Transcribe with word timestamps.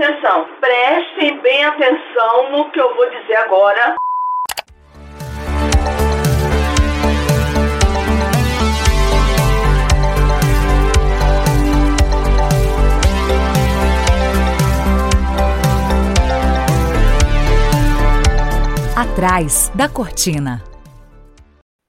Atenção, 0.00 0.46
prestem 0.60 1.42
bem 1.42 1.64
atenção 1.64 2.52
no 2.52 2.70
que 2.70 2.80
eu 2.80 2.94
vou 2.94 3.10
dizer 3.10 3.34
agora. 3.34 3.96
Atrás 18.96 19.68
da 19.74 19.88
cortina. 19.88 20.62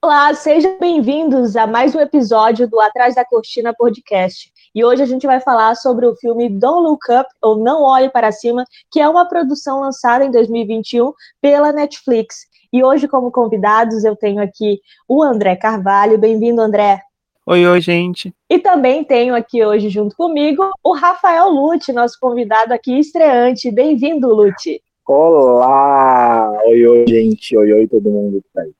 Olá, 0.02 0.34
sejam 0.34 0.80
bem-vindos 0.80 1.54
a 1.54 1.64
mais 1.64 1.94
um 1.94 2.00
episódio 2.00 2.66
do 2.66 2.80
Atrás 2.80 3.14
da 3.14 3.24
Cortina 3.24 3.72
podcast. 3.72 4.50
E 4.72 4.84
hoje 4.84 5.02
a 5.02 5.06
gente 5.06 5.26
vai 5.26 5.40
falar 5.40 5.74
sobre 5.74 6.06
o 6.06 6.14
filme 6.14 6.48
Don't 6.48 6.82
Look 6.82 7.04
Up 7.10 7.28
ou 7.42 7.58
Não 7.58 7.82
Olhe 7.82 8.08
para 8.08 8.30
Cima, 8.30 8.64
que 8.90 9.00
é 9.00 9.08
uma 9.08 9.28
produção 9.28 9.80
lançada 9.80 10.24
em 10.24 10.30
2021 10.30 11.12
pela 11.40 11.72
Netflix. 11.72 12.46
E 12.72 12.84
hoje, 12.84 13.08
como 13.08 13.32
convidados, 13.32 14.04
eu 14.04 14.14
tenho 14.14 14.40
aqui 14.40 14.78
o 15.08 15.24
André 15.24 15.56
Carvalho. 15.56 16.16
Bem-vindo, 16.18 16.60
André. 16.60 17.00
Oi, 17.44 17.66
oi, 17.66 17.80
gente. 17.80 18.32
E 18.48 18.60
também 18.60 19.02
tenho 19.02 19.34
aqui 19.34 19.64
hoje 19.64 19.88
junto 19.88 20.14
comigo 20.14 20.70
o 20.84 20.94
Rafael 20.94 21.48
Lute, 21.48 21.92
nosso 21.92 22.16
convidado 22.20 22.72
aqui 22.72 22.96
estreante. 22.96 23.72
Bem-vindo, 23.72 24.32
Lute. 24.32 24.80
Olá! 25.04 26.52
Oi, 26.66 26.86
oi, 26.86 27.04
gente. 27.08 27.56
Oi, 27.56 27.72
oi, 27.72 27.88
todo 27.88 28.08
mundo 28.08 28.40
que 28.40 28.48
tá 28.54 28.62
aí. 28.62 28.72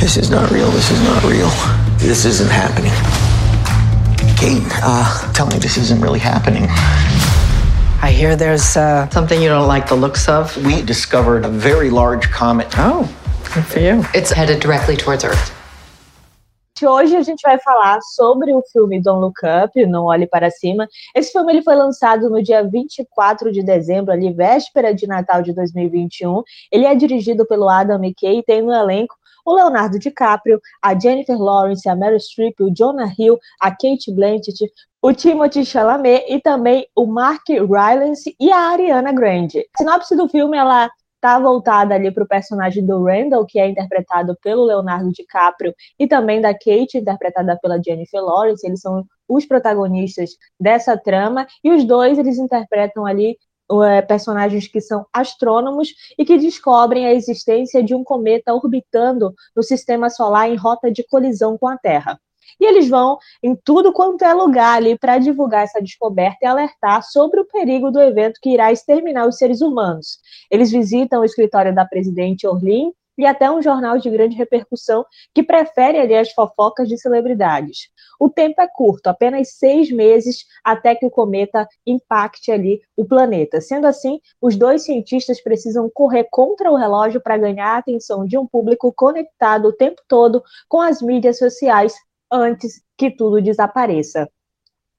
This 0.00 0.16
is 0.16 0.30
not 0.30 0.50
real. 0.50 0.70
This 0.70 0.90
is 0.90 1.02
not 1.02 1.26
real. 1.26 1.50
This 1.98 2.24
isn't 2.24 2.50
happening. 2.50 3.17
Kate, 4.38 4.62
uh, 4.84 5.32
tell 5.32 5.48
me 5.48 5.58
this 5.58 5.76
isn't 5.76 6.00
really 6.00 6.20
happening. 6.20 6.68
I 8.00 8.12
hear 8.12 8.36
there's 8.36 8.76
uh, 8.76 9.10
something 9.10 9.42
you 9.42 9.48
don't 9.48 9.66
like 9.66 9.88
the 9.88 9.96
looks 9.96 10.28
of. 10.28 10.56
We 10.64 10.80
discovered 10.80 11.44
a 11.44 11.48
very 11.48 11.90
large 11.90 12.30
comet. 12.30 12.68
Oh, 12.78 13.12
good 13.52 13.66
for 13.66 13.80
you. 13.80 14.04
It's 14.14 14.30
headed 14.30 14.60
directly 14.60 14.96
towards 14.96 15.24
Earth. 15.24 15.52
Hoje 16.80 17.16
a 17.16 17.22
gente 17.22 17.42
vai 17.42 17.58
falar 17.58 17.98
sobre 18.14 18.54
o 18.54 18.62
filme 18.72 19.02
Don't 19.02 19.20
Look 19.20 19.40
Up, 19.42 19.84
Não 19.86 20.04
Olhe 20.04 20.28
Para 20.28 20.52
Cima. 20.52 20.86
Esse 21.16 21.32
filme 21.32 21.54
ele 21.54 21.62
foi 21.62 21.74
lançado 21.74 22.30
no 22.30 22.40
dia 22.40 22.62
24 22.62 23.50
de 23.50 23.64
dezembro, 23.64 24.12
ali 24.12 24.32
véspera 24.32 24.94
de 24.94 25.08
Natal 25.08 25.42
de 25.42 25.52
2021. 25.52 26.44
Ele 26.70 26.86
é 26.86 26.94
dirigido 26.94 27.44
pelo 27.44 27.68
Adam 27.68 27.96
McKay 27.96 28.38
e 28.38 28.42
tem 28.44 28.62
no 28.62 28.72
elenco 28.72 29.16
o 29.48 29.54
Leonardo 29.54 29.98
DiCaprio, 29.98 30.60
a 30.82 30.98
Jennifer 30.98 31.38
Lawrence, 31.38 31.88
a 31.88 31.96
Meryl 31.96 32.20
Streep, 32.20 32.60
o 32.60 32.70
Jonah 32.70 33.10
Hill, 33.18 33.38
a 33.58 33.70
Kate 33.70 34.12
Blanchett, 34.12 34.70
o 35.00 35.12
Timothy 35.14 35.64
Chalamet 35.64 36.26
e 36.28 36.38
também 36.38 36.86
o 36.94 37.06
Mark 37.06 37.48
Rylance 37.48 38.36
e 38.38 38.52
a 38.52 38.58
Ariana 38.58 39.10
Grande. 39.10 39.60
A 39.74 39.78
sinopse 39.78 40.14
do 40.14 40.28
filme 40.28 40.58
ela 40.58 40.90
tá 41.18 41.38
voltada 41.38 41.94
ali 41.94 42.10
para 42.10 42.24
o 42.24 42.28
personagem 42.28 42.84
do 42.84 43.02
Randall, 43.02 43.46
que 43.46 43.58
é 43.58 43.66
interpretado 43.66 44.36
pelo 44.42 44.66
Leonardo 44.66 45.10
DiCaprio, 45.10 45.74
e 45.98 46.06
também 46.06 46.40
da 46.40 46.52
Kate, 46.52 46.98
interpretada 46.98 47.58
pela 47.60 47.82
Jennifer 47.82 48.20
Lawrence. 48.20 48.66
Eles 48.66 48.80
são 48.80 49.04
os 49.26 49.46
protagonistas 49.46 50.30
dessa 50.60 50.96
trama 50.96 51.46
e 51.64 51.70
os 51.70 51.84
dois 51.84 52.18
eles 52.18 52.38
interpretam 52.38 53.06
ali 53.06 53.36
é, 53.84 54.02
personagens 54.02 54.66
que 54.66 54.80
são 54.80 55.06
astrônomos 55.12 55.88
e 56.18 56.24
que 56.24 56.38
descobrem 56.38 57.06
a 57.06 57.12
existência 57.12 57.82
de 57.82 57.94
um 57.94 58.02
cometa 58.02 58.54
orbitando 58.54 59.34
no 59.54 59.62
sistema 59.62 60.08
solar 60.10 60.50
em 60.50 60.56
rota 60.56 60.90
de 60.90 61.04
colisão 61.04 61.58
com 61.58 61.68
a 61.68 61.76
Terra. 61.76 62.18
E 62.60 62.64
eles 62.64 62.88
vão 62.88 63.18
em 63.42 63.54
tudo 63.54 63.92
quanto 63.92 64.24
é 64.24 64.32
lugar 64.32 64.76
ali 64.76 64.98
para 64.98 65.18
divulgar 65.18 65.64
essa 65.64 65.80
descoberta 65.80 66.38
e 66.42 66.46
alertar 66.46 67.02
sobre 67.04 67.40
o 67.40 67.44
perigo 67.44 67.90
do 67.90 68.00
evento 68.00 68.40
que 68.42 68.50
irá 68.50 68.72
exterminar 68.72 69.28
os 69.28 69.36
seres 69.36 69.60
humanos. 69.60 70.18
Eles 70.50 70.70
visitam 70.70 71.20
o 71.20 71.24
escritório 71.24 71.74
da 71.74 71.84
presidente 71.84 72.46
Orlin 72.46 72.92
e 73.16 73.26
até 73.26 73.50
um 73.50 73.60
jornal 73.60 73.98
de 73.98 74.08
grande 74.08 74.36
repercussão 74.36 75.04
que 75.34 75.42
prefere 75.42 75.98
ali 75.98 76.14
as 76.14 76.30
fofocas 76.32 76.88
de 76.88 76.96
celebridades. 76.96 77.90
O 78.18 78.28
tempo 78.28 78.60
é 78.60 78.66
curto, 78.66 79.06
apenas 79.06 79.52
seis 79.52 79.90
meses 79.90 80.44
até 80.64 80.94
que 80.94 81.06
o 81.06 81.10
cometa 81.10 81.66
impacte 81.86 82.50
ali 82.50 82.80
o 82.96 83.04
planeta. 83.04 83.60
Sendo 83.60 83.86
assim, 83.86 84.20
os 84.40 84.56
dois 84.56 84.82
cientistas 84.82 85.40
precisam 85.40 85.88
correr 85.92 86.26
contra 86.30 86.70
o 86.70 86.76
relógio 86.76 87.20
para 87.20 87.38
ganhar 87.38 87.74
a 87.74 87.78
atenção 87.78 88.26
de 88.26 88.36
um 88.36 88.46
público 88.46 88.92
conectado 88.92 89.68
o 89.68 89.72
tempo 89.72 90.02
todo 90.08 90.42
com 90.68 90.80
as 90.80 91.00
mídias 91.00 91.38
sociais 91.38 91.94
antes 92.30 92.82
que 92.96 93.10
tudo 93.10 93.40
desapareça. 93.40 94.28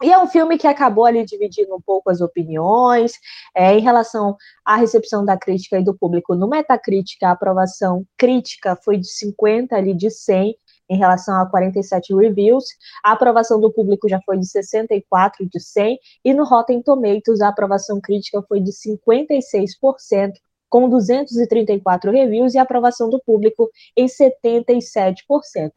E 0.02 0.14
é 0.14 0.18
um 0.18 0.28
filme 0.28 0.58
que 0.58 0.66
acabou 0.66 1.04
ali 1.04 1.26
dividindo 1.26 1.76
um 1.76 1.82
pouco 1.82 2.10
as 2.10 2.22
opiniões 2.22 3.12
é, 3.54 3.74
em 3.74 3.82
relação 3.82 4.38
à 4.64 4.78
recepção 4.78 5.26
da 5.26 5.38
crítica 5.38 5.78
e 5.78 5.84
do 5.84 5.94
público. 5.94 6.36
No 6.36 6.48
Metacritic, 6.48 7.22
a 7.22 7.32
aprovação 7.32 8.06
crítica 8.18 8.78
foi 8.78 8.98
de 8.98 9.10
50 9.10 9.76
ali 9.76 9.94
de 9.94 10.10
100 10.10 10.56
em 10.90 10.98
relação 10.98 11.40
a 11.40 11.46
47 11.46 12.16
reviews. 12.16 12.66
A 13.04 13.12
aprovação 13.12 13.60
do 13.60 13.72
público 13.72 14.10
já 14.10 14.20
foi 14.26 14.38
de 14.38 14.48
64 14.48 15.48
de 15.48 15.60
100 15.60 16.00
e 16.26 16.34
no 16.34 16.44
Rotten 16.44 16.82
Tomatoes 16.82 17.42
a 17.42 17.50
aprovação 17.50 18.02
crítica 18.02 18.42
foi 18.48 18.60
de 18.60 18.72
56% 18.72 20.34
com 20.70 20.88
234 20.88 22.12
reviews 22.12 22.54
e 22.54 22.60
aprovação 22.60 23.10
do 23.10 23.20
público 23.26 23.70
em 23.98 24.06
77%. 24.06 25.24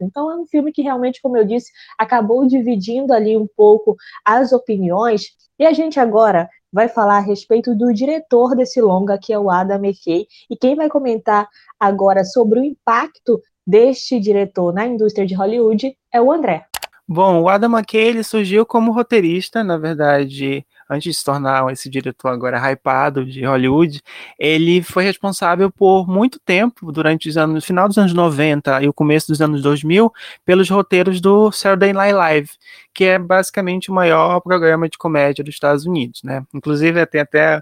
Então 0.01 0.31
é 0.31 0.35
um 0.37 0.45
filme 0.45 0.71
que 0.71 0.83
realmente, 0.83 1.21
como 1.21 1.35
eu 1.35 1.43
disse, 1.43 1.71
acabou 1.97 2.45
dividindo 2.45 3.11
ali 3.11 3.35
um 3.35 3.47
pouco 3.57 3.95
as 4.23 4.53
opiniões. 4.53 5.23
E 5.57 5.65
a 5.65 5.73
gente 5.73 5.99
agora 5.99 6.47
vai 6.71 6.87
falar 6.87 7.17
a 7.17 7.21
respeito 7.21 7.75
do 7.75 7.93
diretor 7.93 8.55
desse 8.55 8.81
longa, 8.81 9.17
que 9.17 9.33
é 9.33 9.37
o 9.37 9.49
Adam 9.49 9.77
McKay, 9.77 10.25
e 10.49 10.57
quem 10.57 10.75
vai 10.75 10.89
comentar 10.89 11.47
agora 11.79 12.23
sobre 12.23 12.59
o 12.59 12.63
impacto 12.63 13.39
deste 13.65 14.19
diretor 14.19 14.73
na 14.73 14.85
indústria 14.85 15.25
de 15.25 15.33
Hollywood 15.33 15.95
é 16.11 16.21
o 16.21 16.31
André. 16.31 16.65
Bom, 17.05 17.41
o 17.41 17.49
Adam 17.49 17.69
McKay 17.69 18.07
ele 18.07 18.23
surgiu 18.23 18.65
como 18.65 18.93
roteirista, 18.93 19.61
na 19.61 19.77
verdade, 19.77 20.65
antes 20.89 21.11
de 21.11 21.19
se 21.19 21.23
tornar 21.23 21.69
esse 21.71 21.89
diretor 21.89 22.29
agora 22.29 22.57
hypado 22.57 23.25
de 23.25 23.43
Hollywood, 23.45 24.01
ele 24.39 24.81
foi 24.81 25.03
responsável 25.03 25.69
por 25.69 26.07
muito 26.07 26.39
tempo, 26.39 26.93
durante 26.93 27.27
os 27.27 27.35
anos, 27.35 27.55
no 27.55 27.61
final 27.61 27.89
dos 27.89 27.97
anos 27.97 28.13
90 28.13 28.83
e 28.83 28.87
o 28.87 28.93
começo 28.93 29.27
dos 29.27 29.41
anos 29.41 29.61
2000, 29.61 30.11
pelos 30.45 30.69
roteiros 30.69 31.19
do 31.19 31.51
Saturday 31.51 31.91
Night 31.91 32.13
Live, 32.13 32.49
que 32.93 33.03
é 33.03 33.19
basicamente 33.19 33.91
o 33.91 33.93
maior 33.93 34.39
programa 34.39 34.87
de 34.87 34.97
comédia 34.97 35.43
dos 35.43 35.55
Estados 35.55 35.85
Unidos, 35.85 36.23
né? 36.23 36.45
Inclusive, 36.53 37.05
tem 37.05 37.19
até 37.19 37.61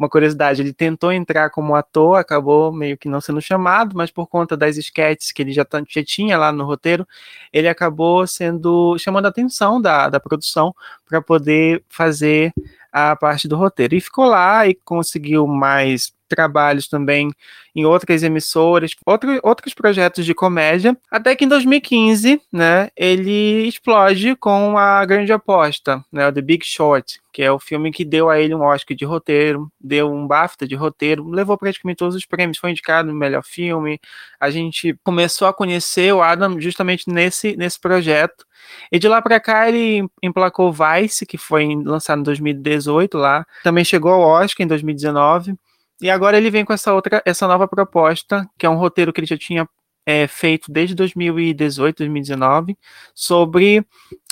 uma 0.00 0.08
curiosidade, 0.08 0.62
ele 0.62 0.72
tentou 0.72 1.12
entrar 1.12 1.50
como 1.50 1.74
ator, 1.74 2.16
acabou 2.16 2.72
meio 2.72 2.96
que 2.96 3.06
não 3.06 3.20
sendo 3.20 3.40
chamado, 3.40 3.94
mas 3.94 4.10
por 4.10 4.26
conta 4.26 4.56
das 4.56 4.78
sketches 4.78 5.30
que 5.30 5.42
ele 5.42 5.52
já, 5.52 5.66
já 5.88 6.02
tinha 6.02 6.38
lá 6.38 6.50
no 6.50 6.64
roteiro, 6.64 7.06
ele 7.52 7.68
acabou 7.68 8.26
sendo 8.26 8.96
chamando 8.98 9.26
a 9.26 9.28
atenção 9.28 9.78
da, 9.78 10.08
da 10.08 10.18
produção 10.18 10.74
para 11.06 11.20
poder 11.20 11.84
fazer 11.86 12.50
a 12.90 13.14
parte 13.14 13.46
do 13.46 13.56
roteiro. 13.56 13.94
E 13.94 14.00
ficou 14.00 14.24
lá 14.24 14.66
e 14.66 14.74
conseguiu 14.74 15.46
mais 15.46 16.14
trabalhos 16.30 16.88
também 16.88 17.30
em 17.74 17.84
outras 17.84 18.22
emissoras, 18.22 18.92
outro, 19.04 19.38
outros 19.42 19.74
projetos 19.74 20.24
de 20.24 20.34
comédia, 20.34 20.96
até 21.10 21.36
que 21.36 21.44
em 21.44 21.48
2015, 21.48 22.40
né, 22.52 22.88
ele 22.96 23.66
explode 23.68 24.34
com 24.36 24.78
a 24.78 25.04
grande 25.04 25.32
aposta, 25.32 26.04
né, 26.10 26.30
The 26.32 26.40
Big 26.40 26.64
Short, 26.64 27.20
que 27.32 27.42
é 27.42 27.50
o 27.50 27.58
filme 27.58 27.92
que 27.92 28.04
deu 28.04 28.28
a 28.28 28.40
ele 28.40 28.54
um 28.54 28.62
Oscar 28.62 28.96
de 28.96 29.04
roteiro, 29.04 29.70
deu 29.80 30.10
um 30.12 30.26
BAFTA 30.26 30.66
de 30.66 30.74
roteiro, 30.74 31.28
levou 31.28 31.56
praticamente 31.56 31.98
todos 31.98 32.16
os 32.16 32.26
prêmios, 32.26 32.58
foi 32.58 32.70
indicado 32.70 33.12
no 33.12 33.18
melhor 33.18 33.44
filme. 33.44 34.00
A 34.38 34.50
gente 34.50 34.98
começou 35.04 35.46
a 35.46 35.54
conhecer 35.54 36.12
o 36.12 36.22
Adam 36.22 36.60
justamente 36.60 37.08
nesse, 37.08 37.56
nesse 37.56 37.78
projeto. 37.78 38.44
E 38.90 38.98
de 38.98 39.08
lá 39.08 39.22
para 39.22 39.40
cá 39.40 39.68
ele 39.68 40.08
emplacou 40.22 40.72
Vice, 40.72 41.24
que 41.24 41.38
foi 41.38 41.68
lançado 41.84 42.20
em 42.20 42.24
2018 42.24 43.16
lá, 43.16 43.46
também 43.62 43.84
chegou 43.84 44.12
ao 44.12 44.20
Oscar 44.20 44.64
em 44.64 44.68
2019. 44.68 45.54
E 46.00 46.10
agora 46.10 46.36
ele 46.36 46.50
vem 46.50 46.64
com 46.64 46.72
essa 46.72 46.94
outra, 46.94 47.22
essa 47.26 47.46
nova 47.46 47.68
proposta, 47.68 48.48
que 48.58 48.64
é 48.64 48.70
um 48.70 48.76
roteiro 48.76 49.12
que 49.12 49.20
ele 49.20 49.26
já 49.26 49.36
tinha 49.36 49.68
é, 50.06 50.26
feito 50.26 50.72
desde 50.72 50.94
2018, 50.94 51.98
2019, 51.98 52.76
sobre 53.14 53.86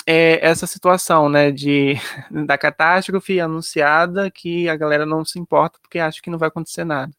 é, 0.05 0.39
essa 0.45 0.65
situação, 0.65 1.29
né, 1.29 1.51
de, 1.51 1.93
da 2.45 2.57
catástrofe 2.57 3.39
anunciada 3.39 4.31
que 4.31 4.67
a 4.67 4.75
galera 4.75 5.05
não 5.05 5.23
se 5.23 5.37
importa 5.39 5.79
porque 5.81 5.99
acha 5.99 6.21
que 6.21 6.29
não 6.29 6.39
vai 6.39 6.47
acontecer 6.47 6.83
nada. 6.83 7.11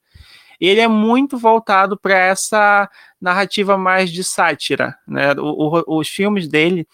E 0.60 0.68
ele 0.68 0.80
é 0.80 0.88
muito 0.88 1.38
voltado 1.38 1.98
para 1.98 2.18
essa 2.18 2.90
narrativa 3.20 3.78
mais 3.78 4.10
de 4.10 4.24
sátira, 4.24 4.98
né, 5.06 5.32
o, 5.38 5.84
o, 5.86 5.98
os 5.98 6.08
filmes 6.08 6.48
dele 6.48 6.86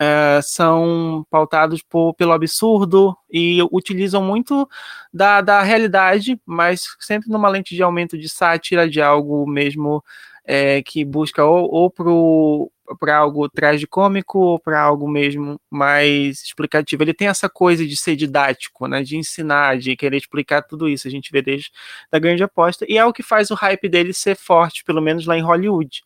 é, 0.00 0.40
são 0.42 1.26
pautados 1.30 1.82
por, 1.82 2.14
pelo 2.14 2.32
absurdo 2.32 3.16
e 3.30 3.60
utilizam 3.72 4.22
muito 4.22 4.68
da, 5.12 5.40
da 5.40 5.62
realidade, 5.62 6.40
mas 6.46 6.84
sempre 7.00 7.28
numa 7.28 7.48
lente 7.48 7.74
de 7.74 7.82
aumento 7.82 8.16
de 8.16 8.28
sátira, 8.28 8.88
de 8.88 9.02
algo 9.02 9.46
mesmo 9.46 10.02
é, 10.44 10.82
que 10.82 11.04
busca 11.04 11.44
ou, 11.44 11.68
ou 11.70 12.72
para 12.98 13.16
algo 13.16 13.48
tragicômico 13.48 14.38
ou 14.38 14.58
para 14.58 14.80
algo 14.80 15.08
mesmo 15.08 15.60
mais 15.70 16.42
explicativo. 16.42 17.02
Ele 17.02 17.12
tem 17.12 17.28
essa 17.28 17.48
coisa 17.48 17.86
de 17.86 17.96
ser 17.96 18.16
didático, 18.16 18.86
né, 18.86 19.02
de 19.02 19.16
ensinar, 19.16 19.78
de 19.78 19.96
querer 19.96 20.16
explicar 20.16 20.62
tudo 20.62 20.88
isso. 20.88 21.06
A 21.08 21.10
gente 21.10 21.30
vê 21.32 21.42
desde 21.42 21.70
da 22.10 22.18
grande 22.18 22.42
aposta 22.42 22.86
e 22.88 22.96
é 22.96 23.04
o 23.04 23.12
que 23.12 23.22
faz 23.22 23.50
o 23.50 23.54
hype 23.54 23.88
dele 23.88 24.12
ser 24.12 24.36
forte, 24.36 24.84
pelo 24.84 25.02
menos 25.02 25.26
lá 25.26 25.36
em 25.36 25.42
Hollywood. 25.42 26.02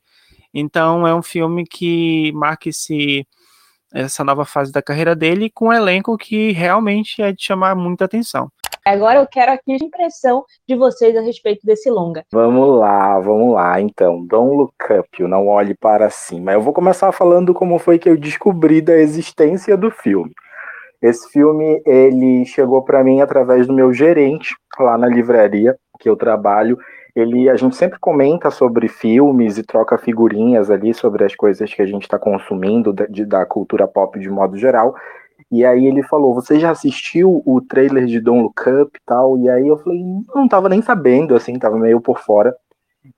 Então 0.53 1.07
é 1.07 1.15
um 1.15 1.23
filme 1.23 1.65
que 1.65 2.33
marca 2.33 2.69
esse 2.69 3.27
essa 3.95 4.25
nova 4.25 4.45
fase 4.45 4.73
da 4.73 4.83
carreira 4.83 5.15
dele 5.15 5.51
com 5.51 5.69
um 5.69 5.73
elenco 5.73 6.17
que 6.17 6.53
realmente 6.53 7.23
é 7.23 7.33
de 7.33 7.43
chamar 7.43 7.75
muita 7.75 8.05
atenção. 8.05 8.49
Agora 8.85 9.21
eu 9.21 9.27
quero 9.29 9.53
aqui 9.53 9.73
a 9.73 9.77
impressão 9.77 10.45
de 10.69 10.75
vocês 10.75 11.17
a 11.17 11.21
respeito 11.21 11.65
desse 11.65 11.89
longa. 11.89 12.25
Vamos 12.33 12.81
lá, 12.81 13.21
vamos 13.21 13.55
lá. 13.55 13.81
Então, 13.81 14.27
Don't 14.27 14.57
Look 14.57 14.75
Up, 14.99 15.23
Não 15.23 15.47
Olhe 15.47 15.75
Para 15.75 16.11
Cima. 16.11 16.53
Eu 16.53 16.61
vou 16.61 16.73
começar 16.73 17.13
falando 17.13 17.55
como 17.55 17.79
foi 17.79 17.97
que 17.97 18.09
eu 18.09 18.17
descobri 18.17 18.81
da 18.81 18.97
existência 18.97 19.77
do 19.77 19.89
filme. 19.91 20.33
Esse 21.01 21.29
filme, 21.31 21.81
ele 21.87 22.45
chegou 22.45 22.83
para 22.83 23.05
mim 23.05 23.21
através 23.21 23.69
do 23.69 23.73
meu 23.73 23.93
gerente 23.93 24.57
lá 24.79 24.99
na 24.99 25.07
livraria 25.07 25.77
que 26.01 26.09
eu 26.09 26.17
trabalho. 26.17 26.77
Ele, 27.15 27.49
a 27.51 27.57
gente 27.57 27.77
sempre 27.77 27.99
comenta 27.99 28.51
sobre 28.51 28.89
filmes 28.89 29.59
e 29.59 29.63
troca 29.63 29.99
figurinhas 29.99 30.71
ali 30.71 30.95
sobre 30.95 31.25
as 31.25 31.35
coisas 31.35 31.73
que 31.73 31.83
a 31.83 31.87
gente 31.87 32.05
está 32.05 32.19
consumindo 32.19 32.93
da, 32.93 33.05
de, 33.07 33.25
da 33.27 33.45
cultura 33.45 33.87
pop 33.87 34.19
de 34.19 34.31
modo 34.31 34.57
geral. 34.57 34.95
E 35.51 35.65
aí 35.65 35.87
ele 35.87 36.03
falou: 36.03 36.35
Você 36.35 36.59
já 36.59 36.71
assistiu 36.71 37.43
o 37.45 37.61
trailer 37.61 38.07
de 38.07 38.21
Don't 38.21 38.43
Look 38.43 38.61
Up 38.67 38.99
e 38.99 39.03
tal? 39.05 39.39
E 39.39 39.51
aí 39.51 39.69
eu 39.69 39.77
falei: 39.77 40.03
Não 40.35 40.49
tava 40.49 40.69
nem 40.69 40.81
sabendo, 40.81 41.35
assim, 41.35 41.59
tava 41.59 41.79
meio 41.79 42.01
por 42.01 42.19
fora. 42.19 42.57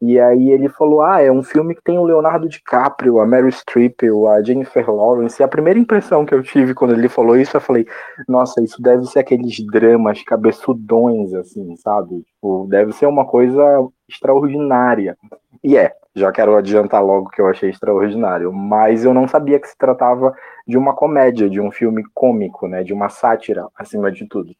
E 0.00 0.18
aí 0.18 0.50
ele 0.50 0.68
falou: 0.68 1.02
Ah, 1.02 1.20
é 1.20 1.30
um 1.30 1.42
filme 1.42 1.74
que 1.74 1.82
tem 1.82 1.98
o 1.98 2.04
Leonardo 2.04 2.48
DiCaprio, 2.48 3.20
a 3.20 3.26
Mary 3.26 3.52
Streep, 3.52 4.02
a 4.28 4.42
Jennifer 4.42 4.90
Lawrence. 4.90 5.40
E 5.40 5.44
a 5.44 5.48
primeira 5.48 5.78
impressão 5.78 6.24
que 6.24 6.34
eu 6.34 6.42
tive 6.42 6.74
quando 6.74 6.94
ele 6.94 7.08
falou 7.08 7.36
isso, 7.36 7.56
eu 7.56 7.60
falei: 7.60 7.86
Nossa, 8.26 8.62
isso 8.62 8.80
deve 8.80 9.04
ser 9.06 9.20
aqueles 9.20 9.56
dramas 9.66 10.22
cabeçudões, 10.22 11.34
assim, 11.34 11.76
sabe? 11.76 12.22
Tipo, 12.22 12.66
deve 12.68 12.92
ser 12.92 13.06
uma 13.06 13.26
coisa 13.26 13.62
extraordinária. 14.08 15.16
E 15.62 15.76
é, 15.76 15.92
já 16.14 16.32
quero 16.32 16.56
adiantar 16.56 17.04
logo 17.04 17.30
que 17.30 17.40
eu 17.40 17.48
achei 17.48 17.68
extraordinário. 17.70 18.52
Mas 18.52 19.04
eu 19.04 19.12
não 19.12 19.28
sabia 19.28 19.60
que 19.60 19.68
se 19.68 19.76
tratava 19.76 20.34
de 20.66 20.78
uma 20.78 20.94
comédia, 20.94 21.48
de 21.48 21.60
um 21.60 21.70
filme 21.70 22.02
cômico, 22.14 22.66
né? 22.66 22.82
De 22.82 22.92
uma 22.92 23.08
sátira, 23.10 23.66
acima 23.76 24.10
de 24.10 24.26
tudo. 24.26 24.54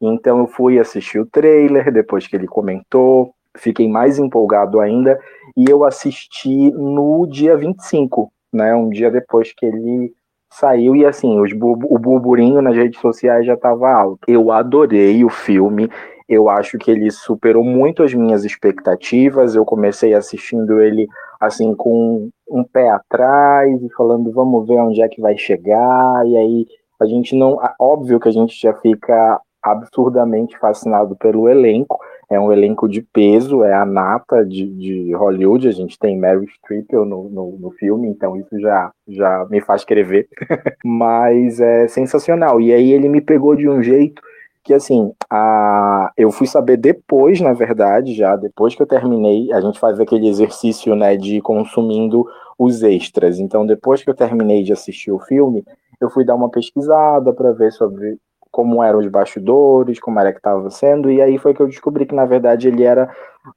Então 0.00 0.38
eu 0.38 0.46
fui 0.46 0.78
assistir 0.78 1.18
o 1.18 1.26
trailer 1.26 1.92
depois 1.92 2.26
que 2.26 2.34
ele 2.34 2.46
comentou 2.46 3.34
fiquei 3.56 3.88
mais 3.88 4.18
empolgado 4.18 4.80
ainda 4.80 5.18
e 5.56 5.68
eu 5.68 5.84
assisti 5.84 6.70
no 6.70 7.26
dia 7.26 7.56
25, 7.56 8.32
né, 8.52 8.74
um 8.74 8.88
dia 8.88 9.10
depois 9.10 9.52
que 9.52 9.66
ele 9.66 10.12
saiu 10.52 10.96
e 10.96 11.06
assim, 11.06 11.40
os 11.40 11.52
o 11.52 11.98
burburinho 11.98 12.60
nas 12.60 12.76
redes 12.76 13.00
sociais 13.00 13.46
já 13.46 13.54
estava 13.54 13.88
alto. 13.88 14.20
Eu 14.26 14.50
adorei 14.50 15.24
o 15.24 15.28
filme, 15.28 15.88
eu 16.28 16.48
acho 16.48 16.78
que 16.78 16.90
ele 16.90 17.10
superou 17.10 17.64
muito 17.64 18.04
as 18.04 18.14
minhas 18.14 18.44
expectativas. 18.44 19.56
Eu 19.56 19.64
comecei 19.64 20.14
assistindo 20.14 20.80
ele 20.80 21.08
assim 21.40 21.74
com 21.74 22.30
um 22.48 22.62
pé 22.62 22.88
atrás 22.90 23.82
e 23.82 23.88
falando, 23.90 24.30
vamos 24.30 24.66
ver 24.66 24.78
onde 24.78 25.02
é 25.02 25.08
que 25.08 25.20
vai 25.20 25.36
chegar. 25.36 26.24
E 26.26 26.36
aí 26.36 26.66
a 27.00 27.06
gente 27.06 27.34
não, 27.34 27.58
óbvio 27.80 28.20
que 28.20 28.28
a 28.28 28.32
gente 28.32 28.60
já 28.60 28.72
fica 28.74 29.40
absurdamente 29.60 30.56
fascinado 30.58 31.16
pelo 31.16 31.48
elenco, 31.48 31.98
é 32.30 32.38
um 32.38 32.52
elenco 32.52 32.88
de 32.88 33.02
peso, 33.02 33.64
é 33.64 33.74
a 33.74 33.84
nata 33.84 34.44
de, 34.46 34.64
de 34.64 35.12
Hollywood. 35.14 35.66
A 35.66 35.72
gente 35.72 35.98
tem 35.98 36.16
Mary 36.16 36.46
Streep 36.46 36.92
no, 36.92 37.28
no, 37.28 37.58
no, 37.58 37.70
filme, 37.72 38.08
então 38.08 38.36
isso 38.36 38.58
já, 38.60 38.92
já 39.08 39.44
me 39.50 39.60
faz 39.60 39.80
escrever. 39.80 40.28
Mas 40.84 41.60
é 41.60 41.88
sensacional. 41.88 42.60
E 42.60 42.72
aí 42.72 42.92
ele 42.92 43.08
me 43.08 43.20
pegou 43.20 43.56
de 43.56 43.68
um 43.68 43.82
jeito 43.82 44.22
que, 44.62 44.72
assim, 44.72 45.12
a... 45.28 46.12
eu 46.16 46.30
fui 46.30 46.46
saber 46.46 46.76
depois, 46.76 47.40
na 47.40 47.52
verdade, 47.52 48.14
já 48.14 48.36
depois 48.36 48.76
que 48.76 48.82
eu 48.82 48.86
terminei. 48.86 49.52
A 49.52 49.60
gente 49.60 49.80
faz 49.80 49.98
aquele 49.98 50.28
exercício, 50.28 50.94
né, 50.94 51.16
de 51.16 51.38
ir 51.38 51.42
consumindo 51.42 52.24
os 52.56 52.84
extras. 52.84 53.40
Então, 53.40 53.66
depois 53.66 54.04
que 54.04 54.10
eu 54.10 54.14
terminei 54.14 54.62
de 54.62 54.72
assistir 54.72 55.10
o 55.10 55.18
filme, 55.18 55.64
eu 56.00 56.08
fui 56.08 56.24
dar 56.24 56.36
uma 56.36 56.48
pesquisada 56.48 57.32
para 57.32 57.50
ver 57.50 57.72
sobre 57.72 58.18
como 58.50 58.82
eram 58.82 58.98
os 58.98 59.06
bastidores, 59.06 60.00
como 60.00 60.18
era 60.18 60.32
que 60.32 60.38
estava 60.38 60.70
sendo, 60.70 61.10
e 61.10 61.22
aí 61.22 61.38
foi 61.38 61.54
que 61.54 61.60
eu 61.60 61.68
descobri 61.68 62.06
que 62.06 62.14
na 62.14 62.24
verdade 62.24 62.68
ele 62.68 62.82
era 62.82 63.10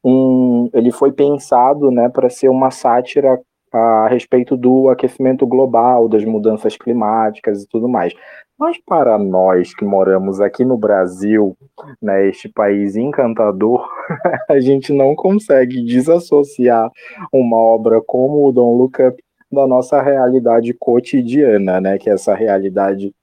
um, 0.03 0.69
ele 0.73 0.91
foi 0.91 1.11
pensado, 1.11 1.91
né, 1.91 2.09
para 2.09 2.29
ser 2.29 2.49
uma 2.49 2.71
sátira 2.71 3.39
a 3.71 4.07
respeito 4.07 4.55
do 4.55 4.89
aquecimento 4.89 5.47
global, 5.47 6.07
das 6.07 6.23
mudanças 6.23 6.77
climáticas 6.77 7.63
e 7.63 7.67
tudo 7.67 7.89
mais. 7.89 8.13
Mas 8.57 8.77
para 8.77 9.17
nós 9.17 9.73
que 9.73 9.83
moramos 9.83 10.39
aqui 10.39 10.63
no 10.63 10.77
Brasil, 10.77 11.57
né, 12.01 12.27
este 12.27 12.47
país 12.47 12.95
encantador, 12.95 13.87
a 14.47 14.59
gente 14.59 14.93
não 14.93 15.15
consegue 15.15 15.83
desassociar 15.83 16.91
uma 17.31 17.57
obra 17.57 17.99
como 17.99 18.47
o 18.47 18.51
Don 18.51 18.77
Look 18.77 19.01
Up 19.01 19.23
da 19.51 19.67
nossa 19.67 20.01
realidade 20.01 20.73
cotidiana, 20.73 21.81
né, 21.81 21.97
que 21.97 22.09
é 22.09 22.13
essa 22.13 22.35
realidade 22.35 23.13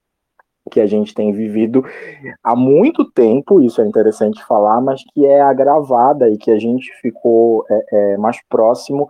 que 0.71 0.79
a 0.79 0.87
gente 0.87 1.13
tem 1.13 1.33
vivido 1.33 1.85
há 2.41 2.55
muito 2.55 3.05
tempo, 3.11 3.61
isso 3.61 3.81
é 3.81 3.85
interessante 3.85 4.43
falar, 4.45 4.79
mas 4.81 5.03
que 5.13 5.25
é 5.25 5.41
agravada 5.41 6.29
e 6.29 6.37
que 6.37 6.49
a 6.49 6.57
gente 6.57 6.89
ficou 7.01 7.65
é, 7.69 7.85
é, 7.91 8.17
mais 8.17 8.37
próximo 8.49 9.09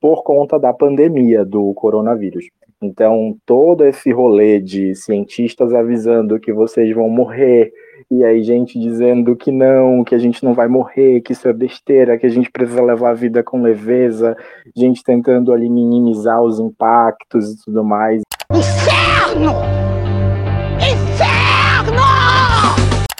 por 0.00 0.22
conta 0.22 0.58
da 0.58 0.72
pandemia 0.72 1.44
do 1.44 1.74
coronavírus. 1.74 2.46
Então, 2.80 3.36
todo 3.46 3.84
esse 3.84 4.10
rolê 4.10 4.60
de 4.60 4.94
cientistas 4.94 5.72
avisando 5.72 6.40
que 6.40 6.52
vocês 6.52 6.92
vão 6.94 7.08
morrer, 7.08 7.70
e 8.10 8.24
aí 8.24 8.42
gente 8.42 8.78
dizendo 8.78 9.36
que 9.36 9.52
não, 9.52 10.02
que 10.02 10.14
a 10.14 10.18
gente 10.18 10.44
não 10.44 10.52
vai 10.52 10.66
morrer, 10.66 11.20
que 11.20 11.32
isso 11.32 11.48
é 11.48 11.52
besteira, 11.52 12.18
que 12.18 12.26
a 12.26 12.30
gente 12.30 12.50
precisa 12.50 12.82
levar 12.82 13.10
a 13.10 13.14
vida 13.14 13.42
com 13.42 13.62
leveza, 13.62 14.36
gente 14.76 15.02
tentando 15.04 15.52
ali 15.52 15.68
minimizar 15.70 16.42
os 16.42 16.58
impactos 16.58 17.52
e 17.52 17.64
tudo 17.64 17.84
mais. 17.84 18.22
Inferno! 18.52 19.91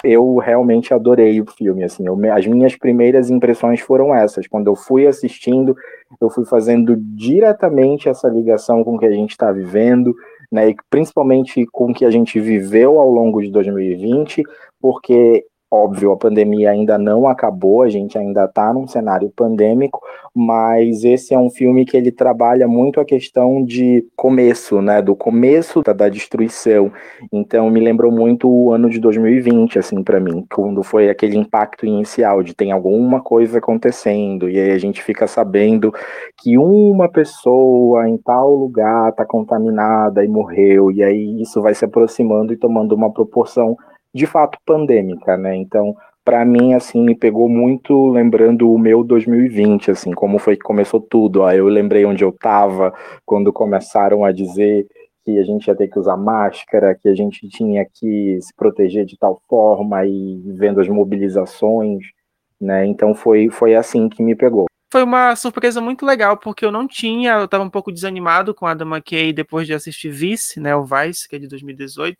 Eu 0.04 0.36
realmente 0.36 0.92
adorei 0.92 1.40
o 1.40 1.46
filme, 1.46 1.84
assim, 1.84 2.06
eu, 2.06 2.18
as 2.32 2.46
minhas 2.46 2.76
primeiras 2.76 3.30
impressões 3.30 3.80
foram 3.80 4.14
essas, 4.14 4.46
quando 4.46 4.66
eu 4.66 4.74
fui 4.74 5.06
assistindo, 5.06 5.76
eu 6.20 6.28
fui 6.28 6.44
fazendo 6.44 6.96
diretamente 6.96 8.08
essa 8.08 8.28
ligação 8.28 8.82
com 8.82 8.96
o 8.96 8.98
que 8.98 9.06
a 9.06 9.12
gente 9.12 9.30
está 9.30 9.52
vivendo, 9.52 10.14
né, 10.50 10.70
e 10.70 10.76
principalmente 10.90 11.66
com 11.66 11.90
o 11.90 11.94
que 11.94 12.04
a 12.04 12.10
gente 12.10 12.38
viveu 12.40 12.98
ao 12.98 13.10
longo 13.10 13.40
de 13.40 13.50
2020, 13.50 14.42
porque 14.80 15.44
Óbvio, 15.74 16.12
a 16.12 16.16
pandemia 16.18 16.70
ainda 16.70 16.98
não 16.98 17.26
acabou, 17.26 17.80
a 17.80 17.88
gente 17.88 18.18
ainda 18.18 18.44
está 18.44 18.74
num 18.74 18.86
cenário 18.86 19.32
pandêmico, 19.34 20.02
mas 20.34 21.02
esse 21.02 21.32
é 21.32 21.38
um 21.38 21.48
filme 21.48 21.86
que 21.86 21.96
ele 21.96 22.12
trabalha 22.12 22.68
muito 22.68 23.00
a 23.00 23.06
questão 23.06 23.64
de 23.64 24.06
começo, 24.14 24.82
né, 24.82 25.00
do 25.00 25.16
começo 25.16 25.80
da, 25.80 25.94
da 25.94 26.10
destruição. 26.10 26.92
Então 27.32 27.70
me 27.70 27.80
lembrou 27.80 28.12
muito 28.12 28.50
o 28.50 28.70
ano 28.70 28.90
de 28.90 29.00
2020, 29.00 29.78
assim, 29.78 30.02
para 30.02 30.20
mim, 30.20 30.44
quando 30.52 30.82
foi 30.82 31.08
aquele 31.08 31.38
impacto 31.38 31.86
inicial 31.86 32.42
de 32.42 32.54
tem 32.54 32.70
alguma 32.70 33.22
coisa 33.22 33.56
acontecendo 33.56 34.50
e 34.50 34.60
aí 34.60 34.72
a 34.72 34.78
gente 34.78 35.02
fica 35.02 35.26
sabendo 35.26 35.90
que 36.36 36.58
uma 36.58 37.08
pessoa 37.08 38.06
em 38.06 38.18
tal 38.18 38.54
lugar 38.54 39.08
está 39.08 39.24
contaminada 39.24 40.22
e 40.22 40.28
morreu 40.28 40.90
e 40.92 41.02
aí 41.02 41.40
isso 41.40 41.62
vai 41.62 41.74
se 41.74 41.86
aproximando 41.86 42.52
e 42.52 42.58
tomando 42.58 42.94
uma 42.94 43.10
proporção 43.10 43.74
de 44.14 44.26
fato 44.26 44.58
pandêmica, 44.64 45.36
né? 45.36 45.56
Então, 45.56 45.96
para 46.24 46.44
mim, 46.44 46.74
assim, 46.74 47.02
me 47.02 47.14
pegou 47.14 47.48
muito 47.48 48.08
lembrando 48.10 48.70
o 48.70 48.78
meu 48.78 49.02
2020, 49.02 49.90
assim, 49.90 50.12
como 50.12 50.38
foi 50.38 50.56
que 50.56 50.62
começou 50.62 51.00
tudo. 51.00 51.44
Aí 51.44 51.58
eu 51.58 51.66
lembrei 51.66 52.04
onde 52.04 52.22
eu 52.22 52.30
estava 52.30 52.94
quando 53.24 53.52
começaram 53.52 54.24
a 54.24 54.30
dizer 54.30 54.86
que 55.24 55.38
a 55.38 55.44
gente 55.44 55.66
ia 55.66 55.74
ter 55.74 55.88
que 55.88 55.98
usar 55.98 56.16
máscara, 56.16 56.94
que 56.94 57.08
a 57.08 57.14
gente 57.14 57.48
tinha 57.48 57.84
que 57.84 58.38
se 58.40 58.54
proteger 58.54 59.04
de 59.04 59.16
tal 59.16 59.40
forma 59.48 60.04
e 60.04 60.42
vendo 60.46 60.80
as 60.80 60.88
mobilizações, 60.88 62.04
né? 62.60 62.86
Então 62.86 63.14
foi 63.14 63.48
foi 63.48 63.74
assim 63.74 64.08
que 64.08 64.22
me 64.22 64.34
pegou. 64.34 64.66
Foi 64.92 65.02
uma 65.02 65.34
surpresa 65.36 65.80
muito 65.80 66.04
legal, 66.04 66.36
porque 66.36 66.64
eu 66.64 66.70
não 66.70 66.86
tinha, 66.86 67.32
eu 67.32 67.46
estava 67.46 67.64
um 67.64 67.70
pouco 67.70 67.90
desanimado 67.90 68.54
com 68.54 68.66
a 68.66 68.72
Adam 68.72 68.94
McKay 68.94 69.32
depois 69.32 69.66
de 69.66 69.72
assistir 69.72 70.10
Vice, 70.10 70.60
né, 70.60 70.76
o 70.76 70.84
Vice, 70.84 71.26
que 71.26 71.36
é 71.36 71.38
de 71.38 71.48
2018 71.48 72.14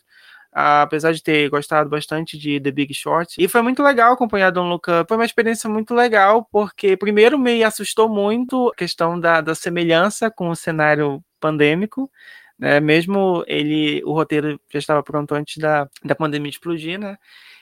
apesar 0.52 1.12
de 1.12 1.22
ter 1.22 1.48
gostado 1.48 1.88
bastante 1.88 2.36
de 2.36 2.60
The 2.60 2.70
Big 2.70 2.92
Short. 2.92 3.34
E 3.42 3.48
foi 3.48 3.62
muito 3.62 3.82
legal 3.82 4.12
acompanhar 4.12 4.50
Don 4.50 4.68
Look 4.68 4.90
Up. 4.90 5.08
Foi 5.08 5.16
uma 5.16 5.24
experiência 5.24 5.68
muito 5.68 5.94
legal, 5.94 6.46
porque 6.52 6.96
primeiro 6.96 7.38
me 7.38 7.64
assustou 7.64 8.08
muito 8.08 8.68
a 8.68 8.74
questão 8.76 9.18
da, 9.18 9.40
da 9.40 9.54
semelhança 9.54 10.30
com 10.30 10.50
o 10.50 10.56
cenário 10.56 11.22
pandêmico. 11.40 12.10
Né? 12.58 12.80
Mesmo 12.80 13.42
ele, 13.46 14.02
o 14.04 14.12
roteiro 14.12 14.60
já 14.70 14.78
estava 14.78 15.02
pronto 15.02 15.34
antes 15.34 15.56
da, 15.56 15.88
da 16.04 16.14
pandemia 16.14 16.50
explodir, 16.50 16.98
né? 16.98 17.16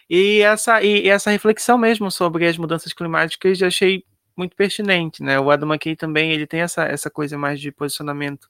E 0.09 0.41
essa, 0.41 0.83
e 0.83 1.09
essa 1.09 1.31
reflexão 1.31 1.79
mesmo 1.79 2.11
sobre 2.11 2.45
as 2.45 2.59
mudanças 2.59 2.93
climáticas 2.93 3.61
eu 3.61 3.69
achei 3.69 4.05
muito 4.41 4.57
pertinente, 4.57 5.23
né? 5.23 5.39
O 5.39 5.51
Adam 5.51 5.69
McKay 5.69 5.95
também 5.95 6.33
ele 6.33 6.47
tem 6.47 6.63
essa, 6.63 6.85
essa 6.85 7.11
coisa 7.11 7.37
mais 7.37 7.61
de 7.61 7.71
posicionamento 7.71 8.49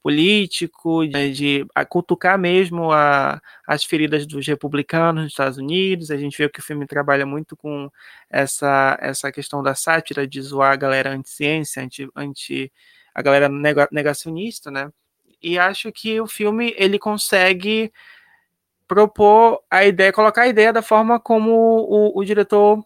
político, 0.00 1.04
de, 1.06 1.32
de 1.32 1.66
cutucar 1.88 2.38
mesmo 2.38 2.92
a, 2.92 3.42
as 3.66 3.84
feridas 3.84 4.24
dos 4.24 4.46
republicanos 4.46 5.24
nos 5.24 5.32
Estados 5.32 5.58
Unidos. 5.58 6.10
A 6.10 6.16
gente 6.16 6.38
vê 6.38 6.48
que 6.48 6.60
o 6.60 6.62
filme 6.62 6.86
trabalha 6.86 7.26
muito 7.26 7.56
com 7.56 7.90
essa, 8.30 8.96
essa 9.00 9.32
questão 9.32 9.62
da 9.62 9.74
sátira, 9.74 10.26
de 10.26 10.40
zoar 10.40 10.72
a 10.72 10.76
galera 10.76 11.10
anti-ciência, 11.10 11.82
anti, 11.82 12.08
anti, 12.14 12.72
a 13.12 13.20
galera 13.20 13.48
negacionista, 13.90 14.70
né? 14.70 14.90
E 15.42 15.58
acho 15.58 15.90
que 15.90 16.20
o 16.20 16.26
filme 16.28 16.72
ele 16.78 16.98
consegue 17.00 17.92
propor 18.86 19.60
a 19.70 19.84
ideia, 19.84 20.12
colocar 20.12 20.42
a 20.42 20.48
ideia 20.48 20.72
da 20.72 20.82
forma 20.82 21.18
como 21.18 21.50
o, 21.50 22.18
o 22.18 22.24
diretor 22.24 22.84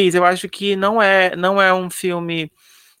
Eu 0.00 0.24
acho 0.24 0.48
que 0.48 0.76
não 0.76 1.00
é, 1.00 1.36
não 1.36 1.60
é 1.60 1.72
um 1.72 1.90
filme. 1.90 2.50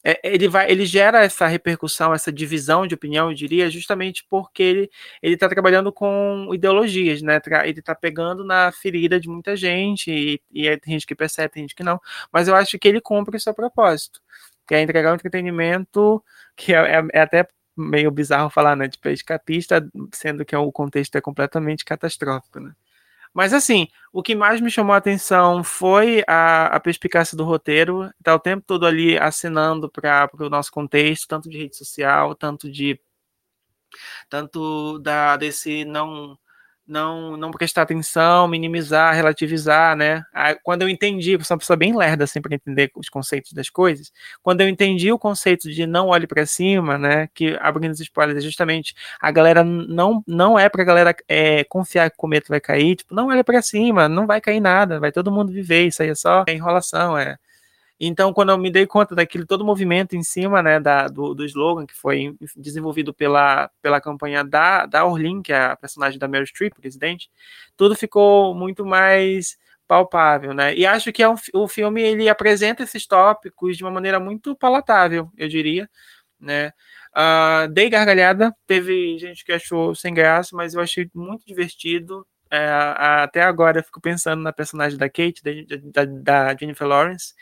É, 0.04 0.20
ele 0.22 0.48
vai, 0.48 0.70
ele 0.70 0.84
gera 0.84 1.24
essa 1.24 1.46
repercussão, 1.46 2.12
essa 2.12 2.30
divisão 2.32 2.86
de 2.86 2.94
opinião, 2.94 3.30
eu 3.30 3.34
diria, 3.34 3.70
justamente 3.70 4.24
porque 4.28 4.62
ele 4.62 4.90
ele 5.22 5.34
está 5.34 5.48
trabalhando 5.48 5.92
com 5.92 6.50
ideologias, 6.52 7.22
né? 7.22 7.40
Ele 7.64 7.80
está 7.80 7.94
pegando 7.94 8.44
na 8.44 8.70
ferida 8.72 9.18
de 9.18 9.28
muita 9.28 9.56
gente 9.56 10.10
e, 10.10 10.40
e 10.52 10.76
tem 10.78 10.94
gente 10.94 11.06
que 11.06 11.14
percebe, 11.14 11.54
tem 11.54 11.62
gente 11.64 11.74
que 11.74 11.82
não. 11.82 12.00
Mas 12.32 12.48
eu 12.48 12.54
acho 12.54 12.78
que 12.78 12.86
ele 12.88 13.00
cumpre 13.00 13.36
o 13.36 13.40
seu 13.40 13.54
propósito, 13.54 14.20
que 14.66 14.74
é 14.74 14.82
entregar 14.82 15.12
um 15.12 15.14
entretenimento 15.16 16.22
que 16.56 16.74
é, 16.74 16.98
é, 16.98 17.02
é 17.14 17.20
até 17.20 17.48
meio 17.76 18.10
bizarro 18.10 18.50
falar, 18.50 18.76
né? 18.76 18.88
Tipo, 18.88 19.08
escapista, 19.08 19.86
sendo 20.12 20.44
que 20.44 20.54
o 20.56 20.72
contexto 20.72 21.16
é 21.16 21.20
completamente 21.20 21.84
catastrófico, 21.84 22.60
né? 22.60 22.72
Mas 23.34 23.52
assim, 23.52 23.88
o 24.12 24.22
que 24.22 24.34
mais 24.34 24.60
me 24.60 24.70
chamou 24.70 24.94
a 24.94 24.98
atenção 24.98 25.64
foi 25.64 26.22
a, 26.26 26.66
a 26.66 26.80
perspicácia 26.80 27.36
do 27.36 27.44
roteiro, 27.44 28.08
tá 28.22 28.34
o 28.34 28.38
tempo 28.38 28.64
todo 28.64 28.86
ali 28.86 29.18
assinando 29.18 29.90
para 29.90 30.30
o 30.38 30.48
nosso 30.48 30.70
contexto, 30.70 31.26
tanto 31.26 31.50
de 31.50 31.58
rede 31.58 31.76
social, 31.76 32.34
tanto 32.36 32.70
de 32.70 32.98
tanto 34.28 34.98
da 35.00 35.36
desse 35.36 35.84
não 35.84 36.38
não, 36.86 37.36
não 37.36 37.50
prestar 37.50 37.82
atenção, 37.82 38.46
minimizar, 38.46 39.14
relativizar, 39.14 39.96
né? 39.96 40.22
Quando 40.62 40.82
eu 40.82 40.88
entendi, 40.88 41.32
eu 41.32 41.44
sou 41.44 41.54
uma 41.54 41.58
pessoa 41.58 41.76
bem 41.76 41.96
lerda 41.96 42.24
assim 42.24 42.40
para 42.40 42.54
entender 42.54 42.90
os 42.94 43.08
conceitos 43.08 43.52
das 43.52 43.70
coisas. 43.70 44.12
Quando 44.42 44.60
eu 44.60 44.68
entendi 44.68 45.10
o 45.10 45.18
conceito 45.18 45.70
de 45.70 45.86
não 45.86 46.08
olhe 46.08 46.26
para 46.26 46.44
cima, 46.46 46.98
né? 46.98 47.28
Que 47.34 47.56
abrindo 47.60 47.92
os 47.92 48.00
spoilers, 48.00 48.38
é 48.38 48.40
justamente 48.42 48.94
a 49.20 49.30
galera 49.30 49.64
não 49.64 50.22
não 50.26 50.58
é 50.58 50.68
para 50.68 50.84
galera 50.84 51.14
é, 51.28 51.64
confiar 51.64 52.10
que 52.10 52.16
o 52.16 52.18
cometa 52.18 52.46
vai 52.48 52.60
cair, 52.60 52.96
tipo, 52.96 53.14
não 53.14 53.28
olha 53.28 53.44
para 53.44 53.62
cima, 53.62 54.08
não 54.08 54.26
vai 54.26 54.40
cair 54.40 54.60
nada, 54.60 55.00
vai 55.00 55.12
todo 55.12 55.32
mundo 55.32 55.52
viver, 55.52 55.86
isso 55.86 56.02
aí 56.02 56.10
é 56.10 56.14
só 56.14 56.44
enrolação, 56.48 57.16
é 57.16 57.38
então, 57.98 58.32
quando 58.32 58.50
eu 58.50 58.58
me 58.58 58.70
dei 58.70 58.86
conta 58.86 59.14
daquele 59.14 59.46
todo 59.46 59.64
movimento 59.64 60.16
em 60.16 60.22
cima 60.22 60.62
né, 60.62 60.80
da, 60.80 61.06
do, 61.06 61.34
do 61.34 61.44
slogan 61.44 61.86
que 61.86 61.94
foi 61.94 62.34
desenvolvido 62.56 63.14
pela, 63.14 63.70
pela 63.80 64.00
campanha 64.00 64.42
da, 64.42 64.84
da 64.86 65.04
Orlin, 65.04 65.42
que 65.42 65.52
é 65.52 65.66
a 65.66 65.76
personagem 65.76 66.18
da 66.18 66.26
Meryl 66.26 66.46
Streep, 66.46 66.74
presidente, 66.74 67.30
tudo 67.76 67.94
ficou 67.94 68.54
muito 68.54 68.84
mais 68.84 69.56
palpável, 69.86 70.54
né? 70.54 70.74
E 70.74 70.86
acho 70.86 71.12
que 71.12 71.22
é 71.22 71.28
um, 71.28 71.36
o 71.52 71.68
filme 71.68 72.02
ele 72.02 72.28
apresenta 72.28 72.82
esses 72.82 73.06
tópicos 73.06 73.76
de 73.76 73.84
uma 73.84 73.90
maneira 73.90 74.18
muito 74.18 74.56
palatável, 74.56 75.30
eu 75.36 75.48
diria, 75.48 75.88
né? 76.40 76.72
Uh, 77.16 77.68
dei 77.72 77.88
gargalhada, 77.88 78.52
teve 78.66 79.16
gente 79.18 79.44
que 79.44 79.52
achou 79.52 79.94
sem 79.94 80.12
graça, 80.12 80.56
mas 80.56 80.74
eu 80.74 80.80
achei 80.80 81.08
muito 81.14 81.46
divertido. 81.46 82.26
É, 82.50 82.68
até 83.22 83.42
agora 83.42 83.80
eu 83.80 83.84
fico 83.84 84.00
pensando 84.00 84.42
na 84.42 84.52
personagem 84.52 84.98
da 84.98 85.08
Kate, 85.08 85.42
da, 85.42 86.04
da, 86.04 86.04
da 86.04 86.56
Jennifer 86.56 86.86
Lawrence, 86.86 87.34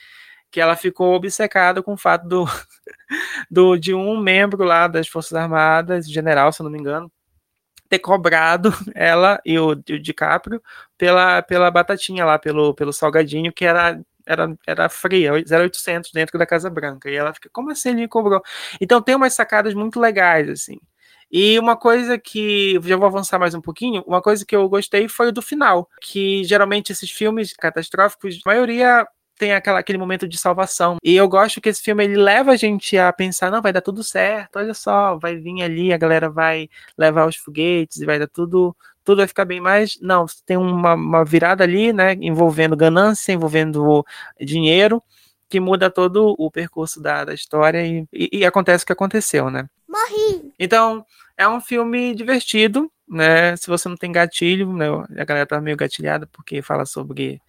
que 0.53 0.61
ela 0.61 0.77
ficou 0.77 1.15
obcecada 1.15 1.83
com 1.83 1.95
o 1.95 1.97
fato 1.97 2.29
do, 2.29 2.45
do 3.51 3.77
de 3.79 3.95
um 3.95 4.21
membro 4.21 4.63
lá 4.65 4.87
das 4.87 5.09
Forças 5.09 5.33
Armadas, 5.33 6.09
general, 6.09 6.53
se 6.53 6.61
eu 6.61 6.65
não 6.65 6.71
me 6.71 6.79
engano, 6.79 7.11
ter 7.89 7.99
cobrado 7.99 8.73
ela 8.95 9.41
e 9.45 9.59
o, 9.59 9.71
o 9.71 9.75
DiCaprio 9.75 10.63
pela, 10.99 11.43
pela 11.43 11.71
batatinha 11.71 12.25
lá, 12.25 12.39
pelo, 12.39 12.75
pelo 12.75 12.93
salgadinho, 12.93 13.53
que 13.53 13.65
era 13.65 14.01
era, 14.25 14.57
era 14.65 14.89
fria, 14.89 15.33
0800 15.33 16.13
dentro 16.13 16.39
da 16.39 16.47
Casa 16.47 16.71
Branca. 16.71 17.11
E 17.11 17.15
ela 17.17 17.35
fica, 17.35 17.51
como 17.53 17.73
assim 17.73 17.91
ele 17.91 18.07
cobrou? 18.07 18.41
Então 18.81 19.03
tem 19.03 19.17
umas 19.17 19.35
sacadas 19.35 19.75
muito 19.75 19.99
legais, 19.99 20.49
assim. 20.49 20.79
E 21.29 21.59
uma 21.59 21.77
coisa 21.77 22.17
que, 22.19 22.79
já 22.85 22.97
vou 22.97 23.07
avançar 23.07 23.39
mais 23.39 23.53
um 23.53 23.61
pouquinho, 23.61 24.05
uma 24.07 24.23
coisa 24.23 24.47
que 24.47 24.55
eu 24.55 24.69
gostei 24.69 25.09
foi 25.09 25.29
o 25.29 25.33
do 25.33 25.43
final, 25.43 25.89
que 26.01 26.45
geralmente 26.45 26.93
esses 26.93 27.11
filmes 27.11 27.53
catastróficos, 27.53 28.39
a 28.45 28.51
maioria 28.51 29.09
tem 29.43 29.53
aquela, 29.53 29.81
aquele 29.81 29.99
momento 29.99 30.29
de 30.29 30.39
salvação. 30.39 30.99
E 31.03 31.17
eu 31.17 31.29
gosto 31.29 31.61
que 31.61 31.69
esse 31.69 31.83
filme 31.83 32.05
ele 32.05 32.15
leva 32.15 32.53
a 32.53 32.57
gente 32.57 32.97
a 32.97 33.13
pensar, 33.13 33.51
não, 33.51 33.61
vai 33.61 33.73
dar 33.73 33.81
tudo 33.81 34.01
certo, 34.05 34.55
olha 34.55 34.73
só, 34.73 35.19
vai 35.19 35.35
vir 35.35 35.63
ali, 35.65 35.93
a 35.93 35.97
galera 35.99 36.31
vai 36.31 36.69
levar 36.97 37.27
os 37.27 37.35
foguetes 37.35 37.97
e 37.97 38.07
vai 38.07 38.21
dar 38.21 38.29
tudo, 38.29 38.73
tudo 39.03 39.19
vai 39.19 39.27
ficar 39.27 39.45
bem 39.45 39.61
mais. 39.61 39.99
Não, 40.01 40.27
tem 40.47 40.57
uma, 40.57 40.95
uma 40.95 41.25
virada 41.25 41.65
ali, 41.65 41.93
né, 41.93 42.13
envolvendo 42.21 42.77
ganância, 42.77 43.33
envolvendo 43.33 44.07
dinheiro, 44.41 45.03
que 45.49 45.59
muda 45.59 45.91
todo 45.91 46.37
o 46.39 46.49
percurso 46.49 47.03
da, 47.03 47.25
da 47.25 47.35
história 47.35 47.85
e, 47.85 48.07
e, 48.13 48.39
e 48.39 48.47
acontece 48.47 48.85
o 48.85 48.87
que 48.87 48.93
aconteceu, 48.93 49.51
né? 49.51 49.69
Morri! 49.89 50.53
Então, 50.57 51.05
é 51.37 51.49
um 51.49 51.61
filme 51.61 52.15
divertido, 52.15 52.89
né? 53.09 53.57
Se 53.57 53.67
você 53.67 53.89
não 53.89 53.97
tem 53.97 54.13
gatilho, 54.13 54.73
né? 54.73 54.87
A 55.19 55.25
galera 55.25 55.47
tá 55.47 55.61
meio 55.61 55.77
gatilhada 55.77 56.29
porque 56.33 56.63
fala 56.63 56.87
sobre 56.87 57.43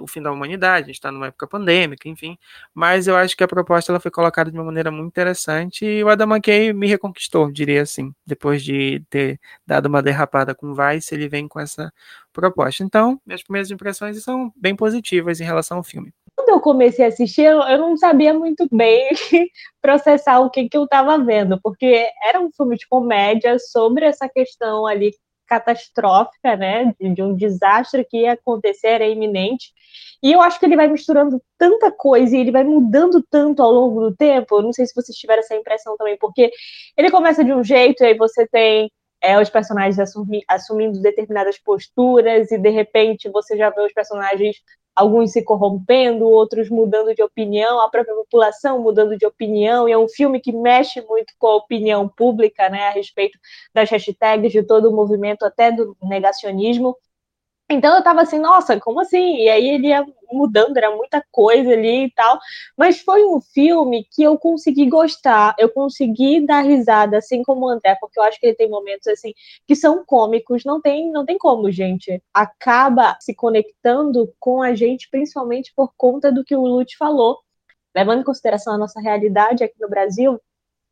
o 0.00 0.06
fim 0.06 0.22
da 0.22 0.32
humanidade, 0.32 0.84
a 0.84 0.86
gente 0.86 0.96
está 0.96 1.10
numa 1.10 1.26
época 1.26 1.46
pandêmica, 1.46 2.08
enfim. 2.08 2.38
Mas 2.74 3.06
eu 3.06 3.16
acho 3.16 3.36
que 3.36 3.44
a 3.44 3.48
proposta 3.48 3.92
ela 3.92 4.00
foi 4.00 4.10
colocada 4.10 4.50
de 4.50 4.56
uma 4.56 4.64
maneira 4.64 4.90
muito 4.90 5.08
interessante 5.08 5.84
e 5.84 6.02
o 6.02 6.08
Adam 6.08 6.28
McKay 6.28 6.72
me 6.72 6.86
reconquistou, 6.86 7.50
diria 7.50 7.82
assim. 7.82 8.12
Depois 8.26 8.62
de 8.62 9.02
ter 9.10 9.40
dado 9.66 9.86
uma 9.86 10.02
derrapada 10.02 10.54
com 10.54 10.74
Vice, 10.74 11.14
ele 11.14 11.28
vem 11.28 11.48
com 11.48 11.60
essa 11.60 11.92
proposta. 12.32 12.82
Então, 12.82 13.20
minhas 13.26 13.42
primeiras 13.42 13.70
impressões 13.70 14.22
são 14.22 14.52
bem 14.56 14.74
positivas 14.74 15.40
em 15.40 15.44
relação 15.44 15.78
ao 15.78 15.84
filme. 15.84 16.12
Quando 16.34 16.48
eu 16.48 16.60
comecei 16.60 17.04
a 17.04 17.08
assistir, 17.08 17.42
eu 17.44 17.78
não 17.78 17.96
sabia 17.96 18.32
muito 18.32 18.66
bem 18.72 19.10
processar 19.82 20.40
o 20.40 20.50
que, 20.50 20.68
que 20.68 20.76
eu 20.76 20.84
estava 20.84 21.22
vendo, 21.22 21.60
porque 21.60 22.06
era 22.24 22.40
um 22.40 22.50
filme 22.50 22.76
de 22.76 22.88
comédia 22.88 23.58
sobre 23.58 24.06
essa 24.06 24.28
questão 24.28 24.86
ali 24.86 25.12
catastrófica, 25.52 26.56
né, 26.56 26.94
de, 26.98 27.14
de, 27.14 27.22
um 27.22 27.34
desastre 27.34 28.04
que 28.04 28.22
ia 28.22 28.32
acontecer, 28.32 28.88
era 28.88 29.06
iminente. 29.06 29.70
E 30.22 30.32
eu 30.32 30.40
acho 30.40 30.58
que 30.58 30.64
ele 30.64 30.76
vai 30.76 30.88
misturando 30.88 31.42
tanta 31.58 31.92
coisa 31.92 32.34
e 32.34 32.40
ele 32.40 32.50
vai 32.50 32.64
mudando 32.64 33.22
tanto 33.28 33.62
ao 33.62 33.70
longo 33.70 34.08
do 34.08 34.16
tempo. 34.16 34.56
Eu 34.56 34.62
não 34.62 34.72
sei 34.72 34.86
se 34.86 34.94
vocês 34.94 35.16
tiveram 35.16 35.40
essa 35.40 35.54
impressão 35.54 35.96
também, 35.96 36.16
porque 36.16 36.50
ele 36.96 37.10
começa 37.10 37.44
de 37.44 37.52
um 37.52 37.62
jeito 37.62 38.02
e 38.02 38.06
aí 38.06 38.16
você 38.16 38.46
tem 38.46 38.90
é, 39.20 39.38
os 39.38 39.50
personagens 39.50 39.98
assumi, 39.98 40.42
assumindo 40.48 41.02
determinadas 41.02 41.58
posturas 41.58 42.50
e 42.50 42.58
de 42.58 42.70
repente 42.70 43.28
você 43.28 43.56
já 43.56 43.68
vê 43.70 43.82
os 43.82 43.92
personagens 43.92 44.56
alguns 44.94 45.32
se 45.32 45.42
corrompendo, 45.42 46.28
outros 46.28 46.68
mudando 46.68 47.14
de 47.14 47.22
opinião, 47.22 47.80
a 47.80 47.88
própria 47.88 48.14
população 48.14 48.80
mudando 48.80 49.16
de 49.16 49.26
opinião, 49.26 49.88
e 49.88 49.92
é 49.92 49.98
um 49.98 50.08
filme 50.08 50.40
que 50.40 50.52
mexe 50.52 51.00
muito 51.02 51.32
com 51.38 51.46
a 51.46 51.56
opinião 51.56 52.08
pública, 52.08 52.68
né, 52.68 52.88
a 52.88 52.90
respeito 52.90 53.38
das 53.74 53.90
hashtags, 53.90 54.52
de 54.52 54.62
todo 54.62 54.90
o 54.90 54.94
movimento, 54.94 55.44
até 55.44 55.72
do 55.72 55.96
negacionismo. 56.02 56.96
Então 57.72 57.96
eu 57.96 58.02
tava 58.02 58.22
assim, 58.22 58.38
nossa, 58.38 58.78
como 58.78 59.00
assim? 59.00 59.36
E 59.38 59.48
aí 59.48 59.68
ele 59.68 59.88
ia 59.88 60.04
mudando, 60.32 60.76
era 60.76 60.94
muita 60.94 61.24
coisa 61.30 61.70
ali 61.72 62.06
e 62.06 62.10
tal. 62.12 62.38
Mas 62.76 63.00
foi 63.00 63.24
um 63.24 63.40
filme 63.40 64.06
que 64.10 64.22
eu 64.22 64.38
consegui 64.38 64.88
gostar, 64.88 65.54
eu 65.58 65.68
consegui 65.68 66.44
dar 66.46 66.62
risada, 66.62 67.18
assim 67.18 67.42
como 67.42 67.66
o 67.66 67.68
André, 67.68 67.96
porque 68.00 68.18
eu 68.18 68.24
acho 68.24 68.38
que 68.40 68.46
ele 68.46 68.56
tem 68.56 68.68
momentos 68.68 69.06
assim 69.06 69.32
que 69.66 69.74
são 69.76 70.04
cômicos, 70.04 70.64
não 70.64 70.80
tem, 70.80 71.10
não 71.10 71.24
tem 71.24 71.38
como, 71.38 71.70
gente. 71.70 72.22
Acaba 72.32 73.16
se 73.20 73.34
conectando 73.34 74.32
com 74.38 74.62
a 74.62 74.74
gente, 74.74 75.08
principalmente 75.10 75.72
por 75.74 75.92
conta 75.96 76.32
do 76.32 76.44
que 76.44 76.56
o 76.56 76.66
Lute 76.66 76.96
falou. 76.96 77.38
Levando 77.94 78.20
em 78.20 78.24
consideração 78.24 78.74
a 78.74 78.78
nossa 78.78 79.00
realidade 79.00 79.62
aqui 79.64 79.74
no 79.80 79.88
Brasil, 79.88 80.40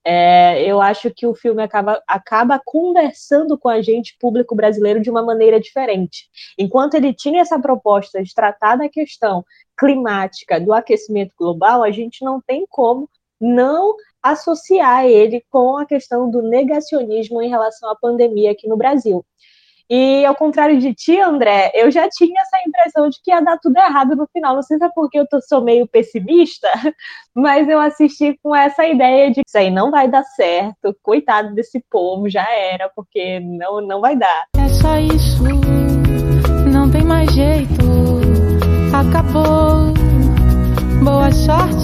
é, 0.04 0.64
eu 0.64 0.80
acho 0.80 1.10
que 1.14 1.26
o 1.26 1.34
filme 1.34 1.62
acaba, 1.62 2.02
acaba 2.08 2.60
conversando 2.64 3.58
com 3.58 3.68
a 3.68 3.82
gente, 3.82 4.16
público 4.18 4.54
brasileiro, 4.54 5.00
de 5.00 5.10
uma 5.10 5.22
maneira 5.22 5.60
diferente. 5.60 6.28
Enquanto 6.58 6.94
ele 6.94 7.12
tinha 7.12 7.42
essa 7.42 7.58
proposta 7.58 8.22
de 8.22 8.34
tratar 8.34 8.76
da 8.76 8.88
questão 8.88 9.44
climática, 9.78 10.60
do 10.60 10.72
aquecimento 10.72 11.34
global, 11.38 11.82
a 11.82 11.90
gente 11.90 12.24
não 12.24 12.40
tem 12.40 12.66
como 12.68 13.08
não 13.40 13.94
associar 14.22 15.06
ele 15.06 15.44
com 15.50 15.78
a 15.78 15.86
questão 15.86 16.30
do 16.30 16.42
negacionismo 16.42 17.40
em 17.40 17.48
relação 17.48 17.90
à 17.90 17.96
pandemia 17.96 18.52
aqui 18.52 18.68
no 18.68 18.76
Brasil. 18.76 19.24
E 19.90 20.24
ao 20.24 20.36
contrário 20.36 20.78
de 20.78 20.94
ti, 20.94 21.18
André, 21.18 21.72
eu 21.74 21.90
já 21.90 22.08
tinha 22.08 22.40
essa 22.40 22.58
impressão 22.64 23.08
de 23.08 23.20
que 23.20 23.32
ia 23.32 23.40
dar 23.40 23.58
tudo 23.58 23.76
errado 23.76 24.14
no 24.14 24.24
final. 24.32 24.54
Não 24.54 24.62
sei 24.62 24.78
se 24.78 24.84
é 24.84 24.88
porque 24.94 25.18
eu 25.18 25.26
tô, 25.26 25.40
sou 25.42 25.64
meio 25.64 25.84
pessimista, 25.88 26.68
mas 27.34 27.68
eu 27.68 27.80
assisti 27.80 28.38
com 28.40 28.54
essa 28.54 28.86
ideia 28.86 29.30
de 29.30 29.42
que 29.42 29.48
isso 29.48 29.58
aí 29.58 29.68
não 29.68 29.90
vai 29.90 30.08
dar 30.08 30.22
certo, 30.22 30.96
coitado 31.02 31.52
desse 31.56 31.84
povo, 31.90 32.28
já 32.28 32.48
era, 32.48 32.88
porque 32.94 33.40
não, 33.40 33.80
não 33.80 34.00
vai 34.00 34.14
dar. 34.14 34.44
É 34.56 34.68
só 34.68 34.96
isso, 34.96 35.42
não 36.72 36.88
tem 36.88 37.02
mais 37.02 37.28
jeito, 37.32 37.74
acabou. 38.94 39.92
Boa 41.02 41.32
sorte. 41.32 41.79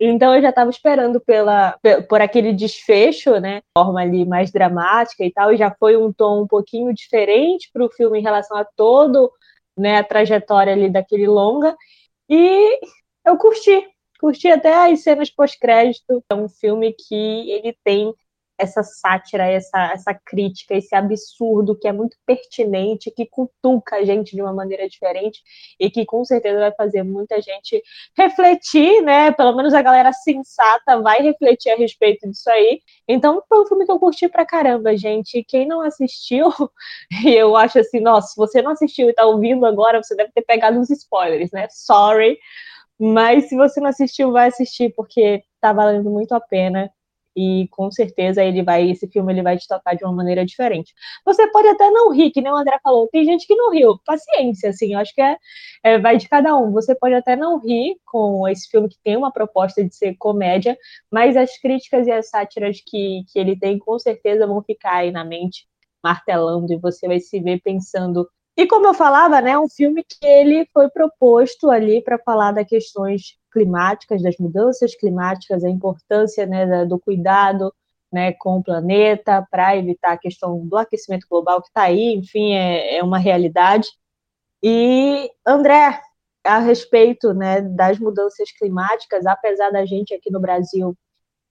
Então 0.00 0.34
eu 0.34 0.42
já 0.42 0.50
estava 0.50 0.70
esperando 0.70 1.20
pela, 1.20 1.78
por 2.08 2.20
aquele 2.20 2.52
desfecho, 2.52 3.38
né? 3.40 3.62
Forma 3.76 4.00
ali 4.00 4.24
mais 4.24 4.50
dramática 4.50 5.24
e 5.24 5.32
tal, 5.32 5.52
e 5.52 5.56
já 5.56 5.74
foi 5.78 5.96
um 5.96 6.12
tom 6.12 6.42
um 6.42 6.46
pouquinho 6.46 6.92
diferente 6.92 7.70
para 7.72 7.84
o 7.84 7.90
filme 7.90 8.18
em 8.18 8.22
relação 8.22 8.56
a 8.56 8.64
todo 8.64 9.30
né, 9.76 9.98
a 9.98 10.04
trajetória 10.04 10.72
ali 10.72 10.88
daquele 10.88 11.28
longa. 11.28 11.76
E 12.28 12.80
eu 13.24 13.36
curti, 13.36 13.86
curti 14.18 14.48
até 14.48 14.90
as 14.90 15.02
cenas 15.02 15.30
pós-crédito. 15.30 16.24
É 16.30 16.34
um 16.34 16.48
filme 16.48 16.92
que 16.92 17.50
ele 17.50 17.76
tem 17.84 18.14
essa 18.58 18.82
sátira, 18.82 19.44
essa, 19.46 19.92
essa 19.92 20.14
crítica, 20.14 20.74
esse 20.74 20.94
absurdo 20.94 21.78
que 21.78 21.86
é 21.86 21.92
muito 21.92 22.16
pertinente, 22.24 23.10
que 23.10 23.26
cutuca 23.26 23.96
a 23.96 24.04
gente 24.04 24.34
de 24.34 24.42
uma 24.42 24.52
maneira 24.52 24.88
diferente 24.88 25.40
e 25.78 25.90
que 25.90 26.04
com 26.04 26.24
certeza 26.24 26.58
vai 26.58 26.72
fazer 26.72 27.02
muita 27.02 27.40
gente 27.40 27.82
refletir, 28.16 29.02
né? 29.02 29.30
Pelo 29.32 29.54
menos 29.54 29.74
a 29.74 29.82
galera 29.82 30.12
sensata 30.12 31.00
vai 31.00 31.20
refletir 31.22 31.70
a 31.70 31.76
respeito 31.76 32.28
disso 32.28 32.50
aí. 32.50 32.80
Então 33.06 33.42
foi 33.48 33.62
um 33.62 33.66
filme 33.66 33.84
que 33.84 33.92
eu 33.92 33.98
curti 33.98 34.28
pra 34.28 34.46
caramba, 34.46 34.96
gente. 34.96 35.44
Quem 35.44 35.66
não 35.66 35.82
assistiu, 35.82 36.50
e 37.24 37.34
eu 37.34 37.56
acho 37.56 37.78
assim, 37.78 38.00
nossa, 38.00 38.28
se 38.28 38.36
você 38.36 38.62
não 38.62 38.72
assistiu 38.72 39.08
e 39.10 39.14
tá 39.14 39.24
ouvindo 39.24 39.66
agora, 39.66 40.02
você 40.02 40.14
deve 40.14 40.32
ter 40.32 40.42
pegado 40.42 40.78
uns 40.78 40.90
spoilers, 40.90 41.50
né? 41.52 41.66
Sorry. 41.70 42.38
Mas 42.98 43.48
se 43.48 43.56
você 43.56 43.80
não 43.80 43.88
assistiu, 43.90 44.32
vai 44.32 44.48
assistir, 44.48 44.92
porque 44.96 45.42
tá 45.60 45.72
valendo 45.72 46.10
muito 46.10 46.32
a 46.32 46.40
pena 46.40 46.90
e 47.36 47.68
com 47.70 47.90
certeza 47.90 48.42
ele 48.42 48.62
vai, 48.62 48.90
esse 48.90 49.06
filme 49.08 49.32
ele 49.32 49.42
vai 49.42 49.56
te 49.58 49.68
tocar 49.68 49.94
de 49.94 50.04
uma 50.04 50.12
maneira 50.12 50.44
diferente. 50.44 50.94
Você 51.24 51.46
pode 51.50 51.68
até 51.68 51.90
não 51.90 52.10
rir, 52.10 52.30
que 52.30 52.40
nem 52.40 52.50
o 52.50 52.56
André 52.56 52.78
falou, 52.82 53.08
tem 53.08 53.24
gente 53.24 53.46
que 53.46 53.54
não 53.54 53.70
riu, 53.70 53.98
paciência, 54.04 54.70
assim, 54.70 54.94
eu 54.94 54.98
acho 54.98 55.14
que 55.14 55.20
é, 55.20 55.36
é, 55.82 55.98
vai 55.98 56.16
de 56.16 56.28
cada 56.28 56.56
um. 56.56 56.72
Você 56.72 56.94
pode 56.94 57.14
até 57.14 57.36
não 57.36 57.58
rir 57.60 57.96
com 58.04 58.48
esse 58.48 58.68
filme 58.70 58.88
que 58.88 58.98
tem 59.04 59.16
uma 59.16 59.32
proposta 59.32 59.84
de 59.84 59.94
ser 59.94 60.16
comédia, 60.16 60.76
mas 61.10 61.36
as 61.36 61.58
críticas 61.58 62.06
e 62.06 62.12
as 62.12 62.30
sátiras 62.30 62.80
que, 62.84 63.22
que 63.32 63.38
ele 63.38 63.58
tem 63.58 63.78
com 63.78 63.98
certeza 63.98 64.46
vão 64.46 64.62
ficar 64.62 64.96
aí 64.96 65.10
na 65.10 65.24
mente, 65.24 65.66
martelando, 66.02 66.72
e 66.72 66.78
você 66.78 67.06
vai 67.06 67.20
se 67.20 67.40
ver 67.40 67.60
pensando 67.60 68.26
e 68.58 68.66
como 68.66 68.86
eu 68.86 68.94
falava, 68.94 69.38
né, 69.42 69.58
um 69.58 69.68
filme 69.68 70.02
que 70.02 70.26
ele 70.26 70.66
foi 70.72 70.88
proposto 70.88 71.70
ali 71.70 72.02
para 72.02 72.18
falar 72.18 72.52
das 72.52 72.66
questões 72.66 73.36
climáticas, 73.56 74.22
das 74.22 74.36
mudanças 74.36 74.94
climáticas, 74.94 75.64
a 75.64 75.70
importância 75.70 76.44
né, 76.44 76.84
do 76.84 76.98
cuidado 76.98 77.72
né, 78.12 78.32
com 78.34 78.58
o 78.58 78.62
planeta 78.62 79.46
para 79.50 79.74
evitar 79.78 80.12
a 80.12 80.18
questão 80.18 80.66
do 80.66 80.76
aquecimento 80.76 81.26
global 81.26 81.62
que 81.62 81.68
está 81.68 81.84
aí, 81.84 82.14
enfim, 82.14 82.52
é, 82.52 82.98
é, 82.98 83.02
uma 83.02 83.16
realidade. 83.16 83.88
E, 84.62 85.30
André, 85.46 86.02
a 86.44 86.58
respeito 86.58 87.32
né, 87.32 87.62
das 87.62 87.98
mudanças 87.98 88.52
climáticas, 88.52 89.24
apesar 89.24 89.70
da 89.70 89.86
gente 89.86 90.12
aqui 90.12 90.30
no 90.30 90.40
Brasil 90.40 90.94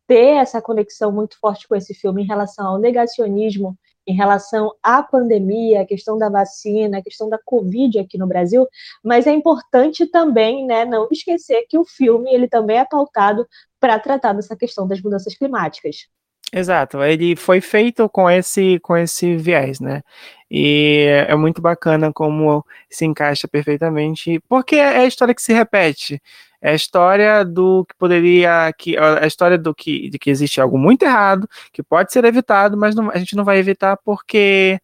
ter 0.07 0.38
essa 0.38 0.62
conexão 0.62 1.12
muito 1.12 1.39
forte 1.39 1.67
com 1.67 1.75
esse 1.75 1.95
filme 1.95 2.21
em 2.21 2.27
relação 2.27 2.67
ao 2.67 2.77
negacionismo 2.77 3.75
em 4.07 4.13
relação 4.13 4.71
à 4.83 5.01
pandemia, 5.01 5.81
a 5.81 5.85
questão 5.85 6.17
da 6.17 6.29
vacina, 6.29 7.00
a 7.00 7.03
questão 7.03 7.29
da 7.29 7.39
Covid 7.43 8.00
aqui 8.00 8.17
no 8.17 8.27
Brasil, 8.27 8.67
mas 9.03 9.27
é 9.27 9.31
importante 9.31 10.05
também, 10.05 10.65
né, 10.65 10.85
não 10.85 11.07
esquecer 11.12 11.65
que 11.67 11.77
o 11.77 11.85
filme 11.85 12.33
ele 12.33 12.47
também 12.47 12.77
é 12.77 12.85
pautado 12.85 13.47
para 13.79 14.00
tratar 14.00 14.33
dessa 14.33 14.55
questão 14.55 14.88
das 14.88 15.01
mudanças 15.01 15.35
climáticas. 15.35 16.07
Exato, 16.53 17.03
ele 17.03 17.35
foi 17.35 17.59
feito 17.59 18.07
com 18.07 18.29
esse 18.29 18.79
com 18.79 18.95
esse 18.95 19.35
viés, 19.35 19.79
né? 19.79 20.01
E 20.50 21.05
é 21.27 21.35
muito 21.35 21.62
bacana 21.62 22.13
como 22.13 22.63
se 22.89 23.03
encaixa 23.03 23.47
perfeitamente, 23.47 24.39
porque 24.47 24.75
é 24.75 25.00
a 25.00 25.05
história 25.05 25.33
que 25.33 25.41
se 25.41 25.51
repete. 25.51 26.21
É 26.62 26.71
a 26.71 26.75
história 26.75 27.43
do 27.45 27.85
que 27.85 27.95
poderia. 27.95 28.71
Que, 28.77 28.97
a 28.97 29.25
história 29.27 29.57
do 29.57 29.74
que, 29.74 30.09
de 30.09 30.19
que 30.19 30.29
existe 30.29 30.59
algo 30.59 30.77
muito 30.77 31.03
errado, 31.03 31.47
que 31.71 31.83
pode 31.83 32.12
ser 32.12 32.25
evitado, 32.25 32.77
mas 32.77 32.95
não, 32.95 33.09
a 33.09 33.17
gente 33.17 33.35
não 33.35 33.43
vai 33.43 33.57
evitar 33.57 33.97
porque 34.03 34.79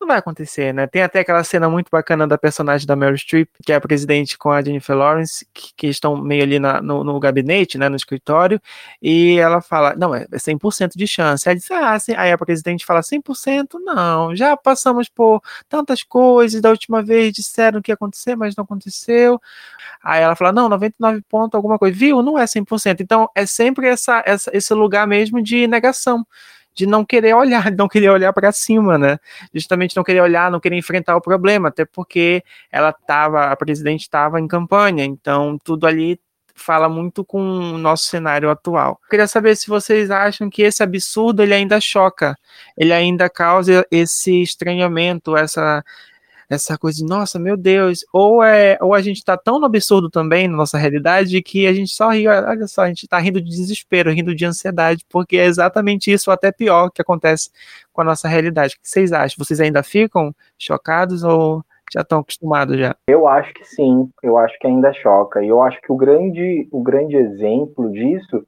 não 0.00 0.08
vai 0.08 0.16
acontecer, 0.16 0.72
né? 0.72 0.86
Tem 0.86 1.02
até 1.02 1.20
aquela 1.20 1.44
cena 1.44 1.68
muito 1.68 1.90
bacana 1.90 2.26
da 2.26 2.38
personagem 2.38 2.86
da 2.86 2.96
Meryl 2.96 3.16
Streep, 3.18 3.48
que 3.64 3.72
é 3.72 3.76
a 3.76 3.80
presidente 3.80 4.38
com 4.38 4.50
a 4.50 4.62
Jennifer 4.62 4.96
Lawrence, 4.96 5.46
que, 5.52 5.74
que 5.76 5.86
estão 5.88 6.16
meio 6.16 6.42
ali 6.42 6.58
na, 6.58 6.80
no, 6.80 7.04
no, 7.04 7.20
gabinete, 7.20 7.76
né, 7.76 7.88
no 7.88 7.96
escritório, 7.96 8.60
e 9.02 9.38
ela 9.38 9.60
fala, 9.60 9.94
não, 9.94 10.14
é 10.14 10.26
100% 10.32 10.92
de 10.96 11.06
chance. 11.06 11.48
Aí, 11.48 11.54
diz, 11.54 11.70
ah, 11.70 11.98
sim. 11.98 12.14
aí 12.16 12.32
a 12.32 12.38
presidente 12.38 12.86
fala, 12.86 13.00
100%? 13.00 13.78
Não, 13.84 14.34
já 14.34 14.56
passamos 14.56 15.08
por 15.08 15.42
tantas 15.68 16.02
coisas, 16.02 16.60
da 16.60 16.70
última 16.70 17.02
vez 17.02 17.32
disseram 17.34 17.82
que 17.82 17.90
ia 17.90 17.94
acontecer, 17.94 18.34
mas 18.36 18.56
não 18.56 18.64
aconteceu. 18.64 19.40
Aí 20.02 20.22
ela 20.22 20.34
fala, 20.34 20.52
não, 20.52 20.68
99 20.68 21.22
ponto 21.28 21.56
alguma 21.56 21.78
coisa, 21.78 21.96
viu? 21.96 22.22
Não 22.22 22.38
é 22.38 22.44
100%. 22.44 23.00
Então, 23.00 23.28
é 23.34 23.44
sempre 23.44 23.86
essa, 23.86 24.22
essa, 24.24 24.50
esse 24.54 24.72
lugar 24.72 25.06
mesmo 25.06 25.42
de 25.42 25.66
negação 25.66 26.26
de 26.74 26.86
não 26.86 27.04
querer 27.04 27.34
olhar, 27.34 27.70
de 27.70 27.76
não 27.76 27.88
querer 27.88 28.10
olhar 28.10 28.32
para 28.32 28.52
cima, 28.52 28.96
né? 28.98 29.18
Justamente 29.54 29.96
não 29.96 30.04
querer 30.04 30.20
olhar, 30.20 30.50
não 30.50 30.60
querer 30.60 30.76
enfrentar 30.76 31.16
o 31.16 31.20
problema, 31.20 31.68
até 31.68 31.84
porque 31.84 32.42
ela 32.70 32.90
estava, 32.90 33.46
a 33.46 33.56
presidente 33.56 34.02
estava 34.02 34.40
em 34.40 34.48
campanha, 34.48 35.04
então 35.04 35.58
tudo 35.62 35.86
ali 35.86 36.18
fala 36.54 36.88
muito 36.88 37.24
com 37.24 37.40
o 37.40 37.78
nosso 37.78 38.04
cenário 38.04 38.50
atual. 38.50 39.00
queria 39.08 39.26
saber 39.26 39.56
se 39.56 39.66
vocês 39.66 40.10
acham 40.10 40.50
que 40.50 40.62
esse 40.62 40.82
absurdo 40.82 41.42
ele 41.42 41.54
ainda 41.54 41.80
choca, 41.80 42.36
ele 42.76 42.92
ainda 42.92 43.30
causa 43.30 43.86
esse 43.90 44.42
estranhamento, 44.42 45.36
essa 45.36 45.82
essa 46.50 46.76
coisa 46.76 46.98
de, 46.98 47.04
nossa, 47.04 47.38
meu 47.38 47.56
Deus, 47.56 48.04
ou 48.12 48.42
é 48.42 48.76
ou 48.80 48.92
a 48.92 49.00
gente 49.00 49.18
está 49.18 49.36
tão 49.36 49.60
no 49.60 49.66
absurdo 49.66 50.10
também 50.10 50.48
na 50.48 50.56
nossa 50.56 50.76
realidade 50.76 51.40
que 51.42 51.66
a 51.66 51.72
gente 51.72 51.92
só 51.92 52.10
ri, 52.10 52.26
olha 52.26 52.66
só, 52.66 52.82
a 52.82 52.88
gente 52.88 53.04
está 53.04 53.18
rindo 53.20 53.40
de 53.40 53.48
desespero, 53.48 54.10
rindo 54.10 54.34
de 54.34 54.44
ansiedade, 54.44 55.04
porque 55.08 55.36
é 55.36 55.44
exatamente 55.44 56.10
isso, 56.10 56.28
ou 56.28 56.34
até 56.34 56.50
pior, 56.50 56.90
que 56.90 57.00
acontece 57.00 57.50
com 57.92 58.00
a 58.00 58.04
nossa 58.04 58.26
realidade. 58.26 58.74
O 58.74 58.82
que 58.82 58.88
vocês 58.88 59.12
acham? 59.12 59.36
Vocês 59.38 59.60
ainda 59.60 59.82
ficam 59.84 60.34
chocados 60.58 61.22
ou 61.22 61.64
já 61.92 62.00
estão 62.00 62.18
acostumados 62.18 62.76
já? 62.76 62.96
Eu 63.06 63.28
acho 63.28 63.54
que 63.54 63.64
sim, 63.64 64.10
eu 64.20 64.36
acho 64.36 64.58
que 64.58 64.66
ainda 64.66 64.92
choca. 64.92 65.42
E 65.44 65.48
eu 65.48 65.62
acho 65.62 65.80
que 65.80 65.92
o 65.92 65.96
grande, 65.96 66.68
o 66.72 66.82
grande 66.82 67.16
exemplo 67.16 67.92
disso 67.92 68.44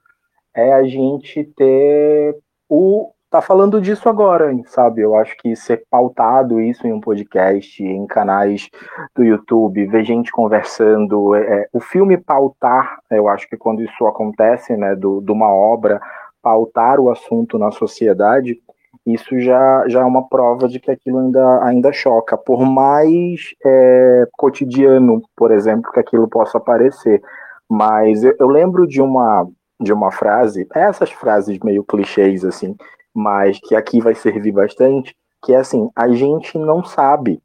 é 0.54 0.72
a 0.72 0.82
gente 0.84 1.44
ter 1.56 2.36
o, 2.68 3.12
tá 3.32 3.40
falando 3.40 3.80
disso 3.80 4.08
agora, 4.10 4.54
sabe? 4.66 5.00
Eu 5.00 5.16
acho 5.16 5.34
que 5.38 5.56
ser 5.56 5.84
pautado 5.90 6.60
isso 6.60 6.86
em 6.86 6.92
um 6.92 7.00
podcast, 7.00 7.82
em 7.82 8.06
canais 8.06 8.68
do 9.16 9.24
YouTube, 9.24 9.86
ver 9.86 10.04
gente 10.04 10.30
conversando, 10.30 11.34
é, 11.34 11.40
é, 11.40 11.68
o 11.72 11.80
filme 11.80 12.18
pautar, 12.18 12.98
eu 13.10 13.28
acho 13.28 13.48
que 13.48 13.56
quando 13.56 13.82
isso 13.82 14.06
acontece, 14.06 14.76
né, 14.76 14.94
do, 14.94 15.22
de 15.22 15.32
uma 15.32 15.48
obra, 15.48 15.98
pautar 16.42 17.00
o 17.00 17.10
assunto 17.10 17.58
na 17.58 17.70
sociedade, 17.70 18.60
isso 19.06 19.40
já, 19.40 19.88
já 19.88 20.02
é 20.02 20.04
uma 20.04 20.28
prova 20.28 20.68
de 20.68 20.78
que 20.78 20.90
aquilo 20.90 21.18
ainda, 21.18 21.64
ainda 21.64 21.92
choca, 21.92 22.36
por 22.36 22.60
mais 22.60 23.54
é, 23.64 24.28
cotidiano, 24.36 25.22
por 25.34 25.50
exemplo, 25.50 25.90
que 25.90 26.00
aquilo 26.00 26.28
possa 26.28 26.60
parecer. 26.60 27.22
Mas 27.68 28.22
eu, 28.22 28.36
eu 28.38 28.48
lembro 28.48 28.86
de 28.86 29.00
uma 29.00 29.48
de 29.80 29.92
uma 29.92 30.12
frase, 30.12 30.64
essas 30.72 31.10
frases 31.10 31.58
meio 31.58 31.82
clichês 31.82 32.44
assim, 32.44 32.76
mas 33.14 33.58
que 33.60 33.74
aqui 33.74 34.00
vai 34.00 34.14
servir 34.14 34.52
bastante, 34.52 35.14
que 35.44 35.52
é 35.52 35.56
assim, 35.56 35.90
a 35.94 36.08
gente 36.08 36.56
não 36.58 36.84
sabe 36.84 37.40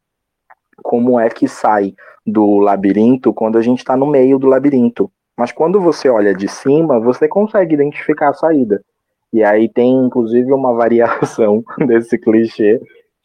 como 0.84 1.20
é 1.20 1.30
que 1.30 1.48
sai 1.48 1.94
do 2.26 2.60
labirinto 2.60 3.34
quando 3.34 3.58
a 3.58 3.62
gente 3.62 3.80
está 3.80 3.98
no 3.98 4.06
meio 4.06 4.38
do 4.38 4.48
labirinto. 4.48 5.12
Mas 5.38 5.52
quando 5.52 5.80
você 5.80 6.10
olha 6.10 6.34
de 6.34 6.48
cima, 6.48 7.00
você 7.00 7.28
consegue 7.28 7.74
identificar 7.74 8.30
a 8.30 8.34
saída. 8.34 8.84
E 9.32 9.44
aí 9.44 9.70
tem 9.70 9.96
inclusive 10.06 10.52
uma 10.52 10.74
variação 10.74 11.64
desse 11.86 12.18
clichê 12.18 12.80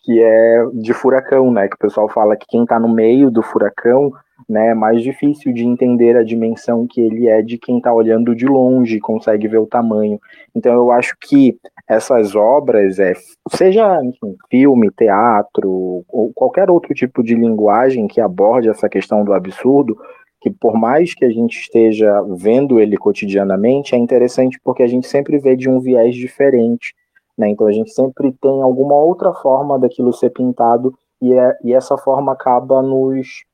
que 0.04 0.20
é 0.20 0.66
de 0.74 0.92
furacão, 0.92 1.50
né? 1.52 1.68
Que 1.68 1.76
o 1.76 1.78
pessoal 1.78 2.08
fala 2.08 2.36
que 2.36 2.46
quem 2.48 2.64
está 2.64 2.78
no 2.78 2.88
meio 2.88 3.30
do 3.30 3.40
furacão 3.40 4.12
né, 4.48 4.68
é 4.68 4.74
mais 4.74 5.02
difícil 5.02 5.52
de 5.52 5.64
entender 5.64 6.16
a 6.16 6.22
dimensão 6.22 6.86
que 6.86 7.00
ele 7.00 7.28
é 7.28 7.42
de 7.42 7.58
quem 7.58 7.78
está 7.78 7.92
olhando 7.92 8.34
de 8.34 8.46
longe, 8.46 9.00
consegue 9.00 9.48
ver 9.48 9.58
o 9.58 9.66
tamanho. 9.66 10.20
Então 10.54 10.72
eu 10.72 10.90
acho 10.90 11.14
que 11.20 11.56
essas 11.88 12.34
obras, 12.34 12.98
é, 12.98 13.12
seja 13.50 14.02
enfim, 14.04 14.36
filme, 14.50 14.90
teatro, 14.90 16.04
ou 16.08 16.32
qualquer 16.34 16.70
outro 16.70 16.94
tipo 16.94 17.22
de 17.22 17.34
linguagem 17.34 18.06
que 18.06 18.20
aborde 18.20 18.68
essa 18.68 18.88
questão 18.88 19.24
do 19.24 19.32
absurdo, 19.32 19.96
que 20.40 20.50
por 20.50 20.74
mais 20.74 21.14
que 21.14 21.24
a 21.24 21.30
gente 21.30 21.60
esteja 21.60 22.22
vendo 22.36 22.80
ele 22.80 22.96
cotidianamente, 22.96 23.94
é 23.94 23.98
interessante 23.98 24.58
porque 24.64 24.82
a 24.82 24.88
gente 24.88 25.06
sempre 25.06 25.38
vê 25.38 25.54
de 25.54 25.70
um 25.70 25.80
viés 25.80 26.14
diferente. 26.14 26.94
Né? 27.38 27.48
Então 27.50 27.66
a 27.66 27.72
gente 27.72 27.92
sempre 27.92 28.32
tem 28.40 28.62
alguma 28.62 28.94
outra 28.94 29.32
forma 29.32 29.78
daquilo 29.78 30.12
ser 30.12 30.30
pintado 30.30 30.92
e, 31.20 31.32
é, 31.32 31.56
e 31.62 31.72
essa 31.72 31.96
forma 31.96 32.32
acaba 32.32 32.82
nos 32.82 33.44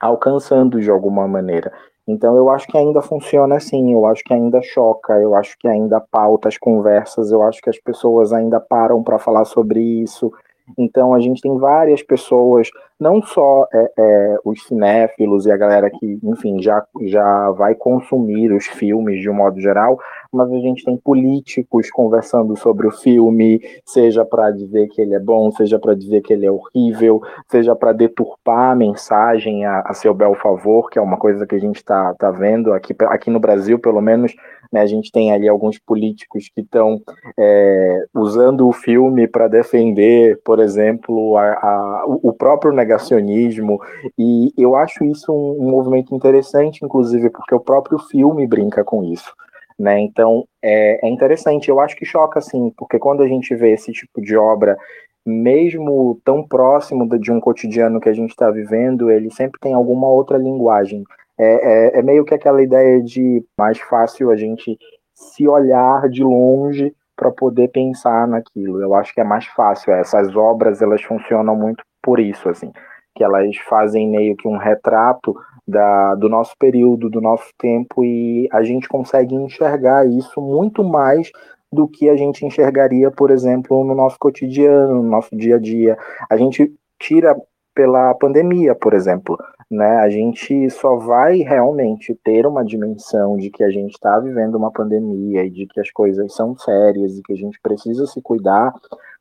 alcançando 0.00 0.80
de 0.80 0.90
alguma 0.90 1.26
maneira. 1.26 1.72
Então 2.06 2.36
eu 2.36 2.48
acho 2.48 2.66
que 2.66 2.78
ainda 2.78 3.02
funciona 3.02 3.56
assim, 3.56 3.92
eu 3.92 4.06
acho 4.06 4.24
que 4.24 4.32
ainda 4.32 4.62
choca, 4.62 5.12
eu 5.18 5.34
acho 5.34 5.56
que 5.58 5.68
ainda 5.68 6.00
pauta 6.00 6.48
as 6.48 6.56
conversas, 6.56 7.30
eu 7.30 7.42
acho 7.42 7.60
que 7.60 7.68
as 7.68 7.78
pessoas 7.78 8.32
ainda 8.32 8.58
param 8.58 9.02
para 9.02 9.18
falar 9.18 9.44
sobre 9.44 9.80
isso. 9.80 10.32
Então 10.76 11.14
a 11.14 11.20
gente 11.20 11.40
tem 11.40 11.56
várias 11.58 12.02
pessoas, 12.02 12.68
não 12.98 13.22
só 13.22 13.66
é, 13.72 13.92
é, 13.96 14.36
os 14.44 14.64
cinéfilos 14.64 15.46
e 15.46 15.52
a 15.52 15.56
galera 15.56 15.88
que, 15.90 16.18
enfim, 16.22 16.60
já, 16.60 16.84
já 17.02 17.50
vai 17.52 17.74
consumir 17.74 18.52
os 18.52 18.66
filmes 18.66 19.20
de 19.20 19.30
um 19.30 19.34
modo 19.34 19.60
geral, 19.60 19.98
mas 20.32 20.50
a 20.50 20.58
gente 20.58 20.84
tem 20.84 20.96
políticos 20.96 21.90
conversando 21.90 22.56
sobre 22.56 22.86
o 22.86 22.90
filme, 22.90 23.60
seja 23.84 24.24
para 24.24 24.50
dizer 24.50 24.88
que 24.88 25.00
ele 25.00 25.14
é 25.14 25.20
bom, 25.20 25.50
seja 25.52 25.78
para 25.78 25.94
dizer 25.94 26.22
que 26.22 26.32
ele 26.32 26.44
é 26.46 26.50
horrível, 26.50 27.22
seja 27.48 27.74
para 27.74 27.92
deturpar 27.92 28.72
a 28.72 28.76
mensagem 28.76 29.64
a, 29.64 29.80
a, 29.80 29.94
seu 29.94 30.12
bel 30.12 30.34
favor, 30.34 30.90
que 30.90 30.98
é 30.98 31.02
uma 31.02 31.16
coisa 31.16 31.46
que 31.46 31.54
a 31.54 31.60
gente 31.60 31.76
está 31.76 32.14
tá 32.14 32.30
vendo 32.30 32.72
aqui, 32.72 32.94
aqui 33.06 33.30
no 33.30 33.40
Brasil, 33.40 33.78
pelo 33.78 34.00
menos, 34.00 34.34
né, 34.72 34.80
a 34.80 34.86
gente 34.86 35.10
tem 35.10 35.32
ali 35.32 35.48
alguns 35.48 35.78
políticos 35.78 36.48
que 36.54 36.60
estão 36.60 37.00
é, 37.38 38.04
usando 38.14 38.68
o 38.68 38.72
filme 38.72 39.26
para 39.26 39.48
defender, 39.48 40.40
por 40.44 40.58
exemplo, 40.60 41.36
a, 41.36 41.52
a, 41.52 42.04
o 42.06 42.32
próprio 42.32 42.72
negacionismo, 42.72 43.80
e 44.18 44.52
eu 44.56 44.76
acho 44.76 45.04
isso 45.04 45.32
um, 45.32 45.64
um 45.66 45.70
movimento 45.70 46.14
interessante, 46.14 46.84
inclusive, 46.84 47.30
porque 47.30 47.54
o 47.54 47.60
próprio 47.60 47.98
filme 47.98 48.46
brinca 48.46 48.84
com 48.84 49.04
isso. 49.04 49.32
Né? 49.78 50.00
Então 50.00 50.44
é, 50.60 51.06
é, 51.06 51.08
interessante, 51.08 51.68
eu 51.68 51.78
acho 51.78 51.94
que 51.94 52.04
choca 52.04 52.40
assim, 52.40 52.72
porque 52.76 52.98
quando 52.98 53.22
a 53.22 53.28
gente 53.28 53.54
vê 53.54 53.72
esse 53.72 53.92
tipo 53.92 54.20
de 54.20 54.36
obra, 54.36 54.76
mesmo 55.24 56.20
tão 56.24 56.42
próximo 56.42 57.06
de 57.18 57.30
um 57.30 57.38
cotidiano 57.38 58.00
que 58.00 58.08
a 58.08 58.12
gente 58.12 58.30
está 58.30 58.50
vivendo, 58.50 59.10
ele 59.10 59.30
sempre 59.30 59.60
tem 59.60 59.74
alguma 59.74 60.08
outra 60.08 60.36
linguagem. 60.36 61.04
É, 61.38 61.96
é, 61.96 61.98
é 61.98 62.02
meio 62.02 62.24
que 62.24 62.34
aquela 62.34 62.62
ideia 62.62 63.02
de 63.02 63.44
mais 63.58 63.78
fácil 63.78 64.30
a 64.30 64.36
gente 64.36 64.78
se 65.14 65.46
olhar 65.48 66.08
de 66.08 66.22
longe 66.22 66.94
para 67.16 67.30
poder 67.30 67.68
pensar 67.68 68.26
naquilo. 68.28 68.80
Eu 68.80 68.94
acho 68.94 69.12
que 69.12 69.20
é 69.20 69.24
mais 69.24 69.46
fácil. 69.46 69.92
Essas 69.92 70.34
obras 70.36 70.80
elas 70.80 71.02
funcionam 71.02 71.56
muito 71.56 71.82
por 72.02 72.20
isso, 72.20 72.48
assim, 72.48 72.72
que 73.14 73.24
elas 73.24 73.56
fazem 73.68 74.08
meio 74.08 74.36
que 74.36 74.46
um 74.46 74.56
retrato 74.56 75.34
da, 75.66 76.14
do 76.14 76.28
nosso 76.28 76.56
período, 76.58 77.10
do 77.10 77.20
nosso 77.20 77.50
tempo, 77.58 78.04
e 78.04 78.48
a 78.52 78.62
gente 78.62 78.88
consegue 78.88 79.34
enxergar 79.34 80.06
isso 80.06 80.40
muito 80.40 80.82
mais 80.82 81.30
do 81.70 81.86
que 81.86 82.08
a 82.08 82.16
gente 82.16 82.46
enxergaria, 82.46 83.10
por 83.10 83.30
exemplo, 83.30 83.84
no 83.84 83.94
nosso 83.94 84.18
cotidiano, 84.18 85.02
no 85.02 85.10
nosso 85.10 85.36
dia 85.36 85.56
a 85.56 85.58
dia. 85.58 85.98
A 86.30 86.36
gente 86.36 86.72
tira 86.98 87.36
pela 87.74 88.14
pandemia, 88.14 88.74
por 88.74 88.94
exemplo, 88.94 89.36
né? 89.70 89.98
A 89.98 90.08
gente 90.08 90.70
só 90.70 90.96
vai 90.96 91.38
realmente 91.38 92.14
ter 92.24 92.46
uma 92.46 92.64
dimensão 92.64 93.36
de 93.36 93.50
que 93.50 93.62
a 93.62 93.70
gente 93.70 93.92
está 93.92 94.18
vivendo 94.18 94.54
uma 94.54 94.70
pandemia 94.70 95.44
e 95.44 95.50
de 95.50 95.66
que 95.66 95.80
as 95.80 95.90
coisas 95.90 96.34
são 96.34 96.56
sérias 96.56 97.18
e 97.18 97.22
que 97.22 97.32
a 97.32 97.36
gente 97.36 97.60
precisa 97.60 98.06
se 98.06 98.22
cuidar 98.22 98.72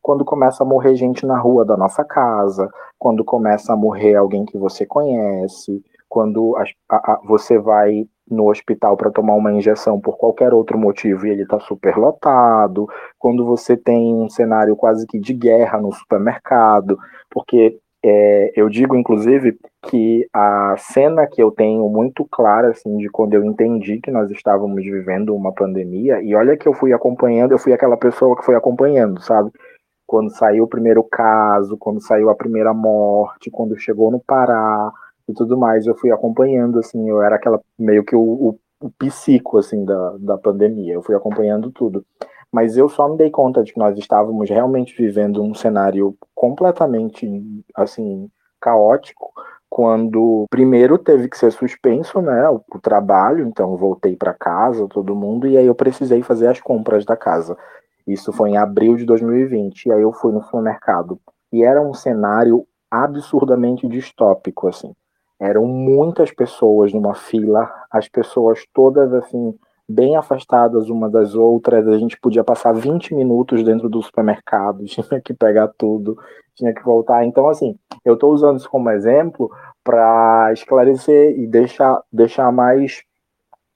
quando 0.01 0.23
começa 0.23 0.63
a 0.63 0.65
morrer 0.65 0.95
gente 0.95 1.25
na 1.25 1.37
rua 1.37 1.65
da 1.65 1.75
nossa 1.75 2.01
casa, 2.01 2.71
quando 2.97 3.25
começa 3.25 3.73
a 3.73 3.75
morrer 3.75 4.15
alguém 4.15 4.45
que 4.45 4.57
você 4.57 4.85
conhece, 4.85 5.83
quando 6.07 6.55
a, 6.55 6.63
a, 6.89 7.21
você 7.25 7.57
vai 7.57 8.07
no 8.29 8.49
hospital 8.49 8.95
para 8.95 9.11
tomar 9.11 9.35
uma 9.35 9.51
injeção 9.51 9.99
por 9.99 10.17
qualquer 10.17 10.53
outro 10.53 10.77
motivo 10.77 11.27
e 11.27 11.31
ele 11.31 11.43
está 11.43 11.59
super 11.59 11.97
lotado, 11.97 12.87
quando 13.17 13.45
você 13.45 13.75
tem 13.75 14.15
um 14.15 14.29
cenário 14.29 14.77
quase 14.77 15.05
que 15.05 15.19
de 15.19 15.33
guerra 15.33 15.81
no 15.81 15.91
supermercado, 15.91 16.97
porque 17.29 17.77
é, 18.03 18.53
eu 18.55 18.69
digo 18.69 18.95
inclusive 18.95 19.57
que 19.83 20.27
a 20.33 20.75
cena 20.77 21.27
que 21.27 21.41
eu 21.41 21.51
tenho 21.51 21.87
muito 21.89 22.25
clara 22.25 22.69
assim 22.69 22.97
de 22.97 23.09
quando 23.09 23.33
eu 23.33 23.43
entendi 23.43 23.99
que 23.99 24.11
nós 24.11 24.29
estávamos 24.31 24.83
vivendo 24.83 25.35
uma 25.35 25.53
pandemia 25.53 26.21
e 26.21 26.35
olha 26.35 26.55
que 26.55 26.67
eu 26.67 26.73
fui 26.73 26.93
acompanhando, 26.93 27.51
eu 27.51 27.59
fui 27.59 27.73
aquela 27.73 27.97
pessoa 27.97 28.35
que 28.35 28.45
foi 28.45 28.55
acompanhando, 28.55 29.21
sabe? 29.21 29.51
Quando 30.05 30.29
saiu 30.29 30.63
o 30.63 30.69
primeiro 30.69 31.03
caso, 31.03 31.77
quando 31.77 32.01
saiu 32.01 32.29
a 32.29 32.35
primeira 32.35 32.73
morte, 32.73 33.51
quando 33.51 33.77
chegou 33.77 34.09
no 34.09 34.21
Pará, 34.21 34.91
e 35.27 35.33
tudo 35.33 35.57
mais. 35.57 35.85
Eu 35.85 35.95
fui 35.95 36.11
acompanhando, 36.11 36.79
assim, 36.79 37.09
eu 37.09 37.21
era 37.21 37.35
aquela 37.35 37.59
meio 37.77 38.03
que 38.03 38.15
o, 38.15 38.21
o, 38.21 38.59
o 38.79 38.89
psico, 38.91 39.57
assim, 39.57 39.83
da, 39.83 40.15
da 40.19 40.37
pandemia. 40.37 40.93
Eu 40.93 41.01
fui 41.01 41.15
acompanhando 41.15 41.71
tudo. 41.71 42.05
Mas 42.51 42.77
eu 42.77 42.87
só 42.87 43.07
me 43.07 43.17
dei 43.17 43.29
conta 43.29 43.63
de 43.63 43.73
que 43.73 43.79
nós 43.79 43.97
estávamos 43.97 44.49
realmente 44.49 44.95
vivendo 44.95 45.43
um 45.43 45.53
cenário 45.53 46.17
completamente, 46.33 47.29
assim, 47.75 48.29
caótico, 48.59 49.31
quando 49.69 50.45
primeiro 50.49 50.97
teve 50.97 51.27
que 51.27 51.37
ser 51.37 51.51
suspenso, 51.51 52.21
né, 52.21 52.49
o, 52.49 52.61
o 52.73 52.79
trabalho, 52.79 53.45
então 53.45 53.75
voltei 53.75 54.15
para 54.15 54.33
casa, 54.33 54.87
todo 54.87 55.15
mundo, 55.15 55.47
e 55.47 55.57
aí 55.57 55.65
eu 55.65 55.75
precisei 55.75 56.23
fazer 56.23 56.47
as 56.47 56.61
compras 56.61 57.05
da 57.05 57.17
casa. 57.17 57.57
Isso 58.07 58.31
foi 58.31 58.51
em 58.51 58.57
abril 58.57 58.95
de 58.95 59.05
2020, 59.05 59.85
e 59.85 59.91
aí 59.91 60.01
eu 60.01 60.13
fui 60.13 60.31
no 60.31 60.41
supermercado. 60.41 61.19
E 61.51 61.63
era 61.63 61.81
um 61.81 61.93
cenário 61.93 62.65
absurdamente 62.89 63.87
distópico, 63.87 64.67
assim 64.67 64.93
eram 65.39 65.65
muitas 65.65 66.31
pessoas 66.31 66.93
numa 66.93 67.13
fila, 67.13 67.71
as 67.91 68.07
pessoas 68.07 68.65
todas 68.73 69.13
assim 69.13 69.53
bem 69.87 70.15
afastadas 70.17 70.89
uma 70.89 71.09
das 71.09 71.33
outras, 71.35 71.87
a 71.87 71.97
gente 71.97 72.19
podia 72.19 72.43
passar 72.43 72.73
20 72.73 73.15
minutos 73.15 73.63
dentro 73.63 73.87
do 73.87 74.01
supermercado, 74.01 74.83
tinha 74.85 75.21
que 75.21 75.33
pegar 75.33 75.69
tudo, 75.77 76.17
tinha 76.55 76.73
que 76.73 76.83
voltar. 76.83 77.25
Então 77.25 77.47
assim, 77.47 77.77
eu 78.03 78.15
estou 78.15 78.33
usando 78.33 78.57
isso 78.57 78.69
como 78.69 78.89
exemplo 78.89 79.49
para 79.83 80.51
esclarecer 80.53 81.39
e 81.39 81.47
deixar 81.47 82.01
deixar 82.11 82.51
mais 82.51 83.03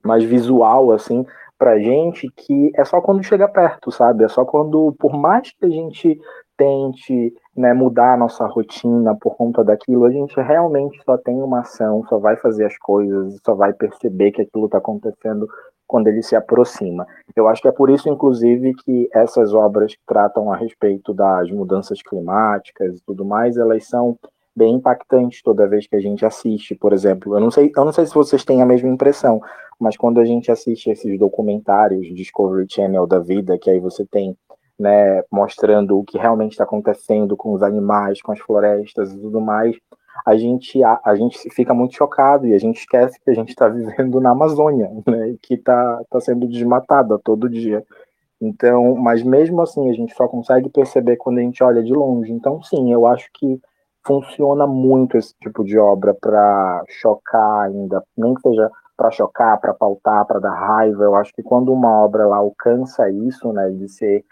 mais 0.03 0.23
visual 0.23 0.91
assim 0.91 1.25
pra 1.57 1.77
gente 1.77 2.27
que 2.35 2.71
é 2.75 2.83
só 2.83 2.99
quando 2.99 3.23
chega 3.23 3.47
perto, 3.47 3.91
sabe? 3.91 4.23
É 4.23 4.27
só 4.27 4.43
quando 4.43 4.93
por 4.99 5.13
mais 5.13 5.51
que 5.51 5.65
a 5.65 5.69
gente 5.69 6.19
tente 6.57 7.33
né, 7.55 7.73
mudar 7.73 8.13
a 8.13 8.17
nossa 8.17 8.45
rotina 8.45 9.15
por 9.19 9.35
conta 9.35 9.63
daquilo, 9.63 10.05
a 10.05 10.11
gente 10.11 10.39
realmente 10.39 11.01
só 11.03 11.17
tem 11.17 11.41
uma 11.41 11.61
ação, 11.61 12.03
só 12.07 12.19
vai 12.19 12.35
fazer 12.37 12.65
as 12.65 12.77
coisas, 12.77 13.39
só 13.45 13.55
vai 13.55 13.73
perceber 13.73 14.31
que 14.31 14.41
aquilo 14.41 14.65
está 14.65 14.77
acontecendo 14.77 15.47
quando 15.91 16.07
ele 16.07 16.23
se 16.23 16.37
aproxima. 16.37 17.05
Eu 17.35 17.49
acho 17.49 17.61
que 17.61 17.67
é 17.67 17.71
por 17.71 17.89
isso, 17.89 18.07
inclusive, 18.07 18.73
que 18.75 19.09
essas 19.13 19.53
obras 19.53 19.93
que 19.93 20.01
tratam 20.07 20.49
a 20.49 20.55
respeito 20.55 21.13
das 21.13 21.51
mudanças 21.51 22.01
climáticas 22.01 22.97
e 22.97 23.03
tudo 23.05 23.25
mais, 23.25 23.57
elas 23.57 23.85
são 23.85 24.17
bem 24.55 24.75
impactantes 24.75 25.41
toda 25.41 25.67
vez 25.67 25.85
que 25.87 25.95
a 25.97 25.99
gente 25.99 26.25
assiste, 26.25 26.73
por 26.75 26.93
exemplo. 26.93 27.35
Eu 27.35 27.41
não 27.41 27.51
sei, 27.51 27.69
eu 27.75 27.83
não 27.83 27.91
sei 27.91 28.05
se 28.05 28.13
vocês 28.13 28.45
têm 28.45 28.61
a 28.61 28.65
mesma 28.65 28.87
impressão, 28.87 29.41
mas 29.77 29.97
quando 29.97 30.21
a 30.21 30.25
gente 30.25 30.49
assiste 30.49 30.89
esses 30.89 31.19
documentários 31.19 32.07
Discovery 32.15 32.67
Channel 32.69 33.05
da 33.05 33.19
vida, 33.19 33.59
que 33.59 33.69
aí 33.69 33.79
você 33.81 34.05
tem 34.05 34.37
né, 34.79 35.21
mostrando 35.29 35.99
o 35.99 36.05
que 36.05 36.17
realmente 36.17 36.53
está 36.53 36.63
acontecendo 36.63 37.35
com 37.35 37.51
os 37.51 37.61
animais, 37.61 38.21
com 38.21 38.31
as 38.31 38.39
florestas 38.39 39.11
e 39.11 39.19
tudo 39.19 39.41
mais, 39.41 39.75
a 40.25 40.35
gente, 40.35 40.83
a, 40.83 40.99
a 41.03 41.15
gente 41.15 41.37
fica 41.49 41.73
muito 41.73 41.95
chocado 41.95 42.47
e 42.47 42.53
a 42.53 42.57
gente 42.57 42.79
esquece 42.79 43.19
que 43.19 43.29
a 43.29 43.33
gente 43.33 43.49
está 43.49 43.67
vivendo 43.67 44.19
na 44.19 44.31
Amazônia, 44.31 44.89
né, 45.07 45.35
que 45.41 45.55
está 45.55 46.01
tá 46.09 46.19
sendo 46.19 46.47
desmatada 46.47 47.19
todo 47.19 47.49
dia. 47.49 47.83
Então, 48.39 48.95
mas 48.95 49.21
mesmo 49.21 49.61
assim, 49.61 49.89
a 49.89 49.93
gente 49.93 50.15
só 50.15 50.27
consegue 50.27 50.69
perceber 50.69 51.17
quando 51.17 51.37
a 51.37 51.41
gente 51.41 51.63
olha 51.63 51.83
de 51.83 51.93
longe. 51.93 52.31
Então, 52.31 52.61
sim, 52.63 52.91
eu 52.91 53.05
acho 53.05 53.29
que 53.33 53.61
funciona 54.03 54.65
muito 54.65 55.15
esse 55.15 55.35
tipo 55.39 55.63
de 55.63 55.77
obra 55.77 56.13
para 56.19 56.83
chocar 56.89 57.67
ainda, 57.67 58.03
nem 58.17 58.33
que 58.33 58.41
seja 58.41 58.69
para 58.97 59.11
chocar, 59.11 59.59
para 59.59 59.73
pautar, 59.73 60.25
para 60.25 60.39
dar 60.39 60.53
raiva. 60.53 61.03
Eu 61.03 61.15
acho 61.15 61.31
que 61.33 61.43
quando 61.43 61.71
uma 61.71 62.03
obra 62.03 62.25
lá 62.25 62.37
alcança 62.37 63.09
isso, 63.09 63.51
né, 63.53 63.69
de 63.69 63.87
ser 63.87 64.25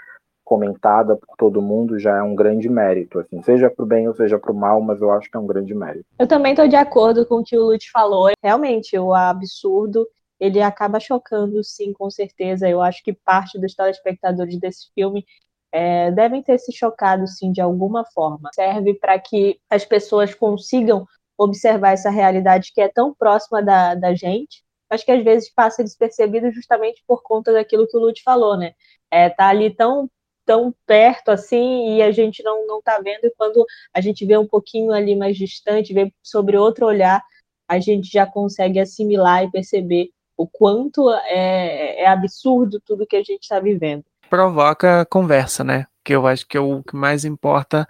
comentada 0.49 1.15
por 1.15 1.37
todo 1.37 1.61
mundo 1.61 1.99
já 1.99 2.17
é 2.17 2.23
um 2.23 2.33
grande 2.33 2.67
mérito, 2.67 3.19
assim, 3.19 3.39
seja 3.43 3.69
para 3.69 3.85
o 3.85 3.87
bem 3.87 4.07
ou 4.07 4.15
seja 4.15 4.39
para 4.39 4.51
o 4.51 4.55
mal, 4.55 4.81
mas 4.81 4.99
eu 4.99 5.11
acho 5.11 5.29
que 5.29 5.37
é 5.37 5.39
um 5.39 5.45
grande 5.45 5.75
mérito. 5.75 6.07
Eu 6.17 6.27
também 6.27 6.53
estou 6.53 6.67
de 6.67 6.75
acordo 6.75 7.23
com 7.23 7.35
o 7.35 7.43
que 7.43 7.55
o 7.55 7.65
Lute 7.65 7.91
falou. 7.91 8.31
Realmente, 8.43 8.97
o 8.97 9.13
absurdo 9.13 10.07
ele 10.39 10.59
acaba 10.59 10.99
chocando, 10.99 11.63
sim, 11.63 11.93
com 11.93 12.09
certeza. 12.09 12.67
Eu 12.67 12.81
acho 12.81 13.03
que 13.03 13.13
parte 13.13 13.59
dos 13.59 13.75
telespectadores 13.75 14.59
desse 14.59 14.91
filme 14.95 15.23
é, 15.71 16.09
devem 16.11 16.41
ter 16.41 16.57
se 16.57 16.71
chocado, 16.71 17.27
sim, 17.27 17.51
de 17.51 17.61
alguma 17.61 18.03
forma. 18.11 18.49
Serve 18.55 18.95
para 18.95 19.19
que 19.19 19.59
as 19.69 19.85
pessoas 19.85 20.33
consigam 20.33 21.05
observar 21.37 21.91
essa 21.91 22.09
realidade 22.09 22.71
que 22.73 22.81
é 22.81 22.87
tão 22.87 23.13
próxima 23.13 23.61
da, 23.61 23.93
da 23.93 24.15
gente, 24.15 24.63
mas 24.89 25.03
que 25.03 25.11
às 25.11 25.23
vezes 25.23 25.53
passa 25.53 25.83
despercebido 25.83 26.51
justamente 26.51 27.03
por 27.05 27.21
conta 27.21 27.53
daquilo 27.53 27.87
que 27.87 27.95
o 27.95 27.99
Lute 27.99 28.23
falou, 28.23 28.57
né? 28.57 28.73
É, 29.11 29.29
tá 29.29 29.47
ali 29.47 29.69
tão 29.69 30.09
tão 30.49 30.73
perto 30.87 31.29
assim 31.29 31.95
e 31.95 32.01
a 32.01 32.11
gente 32.11 32.41
não 32.41 32.65
não 32.65 32.79
está 32.79 32.99
vendo 32.99 33.25
e 33.25 33.33
quando 33.37 33.63
a 33.93 34.01
gente 34.01 34.25
vê 34.25 34.35
um 34.35 34.47
pouquinho 34.47 34.91
ali 34.91 35.15
mais 35.15 35.37
distante, 35.37 35.93
vê 35.93 36.11
sobre 36.23 36.57
outro 36.57 36.87
olhar, 36.87 37.21
a 37.67 37.79
gente 37.79 38.11
já 38.11 38.25
consegue 38.25 38.79
assimilar 38.79 39.43
e 39.43 39.51
perceber 39.51 40.09
o 40.35 40.47
quanto 40.47 41.07
é, 41.11 42.01
é 42.01 42.07
absurdo 42.07 42.81
tudo 42.83 43.05
que 43.05 43.15
a 43.15 43.23
gente 43.23 43.43
está 43.43 43.59
vivendo. 43.59 44.03
Provoca 44.27 45.05
conversa, 45.05 45.63
né? 45.63 45.85
Que 46.03 46.15
eu 46.15 46.25
acho 46.25 46.47
que 46.47 46.57
é 46.57 46.59
o 46.59 46.81
que 46.81 46.95
mais 46.95 47.25
importa 47.25 47.87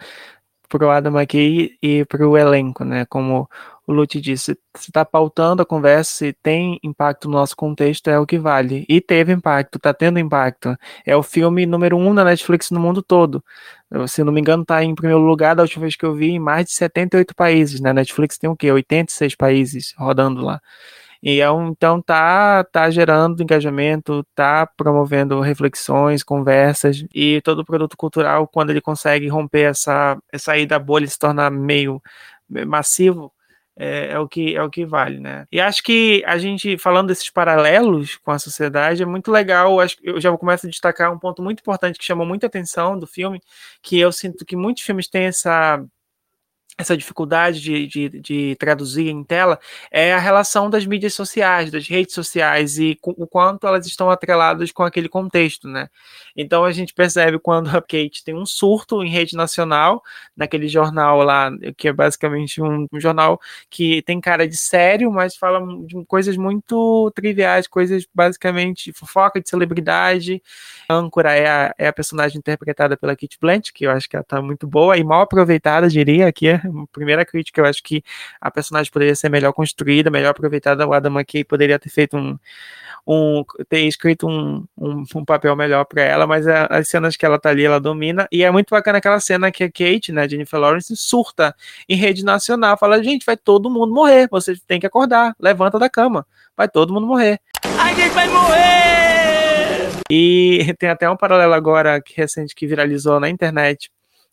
pro 0.68 0.90
Adam 0.90 1.18
McKay 1.18 1.78
e 1.82 2.04
pro 2.06 2.36
elenco, 2.36 2.84
né? 2.84 3.06
Como 3.06 3.50
o 3.90 3.92
Lute 3.92 4.22
disse, 4.22 4.56
se 4.78 4.92
está 4.92 5.04
pautando 5.04 5.64
a 5.64 5.66
conversa, 5.66 6.12
se 6.12 6.34
tem 6.44 6.80
impacto 6.84 7.28
no 7.28 7.34
nosso 7.34 7.56
contexto, 7.56 8.08
é 8.08 8.20
o 8.20 8.26
que 8.26 8.38
vale. 8.38 8.86
E 8.88 9.02
teve 9.02 9.34
impacto, 9.34 9.78
está 9.78 9.92
tendo 9.92 10.20
impacto. 10.20 10.78
É 11.04 11.16
o 11.16 11.24
filme 11.24 11.66
número 11.66 11.98
um 11.98 12.14
na 12.14 12.24
Netflix 12.24 12.70
no 12.70 12.80
mundo 12.80 13.02
todo. 13.02 13.44
Se 14.08 14.24
não 14.24 14.32
me 14.32 14.40
engano, 14.40 14.62
está 14.62 14.84
em 14.84 14.94
primeiro 14.94 15.24
lugar 15.24 15.56
da 15.56 15.64
última 15.64 15.82
vez 15.82 15.96
que 15.96 16.06
eu 16.06 16.14
vi, 16.14 16.30
em 16.34 16.40
mais 16.40 16.68
de 16.68 16.74
78 16.74 17.34
países. 17.34 17.82
Na 17.82 17.90
né? 17.90 18.02
Netflix 18.02 18.38
tem 18.38 18.48
o 18.48 18.56
quê? 18.56 18.72
86 18.72 19.34
países 19.36 19.96
rodando 19.98 20.46
lá. 20.46 20.62
E 21.24 21.42
é 21.42 21.50
um, 21.50 21.70
então 21.70 22.00
tá, 22.00 22.64
tá 22.66 22.92
gerando 22.92 23.42
engajamento, 23.42 24.24
tá 24.36 24.68
promovendo 24.68 25.42
reflexões, 25.42 26.22
conversas 26.22 27.04
e 27.12 27.42
todo 27.42 27.66
produto 27.66 27.98
cultural, 27.98 28.48
quando 28.48 28.70
ele 28.70 28.82
consegue 28.82 29.28
romper 29.28 29.72
essa, 29.72 30.16
sair 30.38 30.68
da 30.68 30.78
bolha 30.78 31.06
e 31.06 31.10
se 31.10 31.18
tornar 31.18 31.50
meio 31.50 32.00
massivo, 32.68 33.34
é, 33.80 34.12
é, 34.12 34.20
o 34.20 34.28
que 34.28 34.56
é 34.58 34.62
o 34.62 34.70
que 34.70 34.86
vale, 34.86 35.20
né? 35.22 35.48
E 35.50 35.60
acho 35.62 35.82
que 35.82 36.22
a 36.26 36.38
gente 36.38 36.78
falando 36.78 37.08
desses 37.08 37.30
paralelos 37.30 38.18
com 38.18 38.32
a 38.32 38.38
sociedade 38.38 39.02
é 39.02 39.06
muito 39.06 39.32
legal. 39.32 39.80
Acho 39.80 39.98
que 39.98 40.10
eu 40.10 40.20
já 40.20 40.36
começo 40.38 40.68
a 40.68 40.70
destacar 40.70 41.14
um 41.14 41.18
ponto 41.18 41.42
muito 41.42 41.62
importante 41.62 41.98
que 41.98 42.04
chamou 42.04 42.28
muita 42.28 42.48
atenção 42.48 43.00
do 43.00 43.08
filme, 43.08 43.42
que 43.82 43.98
eu 43.98 44.12
sinto 44.12 44.46
que 44.46 44.58
muitos 44.58 44.84
filmes 44.84 45.08
têm 45.08 45.24
essa 45.26 45.82
essa 46.78 46.96
dificuldade 46.96 47.60
de, 47.60 47.88
de, 47.88 48.10
de, 48.22 48.56
traduzir 48.56 49.10
em 49.10 49.22
tela 49.22 49.60
é 49.92 50.14
a 50.14 50.18
relação 50.18 50.70
das 50.70 50.86
mídias 50.86 51.14
sociais, 51.14 51.70
das 51.70 51.88
redes 51.88 52.14
sociais 52.14 52.80
e 52.80 52.96
com, 53.02 53.12
o 53.18 53.28
quanto 53.28 53.68
elas 53.68 53.86
estão 53.86 54.10
atreladas 54.10 54.72
com 54.72 54.84
aquele 54.84 55.10
contexto, 55.10 55.68
né? 55.68 55.90
Então 56.38 56.64
a 56.64 56.72
gente 56.72 56.94
percebe 56.94 57.38
quando 57.44 57.70
a 57.70 57.82
Kate 57.82 58.24
tem 58.24 58.34
um 58.34 58.46
surto 58.46 59.04
em 59.04 59.10
rede 59.10 59.36
nacional, 59.36 60.02
naquele 60.36 60.70
jornal 60.70 61.22
lá, 61.22 61.52
que 61.76 61.90
é 61.90 61.94
basicamente 61.94 62.62
um, 62.62 62.88
um 62.92 63.00
jornal 63.00 63.42
que 63.70 64.02
tem 64.04 64.22
cara 64.22 64.48
de 64.48 64.56
sério, 64.56 65.12
mas 65.12 65.36
fala 65.36 65.60
de 65.86 66.06
coisas 66.06 66.38
muito 66.38 67.12
triviais, 67.14 67.68
coisas 67.68 68.08
basicamente 68.14 68.94
fofoca 68.94 69.42
de 69.42 69.50
celebridade. 69.50 70.42
A 70.88 70.96
âncora 70.96 71.34
é 71.34 71.48
a, 71.48 71.76
é 71.78 71.88
a 71.88 71.94
personagem 71.94 72.38
interpretada 72.38 72.96
pela 72.96 73.16
Kate 73.16 73.38
Blanchett, 73.40 73.74
que 73.74 73.86
eu 73.86 73.92
acho 73.92 74.08
que 74.10 74.16
ela 74.16 74.24
tá 74.24 74.42
muito 74.42 74.66
boa 74.66 74.98
e 74.98 75.04
mal 75.04 75.22
aproveitada, 75.22 75.90
diria, 75.90 76.28
aqui 76.28 76.48
primeira 76.92 77.26
crítica, 77.26 77.62
eu 77.62 77.66
acho 77.66 77.84
que 77.84 78.04
a 78.40 78.50
personagem 78.52 78.92
poderia 78.92 79.16
ser 79.16 79.30
melhor 79.30 79.54
construída, 79.54 80.10
melhor 80.10 80.30
aproveitada. 80.30 80.88
O 80.88 80.94
Adam 80.94 81.12
McKay 81.14 81.44
poderia 81.44 81.80
ter 81.80 81.90
feito 81.90 82.18
um. 82.18 82.38
um 83.08 83.44
ter 83.68 83.82
escrito 83.82 84.28
um, 84.28 84.66
um, 84.78 85.04
um 85.16 85.26
papel 85.26 85.56
melhor 85.56 85.86
para 85.86 86.02
ela, 86.02 86.28
mas 86.28 86.48
a, 86.48 86.66
as 86.66 86.88
cenas 86.88 87.16
que 87.16 87.26
ela 87.26 87.40
tá 87.40 87.50
ali, 87.50 87.66
ela 87.66 87.80
domina. 87.80 88.28
E 88.32 88.44
é 88.44 88.52
muito 88.52 88.70
bacana 88.72 88.98
aquela 89.00 89.20
cena 89.20 89.52
que 89.52 89.64
a 89.64 89.72
Kate, 89.72 90.12
né, 90.12 90.28
Jennifer 90.28 90.60
Lawrence, 90.60 90.96
surta 90.96 91.56
em 91.88 91.96
rede 91.96 92.24
nacional. 92.24 92.78
Fala, 92.78 93.04
gente, 93.04 93.26
vai 93.26 93.38
todo 93.38 93.70
mundo 93.70 93.94
morrer. 93.94 94.28
Você 94.32 94.56
tem 94.68 94.80
que 94.80 94.88
acordar. 94.88 95.36
Levanta 95.40 95.80
da 95.80 95.90
cama. 95.90 96.26
Vai 96.56 96.68
todo 96.68 96.94
mundo 96.94 97.08
morrer. 97.08 97.40
A 97.80 97.94
gente 97.94 98.14
vai 98.14 98.28
morrer! 98.28 98.90
E 100.12 100.74
tem 100.80 100.90
até 100.90 101.10
um 101.10 101.16
paralelo 101.16 101.54
agora 101.54 102.02
que 102.02 102.18
recente 102.18 102.56
que 102.56 102.66
viralizou 102.66 103.20
na 103.20 103.30
internet 103.30 103.92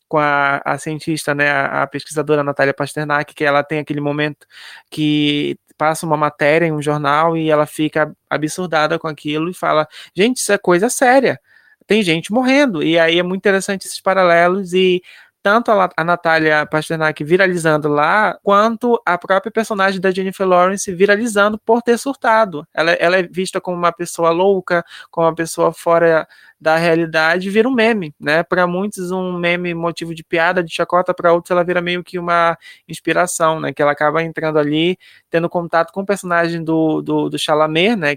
com 0.08 0.18
a, 0.18 0.60
a 0.64 0.78
cientista, 0.78 1.34
né, 1.34 1.50
a, 1.50 1.82
a, 1.82 1.86
pesquisadora 1.86 2.44
Natália 2.44 2.74
Pasternak, 2.74 3.34
que 3.34 3.44
ela 3.44 3.62
tem 3.62 3.78
aquele 3.78 4.00
momento 4.00 4.46
que 4.90 5.58
passa 5.76 6.06
uma 6.06 6.16
matéria 6.16 6.66
em 6.66 6.72
um 6.72 6.82
jornal 6.82 7.36
e 7.36 7.50
ela 7.50 7.66
fica 7.66 8.14
absurdada 8.30 8.98
com 8.98 9.08
aquilo 9.08 9.50
e 9.50 9.54
fala: 9.54 9.86
gente, 10.14 10.38
isso 10.38 10.52
é 10.52 10.58
coisa 10.58 10.88
séria. 10.88 11.40
Tem 11.86 12.02
gente 12.02 12.32
morrendo. 12.32 12.82
E 12.82 12.98
aí 12.98 13.18
é 13.18 13.22
muito 13.22 13.40
interessante 13.40 13.86
esses 13.86 14.00
paralelos 14.00 14.72
e 14.74 15.02
tanto 15.46 15.70
a, 15.70 15.88
a 15.96 16.02
Natália 16.02 16.66
Pasternak 16.66 17.22
viralizando 17.22 17.88
lá, 17.88 18.36
quanto 18.42 19.00
a 19.06 19.16
própria 19.16 19.52
personagem 19.52 20.00
da 20.00 20.10
Jennifer 20.10 20.44
Lawrence 20.44 20.92
viralizando 20.92 21.56
por 21.56 21.82
ter 21.82 21.96
surtado. 21.98 22.66
Ela, 22.74 22.90
ela 22.94 23.16
é 23.18 23.22
vista 23.22 23.60
como 23.60 23.76
uma 23.76 23.92
pessoa 23.92 24.30
louca, 24.30 24.84
como 25.08 25.24
uma 25.24 25.34
pessoa 25.36 25.72
fora 25.72 26.26
da 26.60 26.76
realidade, 26.76 27.48
vira 27.48 27.68
um 27.68 27.72
meme, 27.72 28.12
né? 28.18 28.42
Para 28.42 28.66
muitos, 28.66 29.12
um 29.12 29.38
meme 29.38 29.72
motivo 29.72 30.16
de 30.16 30.24
piada, 30.24 30.64
de 30.64 30.74
chacota, 30.74 31.14
para 31.14 31.32
outros, 31.32 31.52
ela 31.52 31.62
vira 31.62 31.80
meio 31.80 32.02
que 32.02 32.18
uma 32.18 32.58
inspiração, 32.88 33.60
né? 33.60 33.72
Que 33.72 33.80
ela 33.80 33.92
acaba 33.92 34.24
entrando 34.24 34.58
ali, 34.58 34.98
tendo 35.30 35.48
contato 35.48 35.92
com 35.92 36.00
o 36.00 36.06
personagem 36.06 36.64
do, 36.64 37.00
do, 37.02 37.28
do 37.28 37.38
Chalamet, 37.38 37.94
né? 37.94 38.16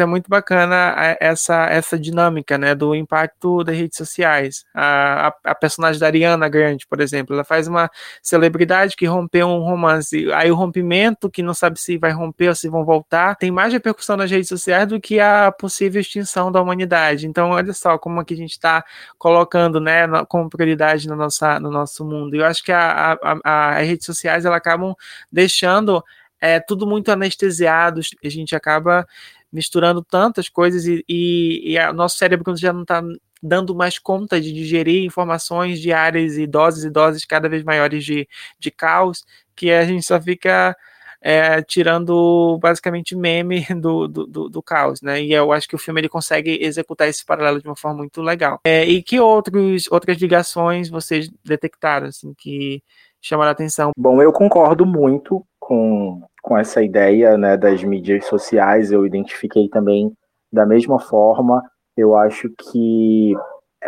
É 0.00 0.06
muito 0.06 0.28
bacana 0.30 1.16
essa, 1.20 1.66
essa 1.66 1.98
dinâmica, 1.98 2.56
né, 2.56 2.74
do 2.74 2.94
impacto 2.94 3.62
das 3.62 3.76
redes 3.76 3.98
sociais. 3.98 4.64
A, 4.74 5.28
a, 5.28 5.50
a, 5.50 5.54
personagem 5.54 6.00
da 6.00 6.06
Ariana 6.06 6.48
Grande, 6.48 6.86
por 6.86 6.98
exemplo, 7.00 7.34
ela 7.34 7.44
faz 7.44 7.68
uma 7.68 7.90
celebridade 8.22 8.96
que 8.96 9.04
rompeu 9.04 9.46
um 9.46 9.60
romance, 9.60 10.32
aí 10.32 10.50
o 10.50 10.54
rompimento, 10.54 11.30
que 11.30 11.42
não 11.42 11.52
sabe 11.52 11.78
se 11.78 11.98
vai 11.98 12.10
romper 12.10 12.48
ou 12.48 12.54
se 12.54 12.70
vão 12.70 12.86
voltar, 12.86 13.36
tem 13.36 13.50
mais 13.50 13.70
repercussão 13.72 14.16
nas 14.16 14.30
redes 14.30 14.48
sociais 14.48 14.88
do 14.88 14.98
que 14.98 15.20
a 15.20 15.52
possível 15.52 16.00
extinção 16.00 16.50
da 16.50 16.62
humanidade. 16.62 17.26
Então, 17.26 17.50
olha 17.50 17.74
só 17.74 17.98
como 17.98 18.20
aqui 18.20 18.32
a 18.32 18.38
gente 18.38 18.52
está 18.52 18.82
colocando, 19.18 19.78
né, 19.78 20.06
como 20.26 20.48
prioridade 20.48 21.06
no, 21.06 21.16
nossa, 21.16 21.60
no 21.60 21.70
nosso 21.70 22.02
mundo. 22.02 22.34
Eu 22.34 22.46
acho 22.46 22.64
que 22.64 22.72
a, 22.72 23.18
a, 23.44 23.76
as 23.78 23.86
redes 23.86 24.06
sociais, 24.06 24.46
elas 24.46 24.56
acabam 24.56 24.94
deixando 25.30 26.02
é, 26.40 26.58
tudo 26.58 26.86
muito 26.86 27.12
anestesiado, 27.12 28.00
a 28.24 28.28
gente 28.28 28.56
acaba 28.56 29.06
misturando 29.52 30.02
tantas 30.02 30.48
coisas 30.48 30.86
e, 30.86 31.04
e, 31.08 31.76
e 31.76 31.92
nosso 31.92 32.16
cérebro 32.16 32.56
já 32.56 32.72
não 32.72 32.82
está 32.82 33.02
dando 33.42 33.74
mais 33.74 33.98
conta 33.98 34.40
de 34.40 34.52
digerir 34.52 35.04
informações 35.04 35.80
diárias 35.80 36.38
e 36.38 36.46
doses 36.46 36.84
e 36.84 36.90
doses 36.90 37.24
cada 37.24 37.48
vez 37.48 37.64
maiores 37.64 38.04
de, 38.04 38.28
de 38.58 38.70
caos, 38.70 39.24
que 39.56 39.70
a 39.70 39.84
gente 39.84 40.06
só 40.06 40.20
fica 40.20 40.76
é, 41.20 41.62
tirando 41.62 42.58
basicamente 42.60 43.16
meme 43.16 43.64
do, 43.80 44.08
do, 44.08 44.26
do, 44.26 44.48
do, 44.48 44.62
caos, 44.62 45.00
né? 45.02 45.22
E 45.22 45.32
eu 45.32 45.52
acho 45.52 45.68
que 45.68 45.76
o 45.76 45.78
filme 45.78 46.00
ele 46.00 46.08
consegue 46.08 46.58
executar 46.62 47.08
esse 47.08 47.24
paralelo 47.24 47.60
de 47.60 47.68
uma 47.68 47.76
forma 47.76 47.98
muito 47.98 48.20
legal. 48.20 48.60
É, 48.64 48.84
e 48.84 49.02
que 49.02 49.20
outros, 49.20 49.90
outras 49.90 50.18
ligações 50.18 50.88
vocês 50.88 51.30
detectaram, 51.44 52.08
assim, 52.08 52.34
que 52.34 52.82
chamaram 53.20 53.50
a 53.50 53.52
atenção? 53.52 53.92
Bom, 53.96 54.20
eu 54.20 54.32
concordo 54.32 54.84
muito 54.84 55.46
com 55.58 56.22
com 56.42 56.58
essa 56.58 56.82
ideia 56.82 57.38
né, 57.38 57.56
das 57.56 57.82
mídias 57.82 58.26
sociais, 58.26 58.90
eu 58.90 59.06
identifiquei 59.06 59.68
também 59.68 60.12
da 60.52 60.66
mesma 60.66 60.98
forma. 60.98 61.62
Eu 61.96 62.16
acho 62.16 62.50
que 62.50 63.34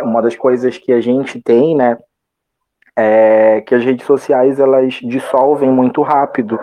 uma 0.00 0.22
das 0.22 0.36
coisas 0.36 0.78
que 0.78 0.92
a 0.92 1.00
gente 1.00 1.42
tem, 1.42 1.76
né, 1.76 1.98
é 2.96 3.60
que 3.60 3.74
as 3.74 3.84
redes 3.84 4.06
sociais 4.06 4.60
elas 4.60 4.94
dissolvem 4.94 5.70
muito 5.70 6.00
rápido 6.00 6.58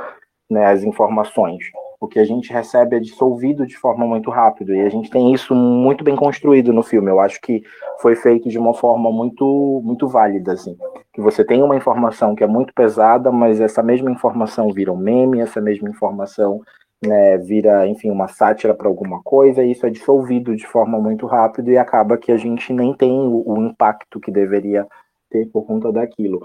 né, 0.50 0.66
as 0.66 0.84
informações 0.84 1.66
o 2.02 2.08
que 2.08 2.18
a 2.18 2.26
gente 2.26 2.52
recebe 2.52 2.96
é 2.96 3.00
dissolvido 3.00 3.64
de 3.64 3.78
forma 3.78 4.08
muito 4.08 4.32
rápida. 4.32 4.76
E 4.76 4.82
a 4.82 4.90
gente 4.90 5.12
tem 5.12 5.32
isso 5.32 5.54
muito 5.54 6.04
bem 6.04 6.16
construído 6.16 6.74
no 6.74 6.82
filme. 6.82 7.12
Eu 7.12 7.20
acho 7.20 7.40
que 7.40 7.62
foi 8.02 8.16
feito 8.16 8.50
de 8.50 8.58
uma 8.58 8.74
forma 8.74 9.12
muito, 9.12 9.82
muito 9.86 10.08
válida, 10.08 10.54
assim. 10.54 10.76
Que 11.14 11.22
você 11.22 11.46
tem 11.46 11.62
uma 11.62 11.76
informação 11.76 12.34
que 12.34 12.44
é 12.44 12.48
muito 12.48 12.74
pesada, 12.74 13.32
mas 13.32 13.62
essa 13.62 13.84
mesma 13.84 14.10
informação 14.10 14.74
vira 14.74 14.92
um 14.92 14.98
meme, 14.98 15.42
essa 15.42 15.62
mesma 15.62 15.88
informação 15.88 16.62
né, 17.06 17.38
vira, 17.38 17.88
enfim, 17.88 18.10
uma 18.10 18.28
sátira 18.28 18.74
para 18.74 18.88
alguma 18.88 19.22
coisa, 19.22 19.64
e 19.64 19.72
isso 19.72 19.86
é 19.86 19.90
dissolvido 19.92 20.56
de 20.56 20.66
forma 20.66 21.00
muito 21.00 21.28
rápida 21.28 21.70
e 21.70 21.78
acaba 21.78 22.18
que 22.18 22.32
a 22.32 22.38
gente 22.38 22.74
nem 22.74 22.96
tem 22.96 23.12
o, 23.12 23.44
o 23.46 23.58
impacto 23.58 24.20
que 24.20 24.32
deveria 24.32 24.88
ter 25.30 25.46
por 25.48 25.68
conta 25.68 25.92
daquilo. 25.92 26.42